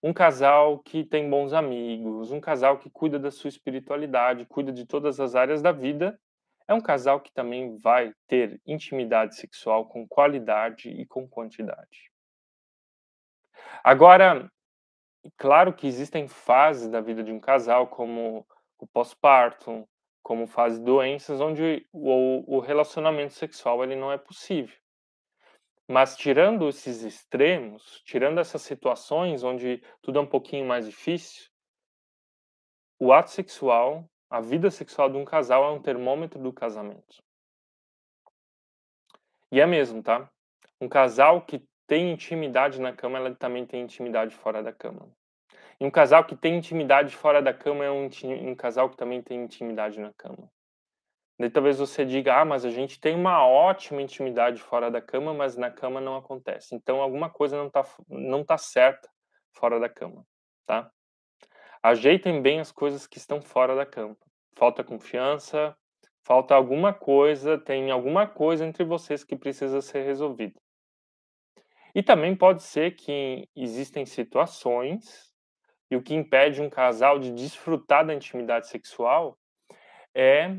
um 0.02 0.12
casal 0.12 0.78
que 0.78 1.04
tem 1.04 1.28
bons 1.28 1.52
amigos, 1.52 2.30
um 2.30 2.40
casal 2.40 2.78
que 2.78 2.90
cuida 2.90 3.18
da 3.18 3.30
sua 3.30 3.48
espiritualidade, 3.48 4.46
cuida 4.46 4.72
de 4.72 4.84
todas 4.84 5.20
as 5.20 5.34
áreas 5.34 5.62
da 5.62 5.72
vida, 5.72 6.18
é 6.66 6.74
um 6.74 6.80
casal 6.80 7.20
que 7.20 7.32
também 7.32 7.76
vai 7.78 8.14
ter 8.26 8.60
intimidade 8.66 9.36
sexual 9.36 9.86
com 9.86 10.06
qualidade 10.06 10.88
e 10.88 11.04
com 11.04 11.28
quantidade. 11.28 12.10
Agora, 13.82 14.50
claro 15.36 15.74
que 15.74 15.86
existem 15.86 16.26
fases 16.26 16.88
da 16.88 17.00
vida 17.00 17.22
de 17.22 17.32
um 17.32 17.40
casal, 17.40 17.86
como 17.86 18.46
o 18.78 18.86
pós-parto, 18.86 19.86
como 20.24 20.46
fase 20.46 20.80
doenças, 20.80 21.38
onde 21.38 21.86
o, 21.92 22.56
o 22.56 22.58
relacionamento 22.58 23.34
sexual 23.34 23.84
ele 23.84 23.94
não 23.94 24.10
é 24.10 24.16
possível. 24.16 24.74
Mas 25.86 26.16
tirando 26.16 26.66
esses 26.66 27.02
extremos, 27.02 28.00
tirando 28.06 28.40
essas 28.40 28.62
situações 28.62 29.44
onde 29.44 29.82
tudo 30.00 30.18
é 30.18 30.22
um 30.22 30.26
pouquinho 30.26 30.66
mais 30.66 30.86
difícil, 30.86 31.50
o 32.98 33.12
ato 33.12 33.30
sexual, 33.30 34.08
a 34.30 34.40
vida 34.40 34.70
sexual 34.70 35.10
de 35.10 35.18
um 35.18 35.26
casal 35.26 35.62
é 35.62 35.70
um 35.70 35.82
termômetro 35.82 36.42
do 36.42 36.54
casamento. 36.54 37.22
E 39.52 39.60
é 39.60 39.66
mesmo, 39.66 40.02
tá? 40.02 40.30
Um 40.80 40.88
casal 40.88 41.42
que 41.42 41.62
tem 41.86 42.10
intimidade 42.10 42.80
na 42.80 42.94
cama, 42.94 43.18
ela 43.18 43.34
também 43.34 43.66
tem 43.66 43.82
intimidade 43.82 44.34
fora 44.34 44.62
da 44.62 44.72
cama. 44.72 45.06
E 45.80 45.84
um 45.84 45.90
casal 45.90 46.24
que 46.24 46.36
tem 46.36 46.56
intimidade 46.56 47.14
fora 47.14 47.42
da 47.42 47.52
cama 47.52 47.84
é 47.84 47.90
um, 47.90 48.08
um 48.24 48.54
casal 48.54 48.88
que 48.90 48.96
também 48.96 49.22
tem 49.22 49.44
intimidade 49.44 50.00
na 50.00 50.12
cama. 50.12 50.50
Daí 51.38 51.50
talvez 51.50 51.78
você 51.78 52.04
diga, 52.04 52.40
ah, 52.40 52.44
mas 52.44 52.64
a 52.64 52.70
gente 52.70 53.00
tem 53.00 53.14
uma 53.14 53.44
ótima 53.44 54.00
intimidade 54.00 54.62
fora 54.62 54.90
da 54.90 55.00
cama, 55.00 55.34
mas 55.34 55.56
na 55.56 55.70
cama 55.70 56.00
não 56.00 56.16
acontece. 56.16 56.74
Então 56.74 57.00
alguma 57.00 57.28
coisa 57.28 57.56
não 57.56 57.66
está 57.66 57.84
não 58.08 58.44
tá 58.44 58.56
certa 58.56 59.08
fora 59.52 59.80
da 59.80 59.88
cama, 59.88 60.24
tá? 60.64 60.90
Ajeitem 61.82 62.40
bem 62.40 62.60
as 62.60 62.70
coisas 62.70 63.06
que 63.06 63.18
estão 63.18 63.42
fora 63.42 63.74
da 63.74 63.84
cama. 63.84 64.16
Falta 64.56 64.84
confiança, 64.84 65.76
Falta 66.24 66.54
alguma 66.54 66.94
coisa, 66.94 67.58
tem 67.58 67.90
alguma 67.90 68.26
coisa 68.26 68.64
entre 68.64 68.82
vocês 68.82 69.22
que 69.22 69.36
precisa 69.36 69.82
ser 69.82 70.04
resolvida. 70.04 70.58
E 71.94 72.02
também 72.02 72.34
pode 72.34 72.62
ser 72.62 72.92
que 72.92 73.46
existem 73.54 74.06
situações 74.06 75.33
e 75.90 75.96
o 75.96 76.02
que 76.02 76.14
impede 76.14 76.60
um 76.60 76.70
casal 76.70 77.18
de 77.18 77.30
desfrutar 77.30 78.06
da 78.06 78.14
intimidade 78.14 78.68
sexual 78.68 79.38
é 80.14 80.58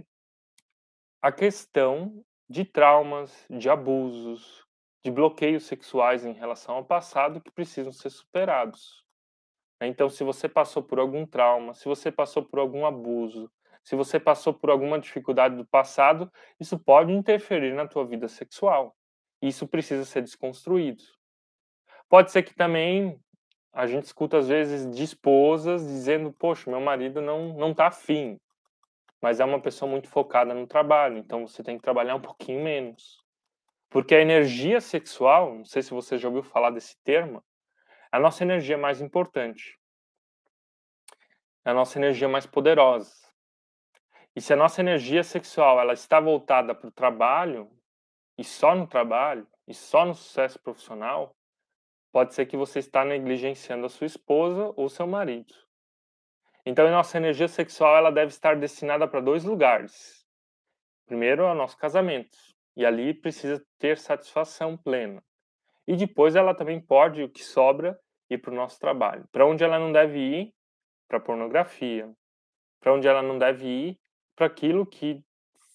a 1.22 1.32
questão 1.32 2.24
de 2.48 2.64
traumas, 2.64 3.46
de 3.50 3.70
abusos, 3.70 4.66
de 5.04 5.12
bloqueios 5.12 5.66
sexuais 5.66 6.26
em 6.26 6.34
relação 6.34 6.76
ao 6.76 6.86
passado 6.86 7.42
que 7.42 7.52
precisam 7.52 7.92
ser 7.92 8.10
superados. 8.10 9.04
Então, 9.82 10.10
se 10.10 10.24
você 10.24 10.48
passou 10.48 10.82
por 10.82 11.00
algum 11.00 11.26
trauma, 11.26 11.74
se 11.74 11.86
você 11.86 12.12
passou 12.12 12.44
por 12.44 12.60
algum 12.60 12.86
abuso, 12.86 13.52
se 13.84 13.96
você 13.96 14.20
passou 14.20 14.54
por 14.54 14.70
alguma 14.70 15.00
dificuldade 15.00 15.56
do 15.56 15.66
passado, 15.66 16.32
isso 16.60 16.80
pode 16.80 17.12
interferir 17.12 17.74
na 17.74 17.88
tua 17.88 18.06
vida 18.06 18.28
sexual. 18.28 18.96
Isso 19.42 19.68
precisa 19.68 20.06
ser 20.06 20.24
desconstruído. 20.24 21.04
Pode 22.10 22.32
ser 22.32 22.44
que 22.44 22.56
também 22.56 23.20
a 23.76 23.86
gente 23.86 24.06
escuta 24.06 24.38
às 24.38 24.48
vezes 24.48 24.90
de 24.90 25.04
esposas 25.04 25.86
dizendo: 25.86 26.32
"Poxa, 26.32 26.72
meu 26.72 26.80
marido 26.80 27.22
não 27.22 27.54
não 27.54 27.74
tá 27.74 27.88
afim, 27.88 28.40
mas 29.22 29.40
é 29.42 29.46
uma 29.46 29.60
pessoa 29.62 29.90
muito 29.92 30.08
focada 30.08 30.54
no 30.54 30.66
trabalho, 30.66 31.18
então 31.18 31.46
você 31.46 31.62
tem 31.62 31.78
que 31.78 31.84
trabalhar 31.84 32.16
um 32.16 32.22
pouquinho 32.22 32.64
menos". 32.64 33.22
Porque 33.90 34.16
a 34.16 34.22
energia 34.22 34.80
sexual, 34.82 35.56
não 35.56 35.66
sei 35.66 35.82
se 35.82 35.92
você 35.92 36.18
já 36.18 36.28
ouviu 36.28 36.44
falar 36.44 36.72
desse 36.72 36.98
termo, 37.04 37.44
é 38.12 38.18
a 38.18 38.20
nossa 38.20 38.44
energia 38.44 38.78
mais 38.78 39.02
importante. 39.02 39.78
É 41.66 41.72
a 41.72 41.74
nossa 41.74 42.00
energia 42.00 42.30
mais 42.30 42.46
poderosa. 42.46 43.14
E 44.36 44.42
se 44.42 44.54
a 44.54 44.56
nossa 44.56 44.82
energia 44.82 45.24
sexual 45.24 45.80
ela 45.80 45.94
está 45.94 46.20
voltada 46.20 46.76
para 46.76 46.88
o 46.88 46.92
trabalho, 46.92 47.70
e 48.38 48.44
só 48.44 48.76
no 48.76 48.86
trabalho, 48.86 49.48
e 49.68 49.74
só 49.74 50.06
no 50.06 50.14
sucesso 50.14 50.60
profissional, 50.60 51.34
pode 52.16 52.34
ser 52.34 52.46
que 52.46 52.56
você 52.56 52.80
está 52.80 53.04
negligenciando 53.04 53.86
a 53.86 53.90
sua 53.90 54.08
esposa 54.08 54.72
ou 54.78 54.88
seu 54.88 55.06
marido. 55.06 55.54
Então, 56.66 56.88
a 56.88 56.90
nossa 56.90 57.18
energia 57.18 57.50
sexual 57.50 57.98
ela 57.98 58.10
deve 58.10 58.32
estar 58.32 58.56
destinada 58.56 59.06
para 59.06 59.20
dois 59.20 59.44
lugares. 59.44 60.26
Primeiro, 61.06 61.46
ao 61.46 61.54
nosso 61.54 61.78
casamento, 61.78 62.38
e 62.74 62.86
ali 62.86 63.14
precisa 63.14 63.62
ter 63.78 63.98
satisfação 63.98 64.78
plena. 64.78 65.22
E 65.86 65.98
depois 65.98 66.38
ela 66.38 66.56
também 66.56 66.80
pode, 66.80 67.22
o 67.22 67.30
que 67.30 67.44
sobra, 67.44 68.00
ir 68.30 68.38
para 68.38 68.54
o 68.54 68.56
nosso 68.56 68.80
trabalho. 68.80 69.28
Para 69.30 69.46
onde 69.46 69.66
ela 69.66 69.78
não 69.78 69.92
deve 69.92 70.18
ir? 70.18 70.54
Para 71.10 71.20
pornografia. 71.20 72.10
Para 72.80 72.94
onde 72.94 73.10
ela 73.10 73.22
não 73.22 73.38
deve 73.38 73.68
ir? 73.68 74.00
Para 74.38 74.48
aquilo 74.48 74.86
que 74.86 75.22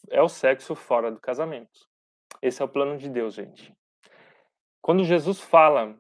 é 0.08 0.22
o 0.22 0.28
sexo 0.28 0.74
fora 0.74 1.12
do 1.12 1.20
casamento. 1.20 1.86
Esse 2.40 2.62
é 2.62 2.64
o 2.64 2.68
plano 2.68 2.96
de 2.96 3.10
Deus, 3.10 3.34
gente. 3.34 3.76
Quando 4.80 5.04
Jesus 5.04 5.38
fala 5.38 5.94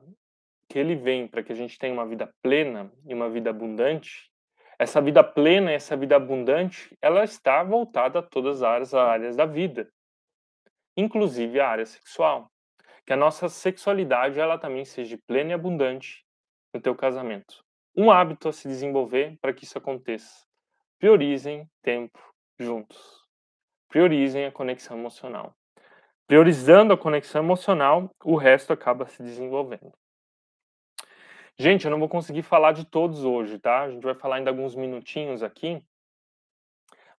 que 0.70 0.78
ele 0.78 0.94
vem 0.94 1.26
para 1.26 1.42
que 1.42 1.52
a 1.52 1.56
gente 1.56 1.76
tenha 1.76 1.92
uma 1.92 2.06
vida 2.06 2.32
plena 2.40 2.92
e 3.04 3.12
uma 3.12 3.28
vida 3.28 3.50
abundante, 3.50 4.30
essa 4.78 5.00
vida 5.02 5.22
plena 5.22 5.72
essa 5.72 5.96
vida 5.96 6.14
abundante, 6.14 6.96
ela 7.02 7.24
está 7.24 7.62
voltada 7.64 8.20
a 8.20 8.22
todas 8.22 8.62
as 8.62 8.94
áreas 8.94 9.34
da 9.34 9.44
vida, 9.44 9.92
inclusive 10.96 11.58
a 11.58 11.68
área 11.68 11.84
sexual. 11.84 12.48
Que 13.04 13.12
a 13.12 13.16
nossa 13.16 13.48
sexualidade 13.48 14.38
ela 14.38 14.56
também 14.56 14.84
seja 14.84 15.18
plena 15.26 15.50
e 15.50 15.54
abundante 15.54 16.24
no 16.72 16.80
teu 16.80 16.94
casamento. 16.94 17.64
Um 17.96 18.08
hábito 18.08 18.48
a 18.48 18.52
se 18.52 18.68
desenvolver 18.68 19.36
para 19.40 19.52
que 19.52 19.64
isso 19.64 19.76
aconteça. 19.76 20.46
Priorizem 21.00 21.68
tempo 21.82 22.18
juntos. 22.56 23.20
Priorizem 23.88 24.46
a 24.46 24.52
conexão 24.52 24.96
emocional. 24.96 25.52
Priorizando 26.28 26.94
a 26.94 26.98
conexão 26.98 27.42
emocional, 27.42 28.08
o 28.24 28.36
resto 28.36 28.72
acaba 28.72 29.06
se 29.06 29.20
desenvolvendo. 29.20 29.99
Gente, 31.60 31.84
eu 31.84 31.90
não 31.90 31.98
vou 31.98 32.08
conseguir 32.08 32.40
falar 32.40 32.72
de 32.72 32.86
todos 32.86 33.22
hoje, 33.22 33.58
tá? 33.58 33.82
A 33.82 33.90
gente 33.90 34.02
vai 34.02 34.14
falar 34.14 34.36
ainda 34.36 34.48
alguns 34.48 34.74
minutinhos 34.74 35.42
aqui. 35.42 35.84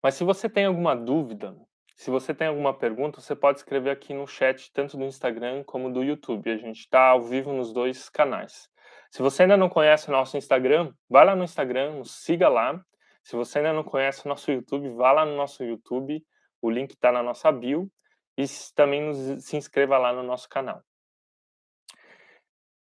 Mas 0.03 0.14
se 0.14 0.24
você 0.24 0.49
tem 0.49 0.64
alguma 0.64 0.97
dúvida, 0.97 1.55
se 1.95 2.11
você 2.11 2.32
tem 2.32 2.49
alguma 2.49 2.72
pergunta, 2.72 3.20
você 3.20 3.36
pode 3.36 3.59
escrever 3.59 3.91
aqui 3.91 4.14
no 4.14 4.26
chat, 4.26 4.72
tanto 4.72 4.97
do 4.97 5.05
Instagram 5.05 5.62
como 5.64 5.93
do 5.93 6.03
YouTube. 6.03 6.51
A 6.51 6.57
gente 6.57 6.80
está 6.80 7.09
ao 7.09 7.20
vivo 7.20 7.53
nos 7.53 7.70
dois 7.70 8.09
canais. 8.09 8.70
Se 9.11 9.20
você 9.20 9.43
ainda 9.43 9.59
não 9.59 9.68
conhece 9.68 10.09
o 10.09 10.12
nosso 10.12 10.38
Instagram, 10.38 10.91
vai 11.07 11.26
lá 11.26 11.36
no 11.36 11.45
Instagram, 11.45 11.97
nos 11.97 12.11
siga 12.11 12.49
lá. 12.49 12.82
Se 13.22 13.36
você 13.36 13.59
ainda 13.59 13.74
não 13.74 13.84
conhece 13.84 14.24
o 14.24 14.28
nosso 14.30 14.51
YouTube, 14.51 14.88
vá 14.95 15.12
lá 15.12 15.26
no 15.26 15.36
nosso 15.36 15.62
YouTube. 15.62 16.24
O 16.62 16.70
link 16.70 16.93
está 16.93 17.12
na 17.12 17.22
nossa 17.22 17.53
bio 17.53 17.93
e 18.38 18.45
também 18.74 19.03
nos, 19.03 19.45
se 19.45 19.59
inscreva 19.59 19.99
lá 19.99 20.14
no 20.14 20.22
nosso 20.22 20.49
canal. 20.49 20.82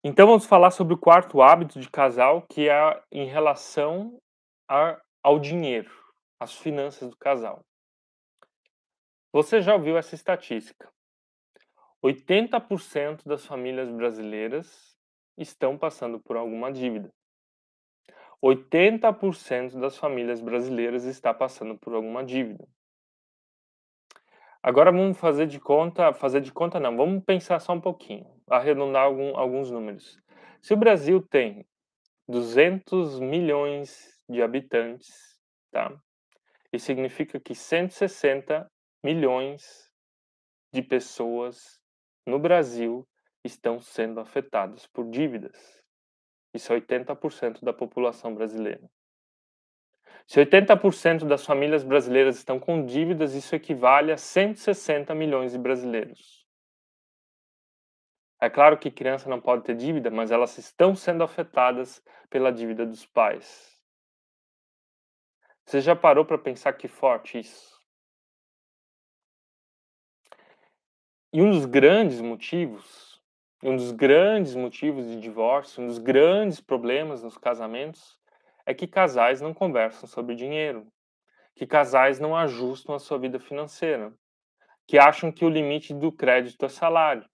Então 0.09 0.25
vamos 0.25 0.45
falar 0.45 0.71
sobre 0.71 0.93
o 0.93 0.97
quarto 0.97 1.41
hábito 1.41 1.81
de 1.81 1.89
casal, 1.89 2.41
que 2.43 2.69
é 2.69 3.03
em 3.11 3.25
relação 3.25 4.17
a, 4.65 4.97
ao 5.21 5.37
dinheiro, 5.37 5.91
às 6.39 6.53
finanças 6.53 7.09
do 7.09 7.17
casal. 7.17 7.65
Você 9.33 9.61
já 9.61 9.75
ouviu 9.75 9.97
essa 9.97 10.15
estatística? 10.15 10.89
80% 12.01 13.25
das 13.25 13.45
famílias 13.45 13.91
brasileiras 13.91 14.97
estão 15.37 15.77
passando 15.77 16.21
por 16.21 16.37
alguma 16.37 16.71
dívida. 16.71 17.13
80% 18.41 19.77
das 19.77 19.97
famílias 19.97 20.39
brasileiras 20.39 21.03
está 21.03 21.33
passando 21.33 21.77
por 21.77 21.93
alguma 21.93 22.23
dívida. 22.23 22.65
Agora 24.63 24.89
vamos 24.89 25.19
fazer 25.19 25.47
de 25.47 25.59
conta, 25.59 26.13
fazer 26.13 26.39
de 26.39 26.53
conta 26.53 26.79
não, 26.79 26.95
vamos 26.95 27.25
pensar 27.25 27.59
só 27.59 27.73
um 27.73 27.81
pouquinho, 27.81 28.36
arredondar 28.49 29.03
algum, 29.03 29.35
alguns 29.37 29.71
números. 29.71 30.19
Se 30.61 30.73
o 30.73 30.77
Brasil 30.77 31.21
tem 31.21 31.65
200 32.27 33.19
milhões 33.19 34.17
de 34.27 34.41
habitantes, 34.41 35.39
tá? 35.71 35.95
Isso 36.71 36.85
significa 36.85 37.39
que 37.39 37.55
160 37.55 38.69
milhões 39.03 39.89
de 40.73 40.81
pessoas 40.81 41.79
no 42.25 42.37
Brasil 42.37 43.07
estão 43.43 43.79
sendo 43.79 44.19
afetadas 44.19 44.85
por 44.87 45.09
dívidas. 45.09 45.81
Isso 46.53 46.73
é 46.73 46.79
80% 46.79 47.63
da 47.63 47.71
população 47.71 48.33
brasileira. 48.33 48.89
Se 50.27 50.41
80% 50.41 51.25
das 51.25 51.45
famílias 51.45 51.85
brasileiras 51.85 52.35
estão 52.35 52.59
com 52.59 52.83
dívidas, 52.85 53.33
isso 53.33 53.55
equivale 53.55 54.11
a 54.11 54.17
160 54.17 55.15
milhões 55.15 55.53
de 55.53 55.57
brasileiros. 55.57 56.36
É 58.39 58.49
claro 58.49 58.77
que 58.77 58.91
criança 58.91 59.27
não 59.29 59.41
pode 59.41 59.63
ter 59.63 59.75
dívida, 59.75 60.11
mas 60.11 60.29
elas 60.29 60.57
estão 60.57 60.95
sendo 60.95 61.23
afetadas 61.23 62.03
pela 62.29 62.51
dívida 62.51 62.85
dos 62.85 63.05
pais. 63.05 63.75
Você 65.65 65.81
já 65.81 65.95
parou 65.95 66.23
para 66.23 66.37
pensar 66.37 66.73
que 66.73 66.87
forte 66.87 67.39
isso? 67.39 67.81
E 71.33 71.41
um 71.41 71.49
dos 71.49 71.65
grandes 71.65 72.21
motivos, 72.21 73.21
um 73.63 73.75
dos 73.75 73.91
grandes 73.91 74.55
motivos 74.55 75.07
de 75.07 75.19
divórcio, 75.19 75.83
um 75.83 75.87
dos 75.87 75.97
grandes 75.97 76.61
problemas 76.61 77.23
nos 77.23 77.37
casamentos 77.37 78.17
é 78.65 78.73
que 78.73 78.87
casais 78.87 79.41
não 79.41 79.53
conversam 79.53 80.07
sobre 80.07 80.35
dinheiro, 80.35 80.87
que 81.55 81.65
casais 81.65 82.19
não 82.19 82.35
ajustam 82.35 82.93
a 82.93 82.99
sua 82.99 83.17
vida 83.17 83.39
financeira, 83.39 84.13
que 84.87 84.97
acham 84.97 85.31
que 85.31 85.43
o 85.43 85.49
limite 85.49 85.93
do 85.93 86.11
crédito 86.11 86.65
é 86.65 86.69
salário. 86.69 87.27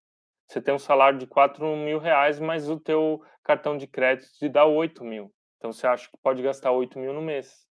Você 0.48 0.62
tem 0.62 0.74
um 0.74 0.80
salário 0.80 1.18
de 1.18 1.26
4 1.26 1.76
mil 1.76 2.00
reais, 2.00 2.40
mas 2.40 2.70
o 2.70 2.80
teu 2.80 3.24
cartão 3.44 3.78
de 3.78 3.88
crédito 3.88 4.32
te 4.34 4.48
dá 4.50 4.66
8 4.66 5.04
mil. 5.04 5.34
Então 5.58 5.72
você 5.72 5.88
acha 5.88 6.10
que 6.10 6.18
pode 6.18 6.42
gastar 6.42 6.72
8 6.72 7.00
mil 7.00 7.14
no 7.14 7.22
mês. 7.22 7.68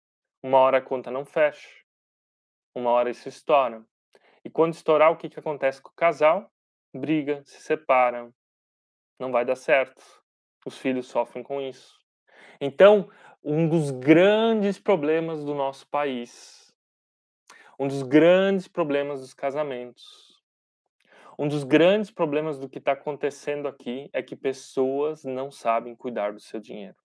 Uma 0.43 0.59
hora 0.59 0.79
a 0.79 0.83
conta 0.83 1.11
não 1.11 1.25
fecha. 1.25 1.69
Uma 2.75 2.91
hora 2.91 3.11
isso 3.11 3.29
estoura. 3.29 3.85
E 4.45 4.51
quando 4.51 4.75
estourar, 4.75 5.11
o 5.11 5.17
que, 5.17 5.29
que 5.29 5.41
acontece 5.41 5.81
com 5.81 5.91
o 5.91 5.97
casal? 5.97 6.51
Briga, 6.95 7.43
se 7.45 7.61
separa. 7.61 8.31
Não 9.19 9.33
vai 9.33 9.45
dar 9.45 9.57
certo. 9.57 10.03
Os 10.65 10.77
filhos 10.79 11.07
sofrem 11.07 11.43
com 11.43 11.61
isso. 11.61 11.97
Então, 12.61 13.11
um 13.43 13.69
dos 13.69 13.91
grandes 13.91 14.79
problemas 14.79 15.45
do 15.45 15.55
nosso 15.55 15.89
país, 15.89 16.75
um 17.79 17.87
dos 17.87 18.03
grandes 18.03 18.67
problemas 18.67 19.21
dos 19.21 19.33
casamentos, 19.33 20.26
um 21.39 21.49
dos 21.49 21.65
grandes 21.65 22.11
problemas 22.11 22.59
do 22.59 22.69
que 22.69 22.79
está 22.79 22.93
acontecendo 22.93 23.69
aqui 23.69 24.09
é 24.13 24.23
que 24.23 24.35
pessoas 24.35 25.23
não 25.23 25.51
sabem 25.51 25.95
cuidar 25.95 26.33
do 26.33 26.41
seu 26.41 26.59
dinheiro. 26.59 26.97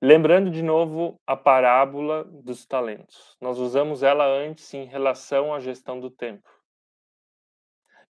Lembrando 0.00 0.50
de 0.50 0.62
novo 0.62 1.20
a 1.26 1.36
parábola 1.36 2.24
dos 2.24 2.64
talentos. 2.64 3.36
Nós 3.40 3.58
usamos 3.58 4.02
ela 4.02 4.26
antes 4.26 4.72
em 4.74 4.84
relação 4.84 5.52
à 5.52 5.58
gestão 5.58 5.98
do 5.98 6.10
tempo. 6.10 6.48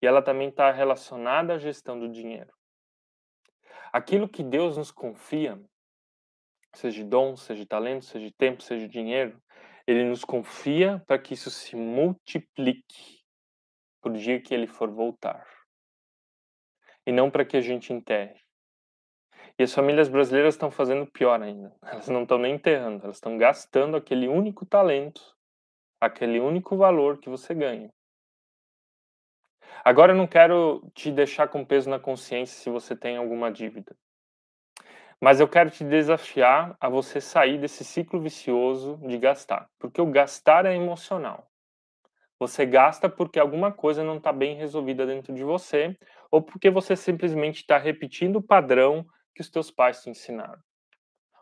E 0.02 0.08
ela 0.08 0.22
também 0.22 0.50
está 0.50 0.72
relacionada 0.72 1.54
à 1.54 1.58
gestão 1.58 1.98
do 1.98 2.10
dinheiro. 2.10 2.52
Aquilo 3.94 4.28
que 4.28 4.44
Deus 4.44 4.78
nos 4.78 4.92
confia, 4.92 5.62
seja 6.74 7.04
dom, 7.06 7.36
seja 7.36 7.66
talento, 7.66 8.06
seja 8.06 8.32
tempo, 8.38 8.64
seja 8.64 8.88
dinheiro, 8.88 9.42
Ele 9.86 10.06
nos 10.06 10.26
confia 10.26 11.02
para 11.06 11.20
que 11.20 11.34
isso 11.34 11.52
se 11.52 11.76
multiplique 11.76 13.21
por 14.02 14.12
dia 14.14 14.42
que 14.42 14.54
ele 14.54 14.68
for 14.68 14.90
voltar. 14.90 15.46
E 17.06 17.12
não 17.12 17.30
para 17.30 17.46
que 17.46 17.56
a 17.56 17.62
gente 17.62 17.94
enterre. 17.94 18.40
E 19.58 19.64
as 19.64 19.74
famílias 19.74 20.10
brasileiras 20.10 20.56
estão 20.56 20.72
fazendo 20.72 21.06
pior 21.06 21.42
ainda. 21.42 21.76
Elas 21.86 22.08
não 22.08 22.24
estão 22.24 22.38
nem 22.38 22.56
enterrando, 22.56 23.04
elas 23.04 23.18
estão 23.18 23.38
gastando 23.38 23.96
aquele 23.96 24.28
único 24.28 24.66
talento, 24.66 25.22
aquele 26.00 26.40
único 26.40 26.76
valor 26.76 27.20
que 27.20 27.30
você 27.30 27.54
ganha. 27.54 27.92
Agora 29.84 30.14
eu 30.14 30.18
não 30.18 30.28
quero 30.28 30.90
te 30.94 31.12
deixar 31.12 31.48
com 31.48 31.66
peso 31.66 31.90
na 31.90 32.00
consciência 32.00 32.60
se 32.60 32.70
você 32.70 32.96
tem 32.96 33.18
alguma 33.18 33.52
dívida. 33.52 33.96
Mas 35.20 35.40
eu 35.40 35.48
quero 35.48 35.70
te 35.70 35.84
desafiar 35.84 36.76
a 36.80 36.90
você 36.90 37.22
sair 37.22 37.60
desse 37.60 37.84
ciclo 37.84 38.20
vicioso 38.20 38.98
de 39.08 39.18
gastar, 39.18 39.70
porque 39.78 40.02
o 40.02 40.12
gastar 40.12 40.66
é 40.66 40.76
emocional. 40.76 41.51
Você 42.42 42.66
gasta 42.66 43.08
porque 43.08 43.40
alguma 43.40 43.72
coisa 43.72 44.04
não 44.04 44.18
está 44.18 44.34
bem 44.34 44.56
resolvida 44.56 45.06
dentro 45.06 45.32
de 45.32 45.44
você, 45.44 45.96
ou 46.32 46.42
porque 46.42 46.72
você 46.72 46.96
simplesmente 46.96 47.58
está 47.58 47.78
repetindo 47.78 48.38
o 48.38 48.42
padrão 48.42 49.06
que 49.36 49.42
os 49.42 49.50
teus 49.52 49.70
pais 49.70 50.02
te 50.02 50.10
ensinaram. 50.10 50.60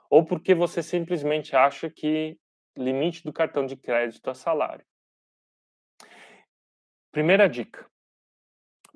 Ou 0.09 0.25
porque 0.25 0.53
você 0.53 0.83
simplesmente 0.83 1.55
acha 1.55 1.89
que 1.89 2.37
limite 2.77 3.23
do 3.23 3.31
cartão 3.31 3.65
de 3.65 3.77
crédito 3.77 4.29
é 4.29 4.33
salário. 4.33 4.85
Primeira 7.13 7.47
dica. 7.47 7.89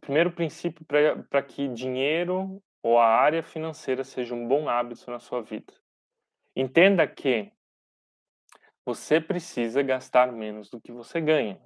Primeiro 0.01 0.34
princípio 0.34 0.86
para 0.86 1.41
que 1.41 1.70
dinheiro 1.70 2.62
ou 2.82 2.99
a 2.99 3.08
área 3.08 3.41
financeira 3.41 4.04
seja 4.04 4.36
um 4.36 4.45
bom 4.45 4.68
hábito 4.68 5.10
na 5.10 5.22
sua 5.22 5.41
vida. 5.41 5.74
Entenda 6.54 7.08
que 7.08 7.49
você 8.86 9.22
precisa 9.22 9.82
gastar 9.82 10.34
menos 10.34 10.70
do 10.70 10.82
que 10.82 10.91
você 10.91 11.22
ganha. 11.22 11.62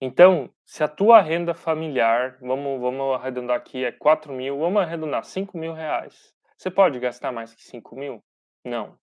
Então, 0.00 0.50
se 0.64 0.82
a 0.82 0.88
tua 0.88 1.20
renda 1.20 1.54
familiar, 1.54 2.38
vamos, 2.40 2.80
vamos 2.80 3.14
arredondar 3.14 3.56
aqui, 3.56 3.84
é 3.84 3.92
4 3.92 4.32
mil, 4.32 4.58
vamos 4.58 4.82
arredondar 4.82 5.24
5 5.24 5.56
mil 5.56 5.72
reais. 5.72 6.34
Você 6.56 6.70
pode 6.70 6.98
gastar 6.98 7.32
mais 7.32 7.54
que 7.54 7.62
5 7.62 7.96
mil? 7.96 8.22
Não. 8.64 8.98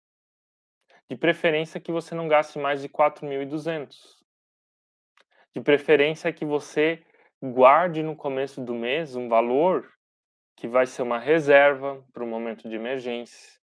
De 1.09 1.15
preferência 1.15 1.79
que 1.79 1.91
você 1.91 2.15
não 2.15 2.27
gaste 2.27 2.57
mais 2.57 2.81
de 2.81 2.89
4.200. 2.89 3.95
De 5.53 5.61
preferência 5.61 6.31
que 6.31 6.45
você 6.45 7.03
guarde 7.41 8.03
no 8.03 8.15
começo 8.15 8.61
do 8.61 8.73
mês 8.73 9.15
um 9.15 9.27
valor 9.27 9.91
que 10.55 10.67
vai 10.67 10.85
ser 10.85 11.01
uma 11.01 11.17
reserva 11.17 12.05
para 12.13 12.23
o 12.23 12.27
momento 12.27 12.69
de 12.69 12.75
emergência, 12.75 13.59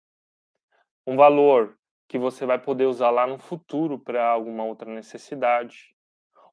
um 1.06 1.16
valor 1.16 1.76
que 2.08 2.18
você 2.18 2.46
vai 2.46 2.58
poder 2.58 2.86
usar 2.86 3.10
lá 3.10 3.26
no 3.26 3.38
futuro 3.38 3.98
para 3.98 4.26
alguma 4.26 4.64
outra 4.64 4.90
necessidade, 4.90 5.93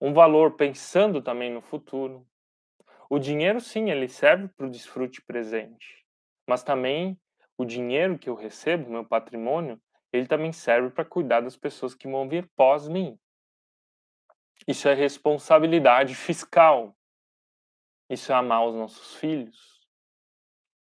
um 0.02 0.14
valor 0.14 0.56
pensando 0.56 1.22
também 1.22 1.52
no 1.52 1.62
futuro. 1.62 2.28
O 3.08 3.20
dinheiro, 3.20 3.62
sim, 3.62 3.92
ele 3.92 4.08
serve 4.08 4.48
para 4.48 4.66
o 4.66 4.70
desfrute 4.70 5.22
presente, 5.22 6.04
mas 6.48 6.64
também 6.64 7.20
o 7.56 7.64
dinheiro 7.64 8.18
que 8.18 8.28
eu 8.28 8.34
recebo, 8.34 8.90
meu 8.90 9.06
patrimônio, 9.06 9.80
ele 10.12 10.26
também 10.26 10.52
serve 10.52 10.90
para 10.90 11.06
cuidar 11.06 11.42
das 11.42 11.56
pessoas 11.56 11.94
que 11.94 12.08
vão 12.08 12.28
vir 12.28 12.50
pós 12.56 12.88
mim. 12.88 13.20
Isso 14.68 14.88
é 14.88 14.94
responsabilidade 14.94 16.16
fiscal. 16.16 16.96
Isso 18.10 18.32
é 18.32 18.36
amar 18.36 18.66
os 18.66 18.76
nossos 18.76 19.16
filhos. 19.16 19.88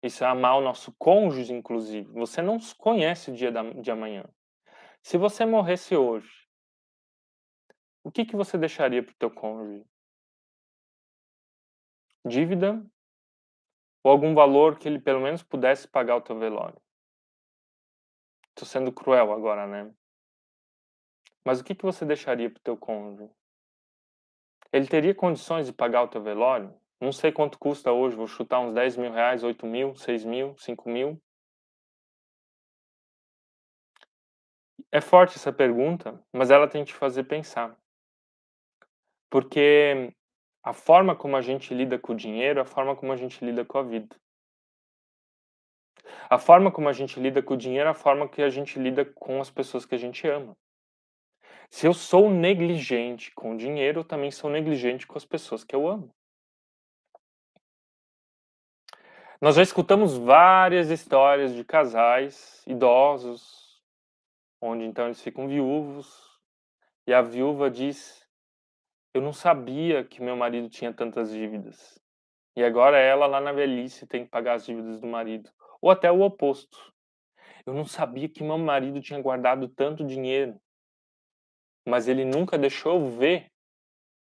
Isso 0.03 0.25
é 0.25 0.27
amar 0.27 0.59
o 0.59 0.61
nosso 0.61 0.93
cônjuge, 0.99 1.53
inclusive. 1.53 2.11
Você 2.13 2.43
não 2.43 2.59
conhece 2.77 3.31
o 3.31 3.35
dia 3.35 3.53
de 3.53 3.91
amanhã. 3.91 4.25
Se 5.03 5.17
você 5.17 5.47
morresse 5.47 5.95
hoje, 5.97 6.44
o 8.05 8.13
que, 8.13 8.27
que 8.27 8.37
você 8.37 8.59
deixaria 8.59 9.03
para 9.03 9.13
o 9.13 9.17
teu 9.17 9.31
cônjuge? 9.31 9.85
Dívida? 12.27 12.85
Ou 14.05 14.13
algum 14.13 14.35
valor 14.35 14.79
que 14.79 14.87
ele 14.87 15.01
pelo 15.01 15.21
menos 15.21 15.43
pudesse 15.43 15.89
pagar 15.89 16.17
o 16.17 16.21
teu 16.21 16.39
velório? 16.39 16.81
Estou 18.51 18.69
sendo 18.69 18.93
cruel 18.93 19.33
agora, 19.33 19.67
né? 19.67 19.93
Mas 21.45 21.61
o 21.61 21.65
que, 21.65 21.75
que 21.75 21.85
você 21.85 22.05
deixaria 22.05 22.51
para 22.51 22.61
o 22.61 22.63
teu 22.63 22.77
cônjuge? 22.77 23.31
Ele 24.71 24.87
teria 24.87 25.15
condições 25.15 25.67
de 25.67 25.73
pagar 25.73 26.03
o 26.03 26.09
teu 26.09 26.23
velório? 26.23 26.79
Não 27.01 27.13
sei 27.13 27.33
quanto 27.33 27.59
custa 27.59 27.91
hoje, 27.91 28.17
vou 28.17 28.27
chutar 28.27 28.61
uns 28.61 28.75
10 28.75 28.99
mil 28.99 29.13
reais, 29.13 29.43
8 29.43 29.67
mil, 29.67 29.95
6 29.97 30.25
mil, 30.25 30.57
5 30.59 30.89
mil. 30.91 31.21
É 34.93 35.01
forte 35.01 35.37
essa 35.37 35.53
pergunta, 35.53 36.23
mas 36.33 36.51
ela 36.51 36.69
tem 36.69 36.85
que 36.85 36.93
te 36.93 36.99
fazer 36.99 37.25
pensar. 37.25 37.77
Porque 39.35 40.15
a 40.63 40.73
forma 40.73 41.17
como 41.17 41.37
a 41.37 41.41
gente 41.41 41.75
lida 41.75 41.99
com 41.99 42.13
o 42.13 42.17
dinheiro 42.17 42.61
é 42.61 42.63
a 42.63 42.65
forma 42.65 42.95
como 42.95 43.11
a 43.11 43.17
gente 43.17 43.45
lida 43.45 43.65
com 43.65 43.79
a 43.79 43.83
vida. 43.83 44.15
A 46.31 46.39
forma 46.39 46.71
como 46.71 46.89
a 46.89 46.93
gente 46.93 47.19
lida 47.19 47.43
com 47.43 47.55
o 47.55 47.57
dinheiro 47.57 47.89
é 47.89 47.91
a 47.91 47.97
forma 47.97 48.29
que 48.29 48.41
a 48.41 48.49
gente 48.49 48.79
lida 48.79 49.05
com 49.05 49.41
as 49.41 49.51
pessoas 49.51 49.85
que 49.85 49.93
a 49.97 49.99
gente 49.99 50.25
ama. 50.29 50.57
Se 51.69 51.85
eu 51.85 51.93
sou 51.93 52.31
negligente 52.31 53.33
com 53.33 53.55
o 53.55 53.57
dinheiro, 53.57 53.99
eu 53.99 54.05
também 54.05 54.31
sou 54.31 54.49
negligente 54.49 55.05
com 55.05 55.19
as 55.19 55.25
pessoas 55.25 55.65
que 55.65 55.75
eu 55.75 55.89
amo. 55.89 56.15
Nós 59.41 59.57
já 59.57 59.63
escutamos 59.65 60.17
várias 60.17 60.91
histórias 60.91 61.53
de 61.53 61.65
casais 61.65 62.63
idosos, 62.69 63.83
onde 64.61 64.85
então 64.85 65.07
eles 65.07 65.21
ficam 65.21 65.49
viúvos, 65.49 66.39
e 67.05 67.13
a 67.13 67.21
viúva 67.21 67.69
diz: 67.69 68.24
Eu 69.15 69.23
não 69.23 69.33
sabia 69.33 70.05
que 70.05 70.21
meu 70.21 70.37
marido 70.37 70.69
tinha 70.69 70.93
tantas 70.93 71.31
dívidas. 71.31 72.03
E 72.57 72.65
agora 72.65 72.99
ela, 72.99 73.27
lá 73.27 73.41
na 73.41 73.53
velhice, 73.53 74.09
tem 74.09 74.25
que 74.25 74.31
pagar 74.31 74.55
as 74.55 74.67
dívidas 74.67 75.01
do 75.01 75.07
marido. 75.07 75.49
Ou 75.81 75.89
até 75.89 76.11
o 76.11 76.21
oposto. 76.21 76.93
Eu 77.65 77.73
não 77.73 77.85
sabia 77.85 78.29
que 78.29 78.43
meu 78.43 78.59
marido 78.59 79.01
tinha 79.01 79.21
guardado 79.23 79.69
tanto 79.69 80.05
dinheiro, 80.05 80.61
mas 81.87 82.09
ele 82.09 82.25
nunca 82.25 82.59
deixou 82.59 82.95
eu 82.95 83.11
ver 83.11 83.51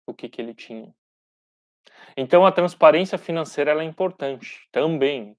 o 0.06 0.14
que, 0.14 0.28
que 0.28 0.42
ele 0.42 0.54
tinha. 0.54 0.94
Então 2.18 2.46
a 2.46 2.52
transparência 2.52 3.18
financeira 3.18 3.72
é 3.72 3.84
importante 3.84 4.68
também. 4.72 5.38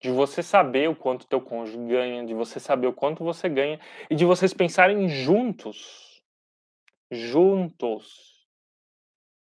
De 0.00 0.10
você 0.10 0.42
saber 0.42 0.88
o 0.88 0.96
quanto 0.96 1.26
teu 1.26 1.40
cônjuge 1.40 1.78
ganha, 1.86 2.24
de 2.24 2.32
você 2.32 2.58
saber 2.58 2.86
o 2.86 2.92
quanto 2.92 3.22
você 3.22 3.48
ganha 3.48 3.78
e 4.08 4.14
de 4.14 4.24
vocês 4.24 4.52
pensarem 4.52 5.08
juntos. 5.08 6.22
Juntos. 7.10 8.29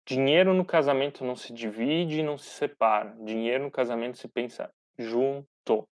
Dinheiro 0.06 0.52
no 0.52 0.64
casamento 0.64 1.24
não 1.24 1.34
se 1.34 1.52
divide 1.52 2.20
e 2.20 2.22
não 2.22 2.36
se 2.36 2.50
separa. 2.50 3.16
Dinheiro 3.24 3.64
no 3.64 3.70
casamento 3.70 4.18
se 4.18 4.28
pensa 4.28 4.70
junto. 4.98 5.88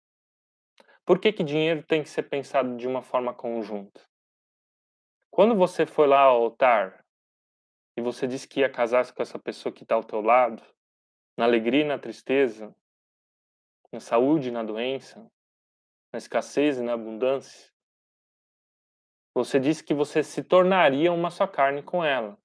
Por 1.04 1.18
que, 1.18 1.32
que 1.32 1.44
dinheiro 1.44 1.82
tem 1.82 2.02
que 2.02 2.08
ser 2.08 2.22
pensado 2.22 2.76
de 2.76 2.86
uma 2.86 3.02
forma 3.02 3.34
conjunta? 3.34 4.00
Quando 5.30 5.54
você 5.54 5.84
foi 5.84 6.06
lá 6.06 6.20
ao 6.20 6.42
altar 6.42 7.04
e 7.96 8.00
você 8.00 8.26
disse 8.26 8.48
que 8.48 8.60
ia 8.60 8.70
casar 8.70 9.12
com 9.12 9.22
essa 9.22 9.38
pessoa 9.38 9.72
que 9.72 9.82
está 9.82 9.94
ao 9.94 10.04
teu 10.04 10.20
lado, 10.20 10.62
na 11.36 11.44
alegria 11.44 11.82
e 11.82 11.88
na 11.88 11.98
tristeza, 11.98 12.74
na 13.92 14.00
saúde 14.00 14.48
e 14.48 14.52
na 14.52 14.62
doença, 14.62 15.30
na 16.12 16.18
escassez 16.18 16.78
e 16.78 16.82
na 16.82 16.94
abundância, 16.94 17.70
você 19.34 19.60
disse 19.60 19.84
que 19.84 19.94
você 19.94 20.22
se 20.24 20.42
tornaria 20.42 21.12
uma 21.12 21.30
só 21.30 21.46
carne 21.46 21.82
com 21.82 22.04
ela. 22.04 22.38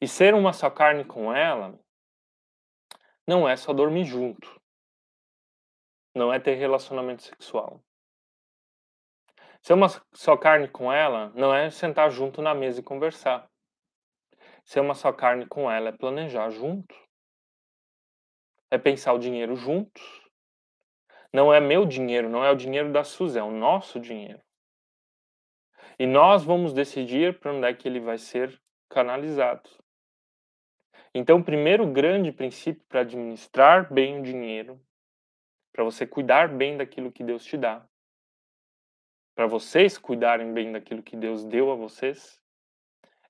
E 0.00 0.08
ser 0.08 0.34
uma 0.34 0.52
só 0.52 0.70
carne 0.70 1.04
com 1.04 1.32
ela 1.32 1.78
não 3.26 3.48
é 3.48 3.56
só 3.56 3.72
dormir 3.72 4.04
junto. 4.04 4.60
Não 6.14 6.32
é 6.32 6.38
ter 6.38 6.54
relacionamento 6.54 7.22
sexual. 7.22 7.82
Ser 9.62 9.72
uma 9.72 9.88
só 10.12 10.36
carne 10.36 10.68
com 10.68 10.92
ela 10.92 11.32
não 11.34 11.54
é 11.54 11.70
sentar 11.70 12.10
junto 12.10 12.42
na 12.42 12.54
mesa 12.54 12.80
e 12.80 12.84
conversar. 12.84 13.50
Ser 14.64 14.80
uma 14.80 14.94
só 14.94 15.12
carne 15.12 15.46
com 15.46 15.70
ela 15.70 15.88
é 15.88 15.92
planejar 15.92 16.50
junto. 16.50 16.94
É 18.70 18.78
pensar 18.78 19.12
o 19.12 19.18
dinheiro 19.18 19.56
juntos. 19.56 20.02
Não 21.32 21.52
é 21.52 21.60
meu 21.60 21.84
dinheiro, 21.84 22.28
não 22.28 22.44
é 22.44 22.50
o 22.50 22.56
dinheiro 22.56 22.92
da 22.92 23.02
Suzy, 23.02 23.38
é 23.38 23.42
o 23.42 23.50
nosso 23.50 23.98
dinheiro. 23.98 24.40
E 25.98 26.06
nós 26.06 26.44
vamos 26.44 26.72
decidir 26.72 27.38
para 27.38 27.52
onde 27.52 27.66
é 27.66 27.74
que 27.74 27.88
ele 27.88 28.00
vai 28.00 28.18
ser 28.18 28.60
canalizado. 28.88 29.68
Então, 31.16 31.38
o 31.38 31.44
primeiro 31.44 31.86
grande 31.86 32.32
princípio 32.32 32.84
para 32.88 33.02
administrar 33.02 33.92
bem 33.92 34.18
o 34.18 34.22
dinheiro, 34.22 34.80
para 35.72 35.84
você 35.84 36.04
cuidar 36.04 36.48
bem 36.48 36.76
daquilo 36.76 37.12
que 37.12 37.22
Deus 37.22 37.44
te 37.44 37.56
dá, 37.56 37.86
para 39.36 39.46
vocês 39.46 39.96
cuidarem 39.96 40.52
bem 40.52 40.72
daquilo 40.72 41.04
que 41.04 41.16
Deus 41.16 41.44
deu 41.44 41.70
a 41.70 41.76
vocês, 41.76 42.40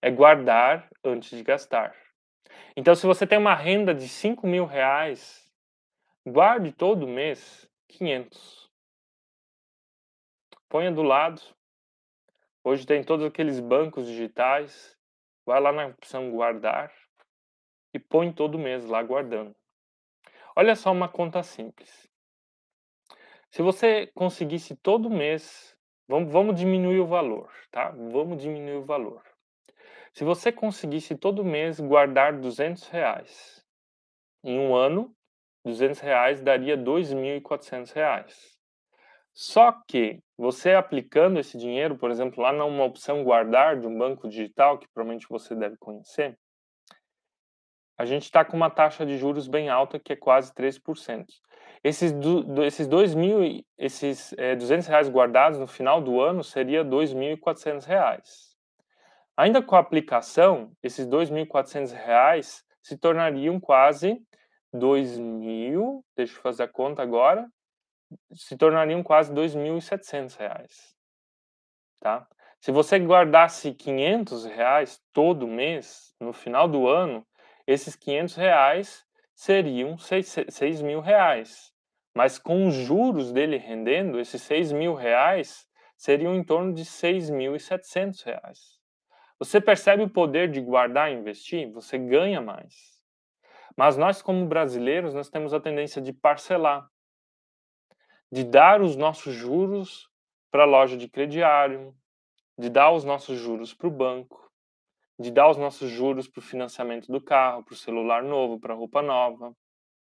é 0.00 0.10
guardar 0.10 0.88
antes 1.04 1.36
de 1.36 1.44
gastar. 1.44 1.94
Então, 2.74 2.94
se 2.94 3.06
você 3.06 3.26
tem 3.26 3.36
uma 3.36 3.54
renda 3.54 3.94
de 3.94 4.08
5 4.08 4.46
mil 4.46 4.64
reais, 4.64 5.46
guarde 6.26 6.72
todo 6.72 7.06
mês 7.06 7.68
500. 7.88 8.70
Ponha 10.70 10.90
do 10.90 11.02
lado. 11.02 11.42
Hoje 12.62 12.86
tem 12.86 13.04
todos 13.04 13.26
aqueles 13.26 13.60
bancos 13.60 14.06
digitais. 14.06 14.96
Vai 15.44 15.60
lá 15.60 15.70
na 15.70 15.86
opção 15.86 16.30
guardar 16.30 16.90
e 17.94 17.98
põe 18.00 18.32
todo 18.32 18.58
mês 18.58 18.84
lá 18.84 19.00
guardando. 19.02 19.54
Olha 20.56 20.74
só 20.74 20.90
uma 20.90 21.08
conta 21.08 21.42
simples. 21.42 22.10
Se 23.50 23.62
você 23.62 24.08
conseguisse 24.08 24.74
todo 24.74 25.08
mês, 25.08 25.76
vamos, 26.08 26.32
vamos 26.32 26.56
diminuir 26.56 26.98
o 26.98 27.06
valor, 27.06 27.50
tá? 27.70 27.90
Vamos 27.90 28.42
diminuir 28.42 28.78
o 28.78 28.84
valor. 28.84 29.22
Se 30.12 30.24
você 30.24 30.50
conseguisse 30.50 31.16
todo 31.16 31.44
mês 31.44 31.78
guardar 31.78 32.38
200 32.38 32.88
reais, 32.88 33.64
em 34.42 34.58
um 34.58 34.74
ano, 34.74 35.14
200 35.64 36.00
reais 36.00 36.40
daria 36.40 36.76
2.400 36.76 37.92
reais. 37.92 38.58
Só 39.32 39.72
que 39.88 40.20
você 40.36 40.72
aplicando 40.72 41.40
esse 41.40 41.56
dinheiro, 41.58 41.96
por 41.96 42.10
exemplo, 42.10 42.42
lá 42.42 42.52
numa 42.52 42.84
opção 42.84 43.24
guardar 43.24 43.80
de 43.80 43.86
um 43.86 43.98
banco 43.98 44.28
digital, 44.28 44.78
que 44.78 44.86
provavelmente 44.92 45.26
você 45.28 45.56
deve 45.56 45.76
conhecer, 45.78 46.38
a 47.96 48.04
gente 48.04 48.24
está 48.24 48.44
com 48.44 48.56
uma 48.56 48.70
taxa 48.70 49.06
de 49.06 49.16
juros 49.16 49.46
bem 49.46 49.68
alta, 49.68 49.98
que 49.98 50.12
é 50.12 50.16
quase 50.16 50.52
3%. 50.52 51.26
Esses, 51.82 52.12
do, 52.12 52.64
esses, 52.64 52.86
2 52.86 53.14
mil, 53.14 53.64
esses 53.76 54.32
é, 54.38 54.56
200 54.56 54.86
reais 54.86 55.08
guardados 55.08 55.58
no 55.58 55.66
final 55.66 56.00
do 56.00 56.20
ano 56.20 56.42
seria 56.42 56.84
2.400 56.84 57.84
reais. 57.84 58.56
Ainda 59.36 59.62
com 59.62 59.76
a 59.76 59.80
aplicação, 59.80 60.72
esses 60.82 61.06
2.400 61.06 61.92
reais 61.92 62.64
se 62.82 62.96
tornariam 62.96 63.60
quase 63.60 64.20
2.000, 64.74 66.02
deixa 66.16 66.36
eu 66.36 66.42
fazer 66.42 66.62
a 66.64 66.68
conta 66.68 67.02
agora, 67.02 67.46
se 68.32 68.56
tornariam 68.56 69.02
quase 69.02 69.32
R$ 69.32 69.40
2.700. 69.40 70.94
Tá? 72.00 72.26
Se 72.60 72.72
você 72.72 72.98
guardasse 72.98 73.72
500 73.74 74.46
reais 74.46 75.00
todo 75.12 75.46
mês, 75.46 76.14
no 76.20 76.32
final 76.32 76.68
do 76.68 76.88
ano, 76.88 77.26
esses 77.66 77.96
500 77.96 78.34
reais 78.34 79.06
seriam 79.34 79.96
6, 79.98 80.82
mil 80.82 81.00
reais. 81.00 81.72
Mas 82.14 82.38
com 82.38 82.66
os 82.66 82.74
juros 82.74 83.32
dele 83.32 83.56
rendendo, 83.56 84.20
esses 84.20 84.42
6 84.42 84.72
mil 84.72 84.94
reais 84.94 85.66
seriam 85.96 86.34
em 86.34 86.44
torno 86.44 86.72
de 86.72 86.84
6.700 86.84 88.24
reais. 88.24 88.78
Você 89.38 89.60
percebe 89.60 90.02
o 90.02 90.10
poder 90.10 90.50
de 90.50 90.60
guardar 90.60 91.10
e 91.10 91.14
investir? 91.14 91.70
Você 91.72 91.98
ganha 91.98 92.40
mais. 92.40 92.94
Mas 93.76 93.96
nós, 93.96 94.22
como 94.22 94.46
brasileiros, 94.46 95.12
nós 95.12 95.28
temos 95.28 95.52
a 95.52 95.60
tendência 95.60 96.00
de 96.00 96.12
parcelar 96.12 96.88
de 98.34 98.42
dar 98.42 98.82
os 98.82 98.96
nossos 98.96 99.32
juros 99.32 100.10
para 100.50 100.64
a 100.64 100.66
loja 100.66 100.96
de 100.96 101.08
crediário, 101.08 101.94
de 102.58 102.68
dar 102.68 102.90
os 102.90 103.04
nossos 103.04 103.38
juros 103.38 103.72
para 103.72 103.86
o 103.86 103.92
banco, 103.92 104.43
de 105.18 105.30
dar 105.30 105.48
os 105.48 105.56
nossos 105.56 105.90
juros 105.90 106.28
para 106.28 106.40
o 106.40 106.42
financiamento 106.42 107.10
do 107.10 107.20
carro, 107.20 107.64
para 107.64 107.74
o 107.74 107.76
celular 107.76 108.22
novo, 108.22 108.58
para 108.58 108.74
a 108.74 108.76
roupa 108.76 109.00
nova, 109.00 109.54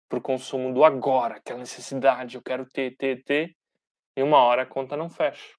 para 0.08 0.18
o 0.18 0.22
consumo 0.22 0.72
do 0.72 0.84
agora, 0.84 1.36
aquela 1.36 1.58
necessidade, 1.58 2.36
eu 2.36 2.42
quero 2.42 2.66
ter, 2.66 2.96
ter, 2.96 3.22
ter, 3.24 3.56
e 4.16 4.22
uma 4.22 4.38
hora 4.38 4.62
a 4.62 4.66
conta 4.66 4.96
não 4.96 5.08
fecha. 5.08 5.54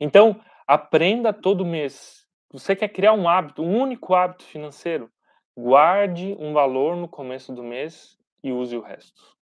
Então, 0.00 0.40
aprenda 0.66 1.32
todo 1.32 1.66
mês. 1.66 2.26
Você 2.52 2.74
quer 2.74 2.88
criar 2.88 3.12
um 3.12 3.28
hábito, 3.28 3.62
um 3.62 3.80
único 3.80 4.14
hábito 4.14 4.44
financeiro? 4.44 5.10
Guarde 5.56 6.34
um 6.38 6.52
valor 6.52 6.96
no 6.96 7.08
começo 7.08 7.52
do 7.52 7.62
mês 7.62 8.16
e 8.42 8.52
use 8.52 8.76
o 8.76 8.80
resto. 8.80 9.36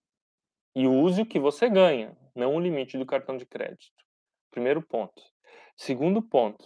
E 0.75 0.87
use 0.87 1.23
o 1.23 1.27
que 1.27 1.39
você 1.39 1.69
ganha, 1.69 2.17
não 2.35 2.57
o 2.57 2.61
limite 2.61 2.99
do 2.99 3.07
cartão 3.07 3.37
de 3.37 3.47
crédito. 3.47 4.05
Primeiro 4.51 4.83
ponto. 4.83 5.23
Segundo 5.77 6.23
ponto, 6.23 6.65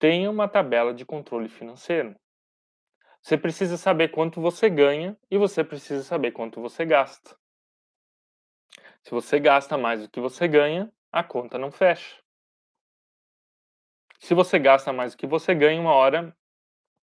tenha 0.00 0.30
uma 0.30 0.48
tabela 0.48 0.94
de 0.94 1.04
controle 1.04 1.48
financeiro. 1.48 2.16
Você 3.20 3.36
precisa 3.36 3.76
saber 3.76 4.08
quanto 4.08 4.40
você 4.40 4.70
ganha 4.70 5.14
e 5.30 5.36
você 5.36 5.62
precisa 5.62 6.02
saber 6.02 6.32
quanto 6.32 6.58
você 6.58 6.86
gasta. 6.86 7.36
Se 9.02 9.10
você 9.10 9.38
gasta 9.38 9.76
mais 9.76 10.02
do 10.02 10.08
que 10.08 10.18
você 10.18 10.48
ganha, 10.48 10.90
a 11.12 11.22
conta 11.22 11.58
não 11.58 11.70
fecha. 11.70 12.18
Se 14.18 14.32
você 14.34 14.58
gasta 14.58 14.90
mais 14.90 15.12
do 15.12 15.18
que 15.18 15.26
você 15.26 15.54
ganha, 15.54 15.80
uma 15.80 15.92
hora 15.92 16.34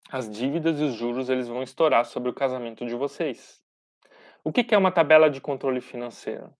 as 0.09 0.29
dívidas 0.29 0.79
e 0.79 0.83
os 0.85 0.93
juros 0.93 1.29
eles 1.29 1.49
vão 1.49 1.61
estourar 1.61 2.05
sobre 2.05 2.29
o 2.29 2.33
casamento 2.33 2.85
de 2.85 2.95
vocês. 2.95 3.61
O 4.45 4.53
que 4.53 4.73
é 4.73 4.77
uma 4.77 4.93
tabela 4.93 5.29
de 5.29 5.41
controle 5.41 5.81
financeiro? 5.81 6.53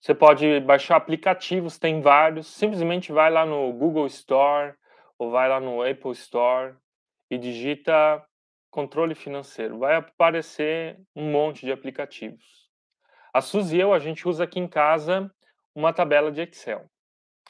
Você 0.00 0.16
pode 0.16 0.58
baixar 0.60 0.96
aplicativos, 0.96 1.78
tem 1.78 2.00
vários. 2.00 2.48
Simplesmente 2.48 3.12
vai 3.12 3.30
lá 3.30 3.46
no 3.46 3.72
Google 3.72 4.06
Store 4.06 4.74
ou 5.20 5.30
vai 5.30 5.50
lá 5.50 5.60
no 5.60 5.82
Apple 5.82 6.12
Store 6.12 6.74
e 7.30 7.36
digita 7.36 8.26
controle 8.70 9.14
financeiro. 9.14 9.78
Vai 9.78 9.96
aparecer 9.96 10.98
um 11.14 11.30
monte 11.30 11.66
de 11.66 11.70
aplicativos. 11.70 12.70
A 13.30 13.42
Suzy 13.42 13.76
e 13.76 13.80
eu, 13.80 13.92
a 13.92 13.98
gente 13.98 14.26
usa 14.26 14.44
aqui 14.44 14.58
em 14.58 14.66
casa 14.66 15.30
uma 15.74 15.92
tabela 15.92 16.32
de 16.32 16.40
Excel. 16.40 16.90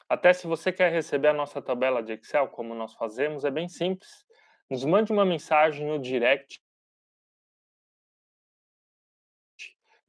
Até 0.09 0.33
se 0.33 0.47
você 0.47 0.73
quer 0.73 0.91
receber 0.91 1.29
a 1.29 1.33
nossa 1.33 1.61
tabela 1.61 2.03
de 2.03 2.11
Excel, 2.11 2.49
como 2.49 2.75
nós 2.75 2.93
fazemos, 2.95 3.45
é 3.45 3.49
bem 3.49 3.69
simples. 3.69 4.25
Nos 4.69 4.83
mande 4.83 5.13
uma 5.13 5.23
mensagem 5.23 5.87
no 5.87 5.97
direct 5.97 6.61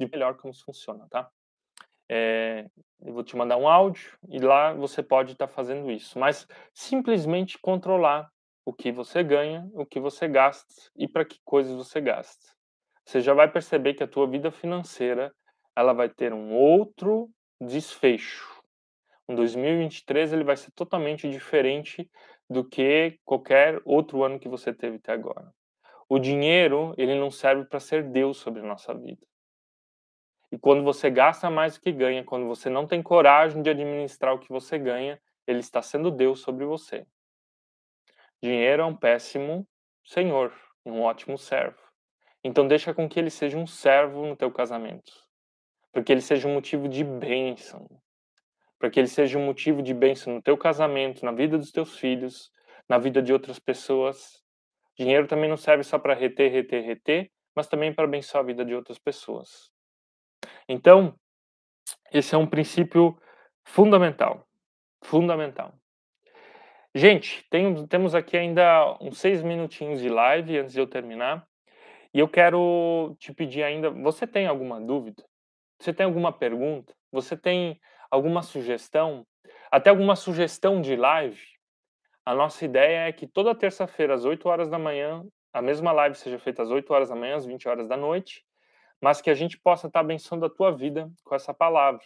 de 0.01 0.11
melhor 0.11 0.37
como 0.37 0.53
isso 0.53 0.65
funciona, 0.65 1.07
tá? 1.09 1.31
É, 2.15 2.67
eu 3.01 3.15
vou 3.15 3.25
te 3.25 3.35
mandar 3.35 3.57
um 3.57 3.67
áudio 3.67 4.13
e 4.29 4.39
lá 4.39 4.75
você 4.75 5.03
pode 5.03 5.33
estar 5.33 5.47
tá 5.47 5.53
fazendo 5.53 5.91
isso, 5.91 6.19
mas 6.19 6.47
simplesmente 6.75 7.59
controlar 7.59 8.31
o 8.67 8.73
que 8.73 8.93
você 8.93 9.25
ganha, 9.25 9.67
o 9.73 9.87
que 9.87 9.99
você 9.99 10.29
gasta 10.29 10.75
e 10.95 11.09
para 11.09 11.25
que 11.25 11.39
coisas 11.43 11.75
você 11.75 12.03
gasta. 12.03 12.53
Você 13.03 13.23
já 13.23 13.33
vai 13.33 13.51
perceber 13.51 13.95
que 13.95 14.03
a 14.03 14.07
tua 14.07 14.27
vida 14.27 14.51
financeira 14.51 15.35
ela 15.75 15.95
vai 15.95 16.11
ter 16.11 16.35
um 16.35 16.53
outro 16.53 17.31
desfecho. 17.59 18.63
O 19.27 19.35
2023 19.35 20.35
ele 20.35 20.45
vai 20.45 20.59
ser 20.59 20.71
totalmente 20.73 21.31
diferente 21.31 22.11
do 22.47 22.63
que 22.63 23.19
qualquer 23.25 23.81
outro 23.87 24.23
ano 24.23 24.39
que 24.39 24.51
você 24.51 24.71
teve 24.71 24.97
até 24.97 25.13
agora. 25.13 25.51
O 26.11 26.19
dinheiro 26.19 26.93
ele 26.99 27.19
não 27.19 27.31
serve 27.31 27.65
para 27.65 27.81
ser 27.81 28.03
Deus 28.03 28.37
sobre 28.37 28.61
a 28.61 28.67
nossa 28.67 28.93
vida. 28.93 29.32
E 30.53 30.59
quando 30.59 30.85
você 30.85 31.11
gasta 31.11 31.51
mais 31.51 31.75
do 31.75 31.81
que 31.81 31.91
ganha, 31.91 32.23
quando 32.23 32.47
você 32.47 32.69
não 32.69 32.87
tem 32.87 33.03
coragem 33.03 33.63
de 33.63 33.71
administrar 33.71 34.35
o 34.35 34.39
que 34.39 34.51
você 34.51 34.79
ganha, 34.79 35.21
ele 35.47 35.61
está 35.61 35.83
sendo 35.83 36.11
Deus 36.11 36.41
sobre 36.41 36.65
você. 36.65 37.05
Dinheiro 38.41 38.83
é 38.83 38.85
um 38.85 38.95
péssimo 38.95 39.67
senhor 40.05 40.53
um 40.85 41.01
ótimo 41.03 41.39
servo. 41.39 41.81
Então 42.45 42.67
deixa 42.67 42.93
com 42.93 43.09
que 43.09 43.19
ele 43.19 43.31
seja 43.31 43.57
um 43.57 43.67
servo 43.67 44.27
no 44.27 44.37
teu 44.37 44.51
casamento. 44.51 45.13
Para 45.93 46.03
que 46.03 46.11
ele 46.11 46.21
seja 46.21 46.49
um 46.49 46.55
motivo 46.55 46.89
de 46.89 47.05
bênção. 47.05 47.87
Para 48.79 48.91
que 48.91 48.99
ele 48.99 49.09
seja 49.09 49.39
um 49.39 49.47
motivo 49.47 49.83
de 49.83 49.95
bênção 49.95 50.35
no 50.35 50.43
teu 50.43 50.57
casamento, 50.59 51.25
na 51.25 51.33
vida 51.33 51.57
dos 51.57 51.71
teus 51.71 51.97
filhos, 51.99 52.51
na 52.89 52.99
vida 52.99 53.23
de 53.23 53.33
outras 53.33 53.59
pessoas. 53.59 54.43
Dinheiro 54.99 55.27
também 55.29 55.49
não 55.49 55.57
serve 55.57 55.85
só 55.85 55.99
para 55.99 56.15
reter, 56.15 56.51
reter, 56.51 56.85
reter, 56.85 57.31
mas 57.55 57.69
também 57.69 57.95
para 57.95 58.05
abençoar 58.05 58.43
a 58.43 58.47
vida 58.47 58.65
de 58.65 58.75
outras 58.75 58.99
pessoas. 58.99 59.72
Então, 60.69 61.15
esse 62.13 62.35
é 62.35 62.39
um 62.39 62.47
princípio 62.47 63.19
fundamental. 63.65 64.47
Fundamental. 65.03 65.75
Gente, 66.95 67.45
tem, 67.49 67.87
temos 67.87 68.15
aqui 68.15 68.37
ainda 68.37 68.99
uns 69.01 69.19
seis 69.19 69.43
minutinhos 69.43 70.01
de 70.01 70.09
live 70.09 70.59
antes 70.59 70.75
de 70.75 70.81
eu 70.81 70.87
terminar. 70.87 71.47
E 72.13 72.19
eu 72.19 72.29
quero 72.29 73.17
te 73.19 73.33
pedir 73.33 73.63
ainda: 73.63 73.91
você 73.91 74.27
tem 74.27 74.47
alguma 74.47 74.81
dúvida? 74.81 75.25
Você 75.81 75.93
tem 75.93 76.05
alguma 76.05 76.31
pergunta? 76.31 76.95
Você 77.11 77.37
tem 77.37 77.81
alguma 78.11 78.43
sugestão? 78.43 79.27
Até 79.71 79.91
alguma 79.91 80.15
sugestão 80.15 80.81
de 80.81 80.95
live? 80.95 81.41
A 82.25 82.35
nossa 82.35 82.65
ideia 82.65 83.09
é 83.09 83.13
que 83.13 83.27
toda 83.27 83.55
terça-feira, 83.55 84.15
às 84.15 84.25
8 84.25 84.47
horas 84.49 84.69
da 84.69 84.79
manhã, 84.79 85.25
a 85.53 85.63
mesma 85.63 85.91
live 85.93 86.15
seja 86.15 86.39
feita 86.39 86.63
às 86.63 86.71
8 86.71 86.93
horas 86.93 87.09
da 87.09 87.17
manhã, 87.17 87.37
às 87.37 87.47
20 87.47 87.69
horas 87.69 87.89
da 87.89 87.97
noite 87.97 88.45
mas 89.03 89.21
que 89.21 89.29
a 89.29 89.35
gente 89.35 89.59
possa 89.59 89.89
estar 89.89 89.99
abençoando 89.99 90.47
a 90.47 90.49
tua 90.51 90.71
vida 90.71 91.11
com 91.25 91.35
essa 91.35 91.53
palavra. 91.53 92.05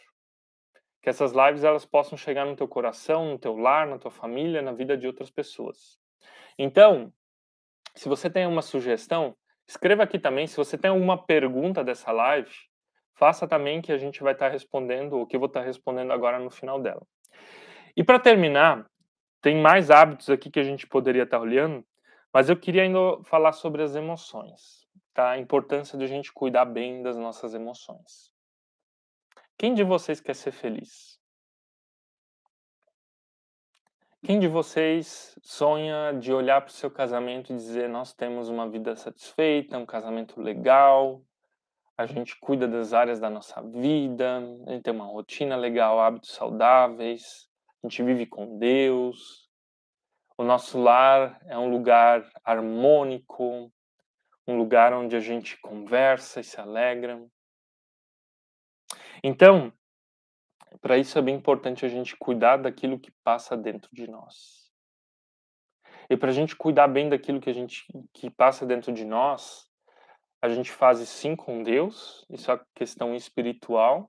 Que 1.03 1.11
essas 1.11 1.31
lives 1.33 1.63
elas 1.63 1.85
possam 1.85 2.17
chegar 2.17 2.47
no 2.47 2.57
teu 2.57 2.67
coração, 2.67 3.33
no 3.33 3.39
teu 3.39 3.55
lar, 3.55 3.87
na 3.87 3.99
tua 3.99 4.11
família, 4.11 4.63
na 4.63 4.73
vida 4.73 4.97
de 4.97 5.07
outras 5.07 5.31
pessoas. 5.31 6.01
Então, 6.59 7.13
se 7.95 8.09
você 8.09 8.31
tem 8.31 8.47
uma 8.47 8.63
sugestão, 8.63 9.37
escreva 9.69 10.05
aqui 10.05 10.19
também. 10.19 10.47
Se 10.47 10.57
você 10.57 10.79
tem 10.79 10.91
alguma 10.91 11.23
pergunta 11.23 11.85
dessa 11.85 12.11
live, 12.11 12.51
faça 13.13 13.47
também 13.47 13.83
que 13.83 13.93
a 13.93 13.99
gente 13.99 14.23
vai 14.23 14.33
estar 14.33 14.49
respondendo, 14.49 15.19
ou 15.19 15.27
que 15.27 15.37
eu 15.37 15.41
vou 15.41 15.49
estar 15.49 15.61
respondendo 15.61 16.15
agora 16.15 16.39
no 16.39 16.51
final 16.51 16.81
dela. 16.81 17.07
E 17.95 18.03
para 18.03 18.19
terminar, 18.19 18.87
tem 19.43 19.61
mais 19.61 19.91
hábitos 19.91 20.31
aqui 20.31 20.51
que 20.51 20.61
a 20.61 20.65
gente 20.65 20.87
poderia 20.87 21.25
estar 21.25 21.39
olhando, 21.39 21.85
mas 22.33 22.49
eu 22.49 22.57
queria 22.57 22.83
ainda 22.83 23.23
falar 23.23 23.53
sobre 23.53 23.83
as 23.83 23.95
emoções 23.95 24.86
tá? 25.17 25.31
A 25.31 25.39
importância 25.39 25.97
de 25.99 26.05
a 26.05 26.07
gente 26.07 26.31
cuidar 26.31 26.67
bem 26.67 27.03
das 27.03 27.17
nossas 27.17 27.55
emoções. 27.55 28.31
Quem 29.57 29.73
de 29.73 29.83
vocês 29.83 30.21
quer 30.21 30.35
ser 30.35 30.53
feliz? 30.53 31.19
Quem 34.23 34.39
de 34.39 34.47
vocês 34.47 35.39
sonha 35.43 36.13
de 36.13 36.33
olhar 36.33 36.61
para 36.61 36.69
o 36.69 36.73
seu 36.73 36.91
casamento 36.91 37.53
e 37.53 37.57
dizer: 37.57 37.89
Nós 37.89 38.13
temos 38.13 38.51
uma 38.51 38.69
vida 38.69 38.95
satisfeita, 38.95 39.79
um 39.79 39.87
casamento 39.87 40.41
legal, 40.41 41.23
a 41.97 42.05
gente 42.05 42.39
cuida 42.39 42.69
das 42.69 42.93
áreas 42.93 43.19
da 43.19 43.31
nossa 43.31 43.63
vida, 43.63 44.39
a 44.67 44.73
gente 44.73 44.83
tem 44.83 44.93
uma 44.93 45.07
rotina 45.07 45.57
legal, 45.57 45.99
hábitos 45.99 46.33
saudáveis, 46.33 47.49
a 47.83 47.89
gente 47.89 48.03
vive 48.03 48.27
com 48.27 48.59
Deus, 48.59 49.49
o 50.37 50.45
nosso 50.45 50.79
lar 50.79 51.41
é 51.47 51.57
um 51.57 51.71
lugar 51.71 52.29
harmônico, 52.45 53.73
um 54.47 54.57
lugar 54.57 54.93
onde 54.93 55.17
a 55.17 55.21
gente 55.21 55.59
conversa 55.61 56.41
e 56.41 56.45
se 56.45 56.61
alegra. 56.61 57.25
Então, 59.23 59.73
para 60.81 60.99
isso 60.99 61.19
é 61.19 61.23
bem 61.23 61.35
importante 61.35 61.85
a 61.85 61.89
gente 61.89 62.17
cuidar 62.17 62.59
daquilo 62.59 62.99
que 62.99 63.11
passa 63.25 63.57
dentro 63.57 63.89
de 63.93 64.09
nós. 64.09 64.71
E 66.09 66.17
para 66.17 66.31
a 66.31 66.33
gente 66.33 66.55
cuidar 66.55 66.89
bem 66.89 67.09
daquilo 67.09 67.41
que 67.41 67.51
a 67.51 67.53
gente 67.53 67.85
que 68.13 68.31
passa 68.31 68.65
dentro 68.65 68.93
de 68.93 69.05
nós, 69.05 69.69
a 70.41 70.49
gente 70.49 70.71
faz 70.71 70.99
sim 71.09 71.35
com 71.35 71.63
Deus, 71.63 72.25
isso 72.31 72.51
é 72.53 72.61
questão 72.75 73.15
espiritual, 73.15 74.09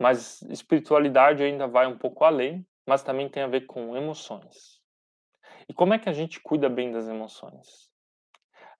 mas 0.00 0.42
espiritualidade 0.42 1.42
ainda 1.42 1.68
vai 1.68 1.86
um 1.86 1.96
pouco 1.96 2.24
além, 2.24 2.66
mas 2.86 3.02
também 3.02 3.28
tem 3.28 3.42
a 3.42 3.48
ver 3.48 3.66
com 3.66 3.96
emoções. 3.96 4.80
E 5.68 5.74
como 5.74 5.94
é 5.94 5.98
que 5.98 6.08
a 6.08 6.12
gente 6.12 6.40
cuida 6.40 6.68
bem 6.68 6.90
das 6.90 7.06
emoções? 7.06 7.87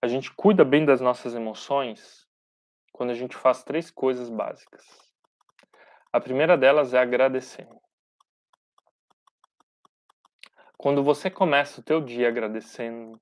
A 0.01 0.07
gente 0.07 0.33
cuida 0.33 0.63
bem 0.63 0.85
das 0.85 1.01
nossas 1.01 1.35
emoções 1.35 2.25
quando 2.93 3.09
a 3.09 3.13
gente 3.13 3.35
faz 3.35 3.63
três 3.63 3.91
coisas 3.91 4.29
básicas. 4.29 4.85
A 6.11 6.21
primeira 6.21 6.57
delas 6.57 6.93
é 6.93 6.99
agradecer. 6.99 7.67
Quando 10.77 11.03
você 11.03 11.29
começa 11.29 11.81
o 11.81 11.83
teu 11.83 11.99
dia 11.99 12.29
agradecendo, 12.29 13.19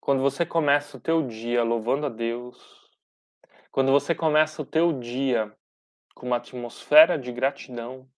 quando 0.00 0.22
você 0.22 0.46
começa 0.46 0.96
o 0.96 1.00
teu 1.00 1.26
dia 1.26 1.62
louvando 1.62 2.06
a 2.06 2.08
Deus, 2.08 2.90
quando 3.70 3.92
você 3.92 4.14
começa 4.14 4.62
o 4.62 4.66
teu 4.66 4.98
dia 4.98 5.54
com 6.14 6.26
uma 6.26 6.36
atmosfera 6.36 7.18
de 7.18 7.30
gratidão, 7.30 8.08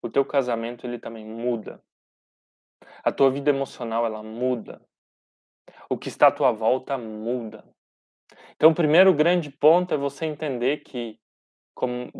o 0.00 0.08
teu 0.08 0.24
casamento 0.24 0.86
ele 0.86 0.98
também 0.98 1.26
muda. 1.26 1.82
A 3.04 3.12
tua 3.12 3.30
vida 3.30 3.50
emocional 3.50 4.06
ela 4.06 4.22
muda. 4.22 4.80
O 5.88 5.96
que 5.96 6.08
está 6.08 6.28
à 6.28 6.32
tua 6.32 6.52
volta 6.52 6.96
muda. 6.96 7.64
Então, 8.56 8.70
o 8.70 8.74
primeiro 8.74 9.12
grande 9.12 9.50
ponto 9.50 9.92
é 9.94 9.96
você 9.96 10.26
entender 10.26 10.78
que 10.78 11.18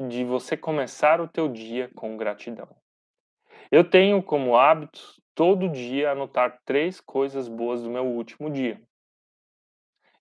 de 0.09 0.25
você 0.25 0.57
começar 0.57 1.21
o 1.21 1.29
teu 1.29 1.49
dia 1.49 1.91
com 1.95 2.17
gratidão. 2.17 2.69
Eu 3.71 3.89
tenho 3.89 4.23
como 4.23 4.57
hábito 4.57 5.01
todo 5.35 5.69
dia 5.69 6.13
anotar 6.13 6.61
três 6.65 7.01
coisas 7.01 7.47
boas 7.47 7.83
do 7.83 7.91
meu 7.91 8.07
último 8.07 8.51
dia. 8.51 8.81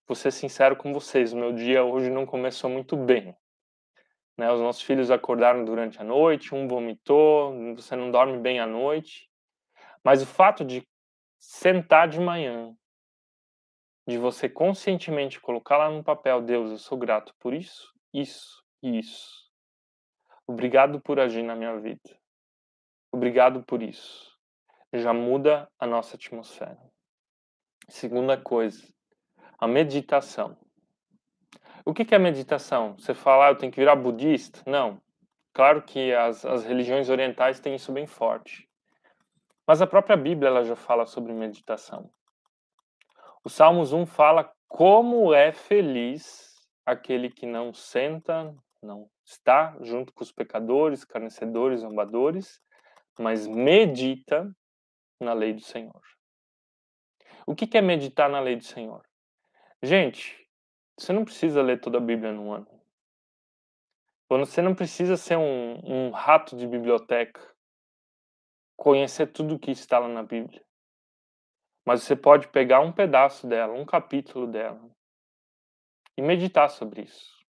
Vou 0.07 0.15
ser 0.15 0.31
sincero 0.31 0.75
com 0.75 0.91
vocês, 0.91 1.33
o 1.33 1.37
meu 1.37 1.53
dia 1.53 1.83
hoje 1.83 2.09
não 2.09 2.25
começou 2.25 2.69
muito 2.69 2.97
bem. 2.97 3.35
Né? 4.37 4.51
Os 4.51 4.59
nossos 4.59 4.81
filhos 4.81 5.11
acordaram 5.11 5.63
durante 5.63 5.99
a 5.99 6.03
noite, 6.03 6.55
um 6.55 6.67
vomitou, 6.67 7.75
você 7.75 7.95
não 7.95 8.09
dorme 8.09 8.37
bem 8.39 8.59
à 8.59 8.65
noite. 8.65 9.29
Mas 10.03 10.21
o 10.21 10.25
fato 10.25 10.63
de 10.65 10.87
sentar 11.37 12.07
de 12.07 12.19
manhã, 12.19 12.73
de 14.09 14.17
você 14.17 14.49
conscientemente 14.49 15.39
colocar 15.39 15.77
lá 15.77 15.89
no 15.89 16.03
papel, 16.03 16.41
Deus, 16.41 16.71
eu 16.71 16.77
sou 16.79 16.97
grato 16.97 17.31
por 17.39 17.53
isso, 17.53 17.93
isso, 18.11 18.63
isso. 18.81 19.47
Obrigado 20.47 20.99
por 20.99 21.19
agir 21.19 21.43
na 21.43 21.55
minha 21.55 21.77
vida. 21.79 22.17
Obrigado 23.11 23.63
por 23.63 23.83
isso. 23.83 24.35
Já 24.91 25.13
muda 25.13 25.69
a 25.77 25.85
nossa 25.85 26.15
atmosfera. 26.15 26.79
Segunda 27.87 28.35
coisa, 28.35 28.83
a 29.59 29.67
meditação. 29.67 30.57
O 31.85 31.93
que 31.93 32.13
é 32.13 32.17
meditação? 32.17 32.97
Você 32.97 33.13
fala, 33.13 33.45
ah, 33.45 33.51
eu 33.51 33.57
tenho 33.57 33.71
que 33.71 33.79
virar 33.79 33.95
budista? 33.95 34.59
Não. 34.65 34.99
Claro 35.53 35.83
que 35.83 36.13
as, 36.13 36.43
as 36.45 36.63
religiões 36.63 37.09
orientais 37.09 37.59
têm 37.59 37.75
isso 37.75 37.91
bem 37.91 38.07
forte. 38.07 38.67
Mas 39.67 39.83
a 39.83 39.87
própria 39.87 40.17
Bíblia 40.17 40.49
ela 40.49 40.63
já 40.63 40.75
fala 40.75 41.05
sobre 41.05 41.31
meditação. 41.31 42.09
O 43.43 43.49
Salmos 43.49 43.93
1 43.93 44.05
fala 44.05 44.53
como 44.67 45.33
é 45.33 45.51
feliz 45.51 46.53
aquele 46.85 47.29
que 47.29 47.45
não 47.45 47.73
senta 47.73 48.55
não 48.81 49.09
está 49.25 49.77
junto 49.81 50.13
com 50.13 50.23
os 50.23 50.31
pecadores, 50.31 51.03
carnecedores, 51.03 51.81
zombadores, 51.81 52.61
mas 53.17 53.45
medita 53.47 54.49
na 55.19 55.33
lei 55.33 55.53
do 55.53 55.61
Senhor. 55.61 56.01
O 57.45 57.55
que 57.55 57.77
é 57.77 57.81
meditar 57.81 58.29
na 58.29 58.39
lei 58.39 58.55
do 58.55 58.63
Senhor? 58.63 59.05
Gente, 59.81 60.47
você 60.97 61.13
não 61.13 61.25
precisa 61.25 61.61
ler 61.61 61.79
toda 61.79 61.97
a 61.97 62.01
Bíblia 62.01 62.31
num 62.31 62.51
ano. 62.51 62.67
Você 64.29 64.61
não 64.61 64.75
precisa 64.75 65.17
ser 65.17 65.37
um, 65.37 65.79
um 65.83 66.11
rato 66.11 66.55
de 66.55 66.67
biblioteca, 66.67 67.41
conhecer 68.77 69.27
tudo 69.27 69.55
o 69.55 69.59
que 69.59 69.71
está 69.71 69.97
lá 69.97 70.07
na 70.07 70.23
Bíblia. 70.23 70.63
Mas 71.89 72.03
você 72.03 72.15
pode 72.15 72.47
pegar 72.49 72.81
um 72.81 72.91
pedaço 72.91 73.47
dela, 73.47 73.73
um 73.73 73.83
capítulo 73.83 74.45
dela, 74.45 74.79
e 76.15 76.21
meditar 76.21 76.69
sobre 76.69 77.01
isso. 77.01 77.43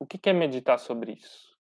O 0.00 0.06
que 0.06 0.30
é 0.30 0.32
meditar 0.32 0.78
sobre 0.78 1.12
isso? 1.12 1.54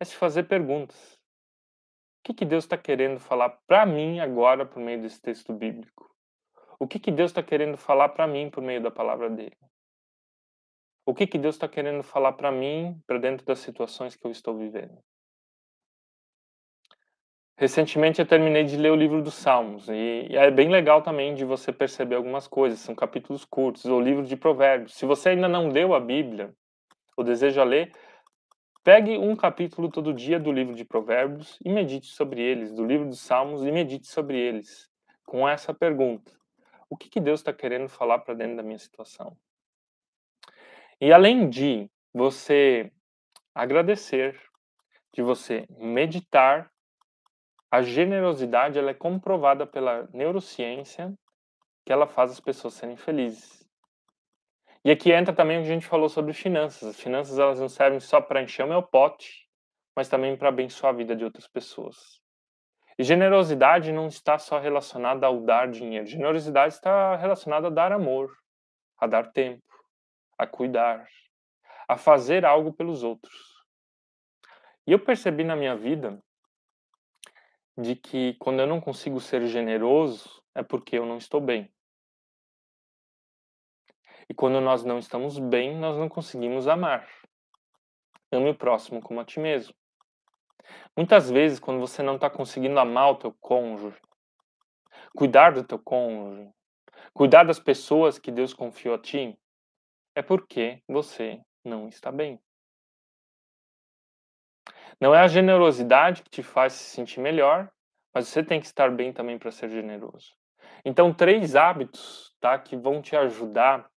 É 0.00 0.04
se 0.04 0.14
fazer 0.14 0.44
perguntas. 0.44 1.14
O 1.14 2.22
que, 2.26 2.32
que 2.32 2.44
Deus 2.44 2.62
está 2.62 2.78
querendo 2.78 3.18
falar 3.18 3.50
para 3.66 3.84
mim 3.84 4.20
agora 4.20 4.64
por 4.64 4.78
meio 4.78 5.02
desse 5.02 5.20
texto 5.20 5.52
bíblico? 5.52 6.14
O 6.78 6.86
que, 6.86 7.00
que 7.00 7.10
Deus 7.10 7.32
está 7.32 7.42
querendo 7.42 7.76
falar 7.76 8.10
para 8.10 8.28
mim 8.28 8.48
por 8.48 8.62
meio 8.62 8.80
da 8.80 8.90
palavra 8.92 9.28
dele? 9.28 9.58
O 11.04 11.12
que, 11.12 11.26
que 11.26 11.38
Deus 11.38 11.56
está 11.56 11.68
querendo 11.68 12.04
falar 12.04 12.34
para 12.34 12.52
mim, 12.52 13.02
para 13.04 13.18
dentro 13.18 13.44
das 13.44 13.58
situações 13.58 14.14
que 14.14 14.24
eu 14.24 14.30
estou 14.30 14.56
vivendo? 14.56 15.02
Recentemente 17.60 18.20
eu 18.20 18.26
terminei 18.26 18.62
de 18.62 18.76
ler 18.76 18.92
o 18.92 18.94
livro 18.94 19.20
dos 19.20 19.34
Salmos 19.34 19.88
e, 19.88 20.28
é 20.30 20.48
bem 20.48 20.68
legal 20.68 21.02
também 21.02 21.34
de 21.34 21.44
você 21.44 21.72
perceber 21.72 22.14
algumas 22.14 22.46
coisas. 22.46 22.78
São 22.78 22.94
capítulos 22.94 23.44
curtos, 23.44 23.84
o 23.84 24.00
livro 24.00 24.24
de 24.24 24.36
Provérbios. 24.36 24.94
Se 24.94 25.04
você 25.04 25.30
ainda 25.30 25.48
não 25.48 25.66
leu 25.66 25.92
a 25.92 25.98
Bíblia, 25.98 26.54
ou 27.16 27.24
deseja 27.24 27.64
ler, 27.64 27.90
pegue 28.84 29.18
um 29.18 29.34
capítulo 29.34 29.90
todo 29.90 30.14
dia 30.14 30.38
do 30.38 30.52
livro 30.52 30.72
de 30.72 30.84
Provérbios 30.84 31.58
e 31.64 31.68
medite 31.68 32.06
sobre 32.06 32.40
eles, 32.40 32.72
do 32.72 32.84
livro 32.84 33.08
dos 33.08 33.18
Salmos 33.18 33.64
e 33.64 33.72
medite 33.72 34.06
sobre 34.06 34.38
eles, 34.38 34.88
com 35.26 35.48
essa 35.48 35.74
pergunta: 35.74 36.30
o 36.88 36.96
que, 36.96 37.08
que 37.08 37.20
Deus 37.20 37.40
está 37.40 37.52
querendo 37.52 37.88
falar 37.88 38.20
para 38.20 38.34
dentro 38.34 38.56
da 38.56 38.62
minha 38.62 38.78
situação? 38.78 39.36
E 41.00 41.12
além 41.12 41.50
de 41.50 41.90
você 42.14 42.92
agradecer, 43.52 44.40
de 45.12 45.22
você 45.22 45.66
meditar, 45.76 46.70
a 47.70 47.82
generosidade 47.82 48.78
ela 48.78 48.90
é 48.90 48.94
comprovada 48.94 49.66
pela 49.66 50.08
neurociência 50.12 51.12
que 51.84 51.92
ela 51.92 52.06
faz 52.06 52.30
as 52.30 52.40
pessoas 52.40 52.74
serem 52.74 52.96
felizes. 52.96 53.66
E 54.84 54.90
aqui 54.90 55.12
entra 55.12 55.34
também 55.34 55.58
o 55.58 55.62
que 55.62 55.68
a 55.68 55.74
gente 55.74 55.86
falou 55.86 56.08
sobre 56.08 56.32
finanças. 56.32 56.88
As 56.88 57.00
finanças 57.00 57.38
elas 57.38 57.60
não 57.60 57.68
servem 57.68 58.00
só 58.00 58.20
para 58.20 58.42
encher 58.42 58.64
o 58.64 58.68
meu 58.68 58.82
pote, 58.82 59.46
mas 59.94 60.08
também 60.08 60.36
para 60.36 60.48
abençoar 60.48 60.94
a 60.94 60.96
vida 60.96 61.14
de 61.14 61.24
outras 61.24 61.46
pessoas. 61.46 62.20
E 62.98 63.04
generosidade 63.04 63.92
não 63.92 64.08
está 64.08 64.38
só 64.38 64.58
relacionada 64.58 65.26
ao 65.26 65.40
dar 65.40 65.70
dinheiro. 65.70 66.06
Generosidade 66.06 66.74
está 66.74 67.16
relacionada 67.16 67.66
a 67.66 67.70
dar 67.70 67.92
amor, 67.92 68.30
a 68.98 69.06
dar 69.06 69.30
tempo, 69.30 69.62
a 70.38 70.46
cuidar, 70.46 71.06
a 71.86 71.96
fazer 71.96 72.44
algo 72.44 72.72
pelos 72.72 73.02
outros. 73.02 73.36
E 74.86 74.92
eu 74.92 74.98
percebi 74.98 75.44
na 75.44 75.54
minha 75.54 75.76
vida 75.76 76.18
de 77.78 77.94
que 77.94 78.34
quando 78.34 78.58
eu 78.58 78.66
não 78.66 78.80
consigo 78.80 79.20
ser 79.20 79.46
generoso 79.46 80.42
é 80.52 80.64
porque 80.64 80.98
eu 80.98 81.06
não 81.06 81.16
estou 81.16 81.40
bem. 81.40 81.72
E 84.28 84.34
quando 84.34 84.60
nós 84.60 84.84
não 84.84 84.98
estamos 84.98 85.38
bem, 85.38 85.76
nós 85.76 85.96
não 85.96 86.08
conseguimos 86.08 86.66
amar. 86.66 87.08
Ame 88.32 88.50
o 88.50 88.54
próximo 88.54 89.00
como 89.00 89.20
a 89.20 89.24
ti 89.24 89.38
mesmo. 89.38 89.72
Muitas 90.96 91.30
vezes, 91.30 91.60
quando 91.60 91.78
você 91.78 92.02
não 92.02 92.16
está 92.16 92.28
conseguindo 92.28 92.78
amar 92.80 93.12
o 93.12 93.16
teu 93.16 93.32
cônjuge, 93.40 93.96
cuidar 95.16 95.52
do 95.52 95.62
teu 95.62 95.78
cônjuge, 95.78 96.50
cuidar 97.14 97.44
das 97.44 97.60
pessoas 97.60 98.18
que 98.18 98.32
Deus 98.32 98.52
confiou 98.52 98.96
a 98.96 98.98
ti, 98.98 99.38
é 100.16 100.20
porque 100.20 100.82
você 100.88 101.40
não 101.64 101.88
está 101.88 102.10
bem. 102.10 102.40
Não 105.00 105.14
é 105.14 105.20
a 105.20 105.28
generosidade 105.28 106.22
que 106.22 106.30
te 106.30 106.42
faz 106.42 106.72
se 106.72 106.84
sentir 106.90 107.20
melhor, 107.20 107.70
mas 108.12 108.26
você 108.28 108.42
tem 108.42 108.58
que 108.58 108.66
estar 108.66 108.90
bem 108.90 109.12
também 109.12 109.38
para 109.38 109.50
ser 109.50 109.68
generoso. 109.68 110.34
Então, 110.84 111.14
três 111.14 111.54
hábitos 111.54 112.34
tá, 112.40 112.58
que 112.58 112.76
vão 112.76 113.00
te 113.00 113.16
ajudar 113.16 113.88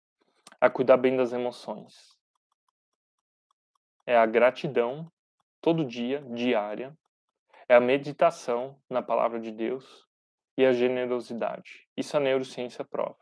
a 0.59 0.69
cuidar 0.69 0.97
bem 0.97 1.15
das 1.17 1.33
emoções. 1.33 2.15
É 4.05 4.15
a 4.15 4.25
gratidão, 4.25 5.11
todo 5.59 5.85
dia, 5.85 6.21
diária. 6.29 6.95
é 7.67 7.75
a 7.75 7.79
meditação 7.79 8.77
na 8.89 9.01
palavra 9.01 9.39
de 9.39 9.49
Deus 9.49 10.05
e 10.57 10.65
a 10.65 10.73
generosidade. 10.73 11.87
Isso 11.95 12.17
a 12.17 12.19
neurociência 12.19 12.83
prova. 12.83 13.17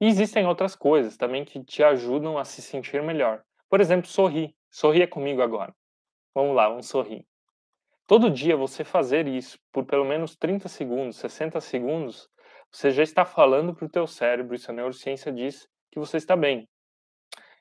E 0.00 0.06
existem 0.06 0.46
outras 0.46 0.74
coisas 0.74 1.16
também 1.16 1.44
que 1.44 1.62
te 1.62 1.82
ajudam 1.82 2.38
a 2.38 2.44
se 2.44 2.62
sentir 2.62 3.02
melhor. 3.02 3.44
Por 3.68 3.80
exemplo, 3.80 4.08
sorrir. 4.08 4.54
Sorria 4.70 5.06
comigo 5.06 5.42
agora. 5.42 5.74
Vamos 6.34 6.56
lá, 6.56 6.68
vamos 6.68 6.88
sorrir. 6.88 7.26
Todo 8.06 8.30
dia 8.30 8.56
você 8.56 8.84
fazer 8.84 9.28
isso 9.28 9.58
por 9.70 9.84
pelo 9.84 10.04
menos 10.04 10.34
30 10.34 10.68
segundos, 10.68 11.16
60 11.16 11.60
segundos, 11.60 12.28
você 12.70 12.90
já 12.90 13.02
está 13.02 13.24
falando 13.24 13.74
para 13.74 13.84
o 13.84 13.90
teu 13.90 14.06
cérebro, 14.06 14.54
isso 14.54 14.70
a 14.70 14.74
neurociência 14.74 15.30
diz, 15.30 15.68
que 15.90 15.98
você 15.98 16.16
está 16.16 16.34
bem. 16.34 16.66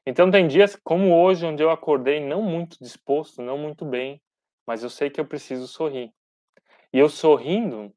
Então 0.05 0.31
tem 0.31 0.47
dias 0.47 0.75
como 0.83 1.13
hoje 1.13 1.45
onde 1.45 1.61
eu 1.61 1.69
acordei 1.69 2.19
não 2.19 2.41
muito 2.41 2.77
disposto, 2.81 3.41
não 3.41 3.57
muito 3.57 3.85
bem, 3.85 4.21
mas 4.65 4.83
eu 4.83 4.89
sei 4.89 5.09
que 5.09 5.19
eu 5.19 5.27
preciso 5.27 5.67
sorrir. 5.67 6.13
E 6.93 6.99
eu 6.99 7.09
sorrindo, 7.09 7.93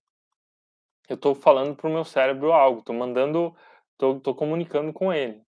eu 1.09 1.15
estou 1.15 1.35
falando 1.35 1.77
para 1.77 1.89
o 1.89 1.93
meu 1.93 2.05
cérebro 2.05 2.53
algo, 2.53 2.81
estou 2.81 2.95
mandando, 2.97 3.55
estou 3.93 4.35
comunicando 4.35 4.93
com 4.93 5.13
ele. 5.13 5.44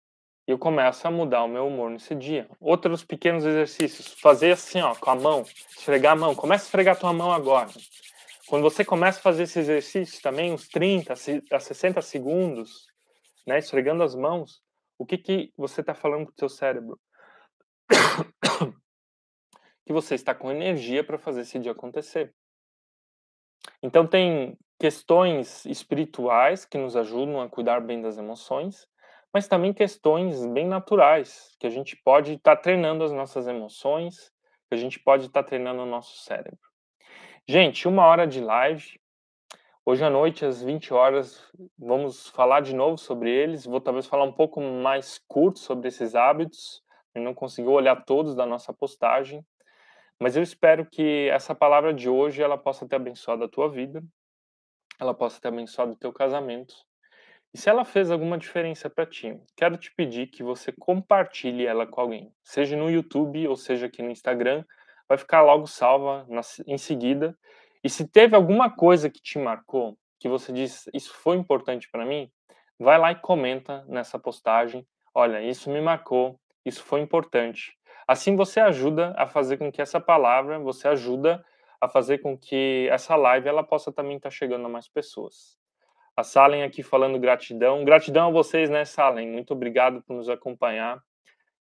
E 0.51 0.53
eu 0.53 0.59
começo 0.59 1.07
a 1.07 1.09
mudar 1.09 1.45
o 1.45 1.47
meu 1.47 1.65
humor 1.65 1.89
nesse 1.89 2.13
dia. 2.13 2.45
Outros 2.59 3.05
pequenos 3.05 3.45
exercícios, 3.45 4.07
fazer 4.19 4.51
assim, 4.51 4.81
ó, 4.81 4.93
com 4.93 5.09
a 5.09 5.15
mão, 5.15 5.43
esfregar 5.77 6.11
a 6.11 6.15
mão. 6.17 6.35
Começa 6.35 6.65
a 6.65 6.67
esfregar 6.67 6.97
a 6.97 6.99
tua 6.99 7.13
mão 7.13 7.31
agora. 7.31 7.69
Quando 8.47 8.61
você 8.61 8.83
começa 8.83 9.17
a 9.17 9.21
fazer 9.21 9.43
esse 9.43 9.59
exercício 9.59 10.21
também, 10.21 10.51
uns 10.51 10.67
30 10.67 11.13
a 11.13 11.59
60 11.61 12.01
segundos, 12.01 12.85
né, 13.47 13.59
esfregando 13.59 14.03
as 14.03 14.13
mãos, 14.13 14.61
o 14.97 15.05
que, 15.05 15.17
que 15.17 15.53
você 15.55 15.79
está 15.79 15.93
falando 15.93 16.25
para 16.25 16.33
o 16.33 16.39
seu 16.39 16.49
cérebro? 16.49 16.99
que 19.87 19.93
você 19.93 20.15
está 20.15 20.35
com 20.35 20.51
energia 20.51 21.01
para 21.01 21.17
fazer 21.17 21.43
esse 21.43 21.57
dia 21.59 21.71
acontecer. 21.71 22.35
Então 23.81 24.05
tem 24.05 24.57
questões 24.77 25.63
espirituais 25.65 26.65
que 26.65 26.77
nos 26.77 26.97
ajudam 26.97 27.39
a 27.39 27.47
cuidar 27.47 27.79
bem 27.79 28.01
das 28.01 28.17
emoções, 28.17 28.90
mas 29.34 29.47
também 29.47 29.73
questões 29.73 30.45
bem 30.45 30.67
naturais, 30.67 31.55
que 31.59 31.65
a 31.65 31.69
gente 31.69 31.95
pode 31.95 32.34
estar 32.34 32.55
tá 32.55 32.61
treinando 32.61 33.03
as 33.03 33.11
nossas 33.11 33.47
emoções, 33.47 34.32
que 34.67 34.75
a 34.75 34.77
gente 34.77 34.99
pode 34.99 35.27
estar 35.27 35.43
tá 35.43 35.47
treinando 35.47 35.84
o 35.84 35.86
nosso 35.86 36.17
cérebro. 36.23 36.59
Gente, 37.47 37.88
uma 37.88 38.05
hora 38.05 38.27
de 38.27 38.41
live. 38.41 38.99
Hoje 39.84 40.03
à 40.05 40.09
noite, 40.09 40.45
às 40.45 40.61
20 40.61 40.93
horas, 40.93 41.43
vamos 41.77 42.27
falar 42.29 42.61
de 42.61 42.75
novo 42.75 42.97
sobre 42.97 43.32
eles. 43.32 43.65
Vou 43.65 43.82
talvez 43.82 44.05
falar 44.05 44.25
um 44.25 44.32
pouco 44.32 44.61
mais 44.61 45.19
curto 45.27 45.59
sobre 45.59 45.88
esses 45.88 46.13
hábitos. 46.13 46.84
Eu 47.15 47.21
não 47.21 47.34
conseguiu 47.34 47.71
olhar 47.71 48.05
todos 48.05 48.36
da 48.36 48.45
nossa 48.45 48.71
postagem, 48.71 49.45
mas 50.19 50.38
eu 50.38 50.43
espero 50.43 50.86
que 50.86 51.29
essa 51.29 51.55
palavra 51.55 51.93
de 51.93 52.07
hoje 52.07 52.41
ela 52.41 52.57
possa 52.57 52.88
ter 52.88 52.95
abençoado 52.95 53.43
a 53.43 53.49
tua 53.49 53.69
vida, 53.69 54.03
ela 54.99 55.13
possa 55.13 55.41
ter 55.41 55.47
abençoado 55.47 55.93
o 55.93 55.97
teu 55.97 56.13
casamento. 56.13 56.75
E 57.53 57.57
se 57.57 57.69
ela 57.69 57.83
fez 57.83 58.09
alguma 58.09 58.37
diferença 58.37 58.89
para 58.89 59.05
ti, 59.05 59.37
quero 59.57 59.75
te 59.75 59.93
pedir 59.93 60.27
que 60.27 60.41
você 60.41 60.71
compartilhe 60.71 61.65
ela 61.65 61.85
com 61.85 61.99
alguém, 61.99 62.33
seja 62.41 62.77
no 62.77 62.89
YouTube 62.89 63.45
ou 63.45 63.57
seja 63.57 63.87
aqui 63.87 64.01
no 64.01 64.09
Instagram, 64.09 64.63
vai 65.07 65.17
ficar 65.17 65.41
logo 65.41 65.67
salva 65.67 66.25
na, 66.29 66.39
em 66.65 66.77
seguida. 66.77 67.37
E 67.83 67.89
se 67.89 68.07
teve 68.07 68.37
alguma 68.37 68.73
coisa 68.73 69.09
que 69.09 69.21
te 69.21 69.37
marcou, 69.37 69.97
que 70.17 70.29
você 70.29 70.53
diz 70.53 70.89
isso 70.93 71.13
foi 71.13 71.35
importante 71.35 71.89
para 71.91 72.05
mim, 72.05 72.31
vai 72.79 72.97
lá 72.97 73.11
e 73.11 73.15
comenta 73.15 73.83
nessa 73.89 74.17
postagem. 74.17 74.87
Olha, 75.13 75.41
isso 75.41 75.69
me 75.69 75.81
marcou, 75.81 76.39
isso 76.65 76.81
foi 76.83 77.01
importante. 77.01 77.77
Assim 78.07 78.35
você 78.37 78.61
ajuda 78.61 79.13
a 79.17 79.27
fazer 79.27 79.57
com 79.57 79.69
que 79.69 79.81
essa 79.81 79.99
palavra, 79.99 80.57
você 80.57 80.87
ajuda 80.87 81.43
a 81.81 81.89
fazer 81.89 82.19
com 82.19 82.37
que 82.37 82.87
essa 82.89 83.15
live 83.17 83.49
ela 83.49 83.63
possa 83.63 83.91
também 83.91 84.15
estar 84.15 84.29
tá 84.29 84.35
chegando 84.35 84.65
a 84.65 84.69
mais 84.69 84.87
pessoas. 84.87 85.61
A 86.22 86.24
Salen 86.24 86.61
aqui 86.61 86.84
falando 86.84 87.17
gratidão. 87.17 87.84
Gratidão 87.84 88.28
a 88.28 88.32
vocês, 88.32 88.69
né, 88.69 88.86
Salen? 88.86 89.28
Muito 89.28 89.53
obrigado 89.55 90.03
por 90.03 90.15
nos 90.15 90.30
acompanhar. 90.30 91.01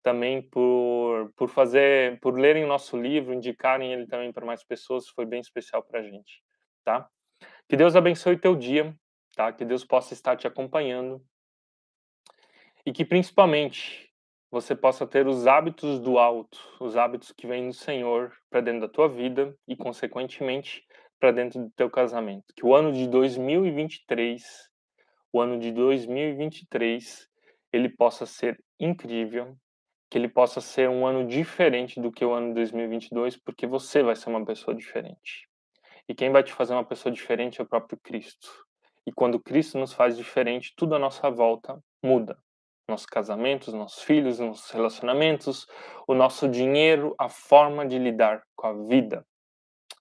Também 0.04 0.42
por, 0.42 1.32
por 1.38 1.48
fazer, 1.48 2.20
por 2.20 2.38
lerem 2.38 2.66
o 2.66 2.68
nosso 2.68 2.98
livro, 2.98 3.34
indicarem 3.34 3.94
ele 3.94 4.06
também 4.08 4.30
para 4.34 4.46
mais 4.46 4.62
pessoas, 4.62 5.08
foi 5.08 5.26
bem 5.26 5.40
especial 5.40 5.82
para 5.82 6.02
a 6.02 6.04
gente, 6.04 6.44
tá? 6.84 7.08
Que 7.70 7.78
Deus 7.78 7.96
abençoe 7.96 8.36
teu 8.36 8.54
dia, 8.54 8.94
tá? 9.38 9.54
Que 9.54 9.64
Deus 9.64 9.86
possa 9.86 10.14
estar 10.14 10.36
te 10.36 10.46
acompanhando 10.46 11.24
e 12.86 12.92
que 12.92 13.06
principalmente 13.06 14.12
você 14.50 14.76
possa 14.76 15.08
ter 15.08 15.28
os 15.28 15.48
hábitos 15.48 15.98
do 15.98 16.18
alto, 16.18 16.60
os 16.82 16.98
hábitos 16.98 17.32
que 17.32 17.48
vêm 17.48 17.70
do 17.70 17.74
Senhor 17.74 18.34
para 18.50 18.60
dentro 18.60 18.82
da 18.82 18.90
tua 18.90 19.08
vida 19.08 19.56
e, 19.66 19.78
consequentemente, 19.78 20.84
para 21.22 21.32
dentro 21.32 21.62
do 21.62 21.72
teu 21.72 21.90
casamento. 21.90 22.54
Que 22.56 22.66
o 22.66 22.74
ano 22.74 22.92
de 22.92 23.08
2023, 23.08 24.44
o 25.32 25.40
ano 25.40 25.60
de 25.60 25.72
2023, 25.72 27.30
ele 27.72 27.88
possa 27.88 28.26
ser 28.26 28.62
incrível, 28.80 29.56
que 30.10 30.18
ele 30.18 30.28
possa 30.28 30.60
ser 30.60 30.90
um 30.90 31.06
ano 31.06 31.26
diferente 31.26 32.02
do 32.02 32.12
que 32.12 32.26
o 32.26 32.34
ano 32.34 32.50
de 32.50 32.56
2022, 32.56 33.38
porque 33.38 33.68
você 33.68 34.02
vai 34.02 34.16
ser 34.16 34.30
uma 34.30 34.44
pessoa 34.44 34.76
diferente. 34.76 35.48
E 36.10 36.16
quem 36.16 36.32
vai 36.32 36.44
te 36.44 36.52
fazer 36.52 36.74
uma 36.74 36.84
pessoa 36.84 37.14
diferente 37.14 37.62
é 37.62 37.64
o 37.64 37.68
próprio 37.68 37.98
Cristo. 38.04 38.50
E 39.06 39.12
quando 39.14 39.40
Cristo 39.40 39.78
nos 39.78 39.94
faz 39.94 40.18
diferente, 40.18 40.74
tudo 40.76 40.96
à 40.96 41.00
nossa 41.00 41.30
volta 41.30 41.82
muda 42.04 42.38
nossos 42.92 43.06
casamentos, 43.06 43.74
nossos 43.74 44.04
filhos, 44.04 44.40
nossos 44.40 44.70
relacionamentos, 44.70 45.66
o 46.08 46.14
nosso 46.14 46.48
dinheiro, 46.48 47.16
a 47.18 47.30
forma 47.30 47.88
de 47.88 47.98
lidar 47.98 48.44
com 48.56 48.68
a 48.68 48.74
vida. 48.74 49.26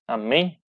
Amém? 0.06 0.59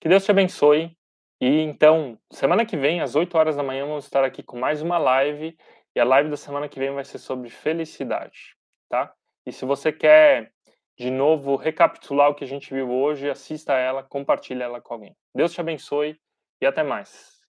Que 0.00 0.08
Deus 0.08 0.24
te 0.24 0.30
abençoe. 0.30 0.96
E 1.40 1.60
então, 1.60 2.18
semana 2.30 2.64
que 2.64 2.76
vem, 2.76 3.02
às 3.02 3.14
8 3.14 3.36
horas 3.36 3.56
da 3.56 3.62
manhã, 3.62 3.86
vamos 3.86 4.04
estar 4.04 4.24
aqui 4.24 4.42
com 4.42 4.58
mais 4.58 4.80
uma 4.80 4.96
live. 4.96 5.56
E 5.94 6.00
a 6.00 6.04
live 6.04 6.30
da 6.30 6.36
semana 6.36 6.68
que 6.68 6.78
vem 6.78 6.90
vai 6.92 7.04
ser 7.04 7.18
sobre 7.18 7.50
felicidade, 7.50 8.56
tá? 8.88 9.12
E 9.44 9.52
se 9.52 9.64
você 9.64 9.92
quer, 9.92 10.52
de 10.98 11.10
novo, 11.10 11.56
recapitular 11.56 12.30
o 12.30 12.34
que 12.34 12.44
a 12.44 12.46
gente 12.46 12.72
viu 12.72 12.90
hoje, 12.90 13.28
assista 13.28 13.74
ela, 13.74 14.02
compartilhe 14.02 14.62
ela 14.62 14.80
com 14.80 14.94
alguém. 14.94 15.16
Deus 15.34 15.52
te 15.52 15.60
abençoe 15.60 16.18
e 16.62 16.66
até 16.66 16.82
mais. 16.82 17.39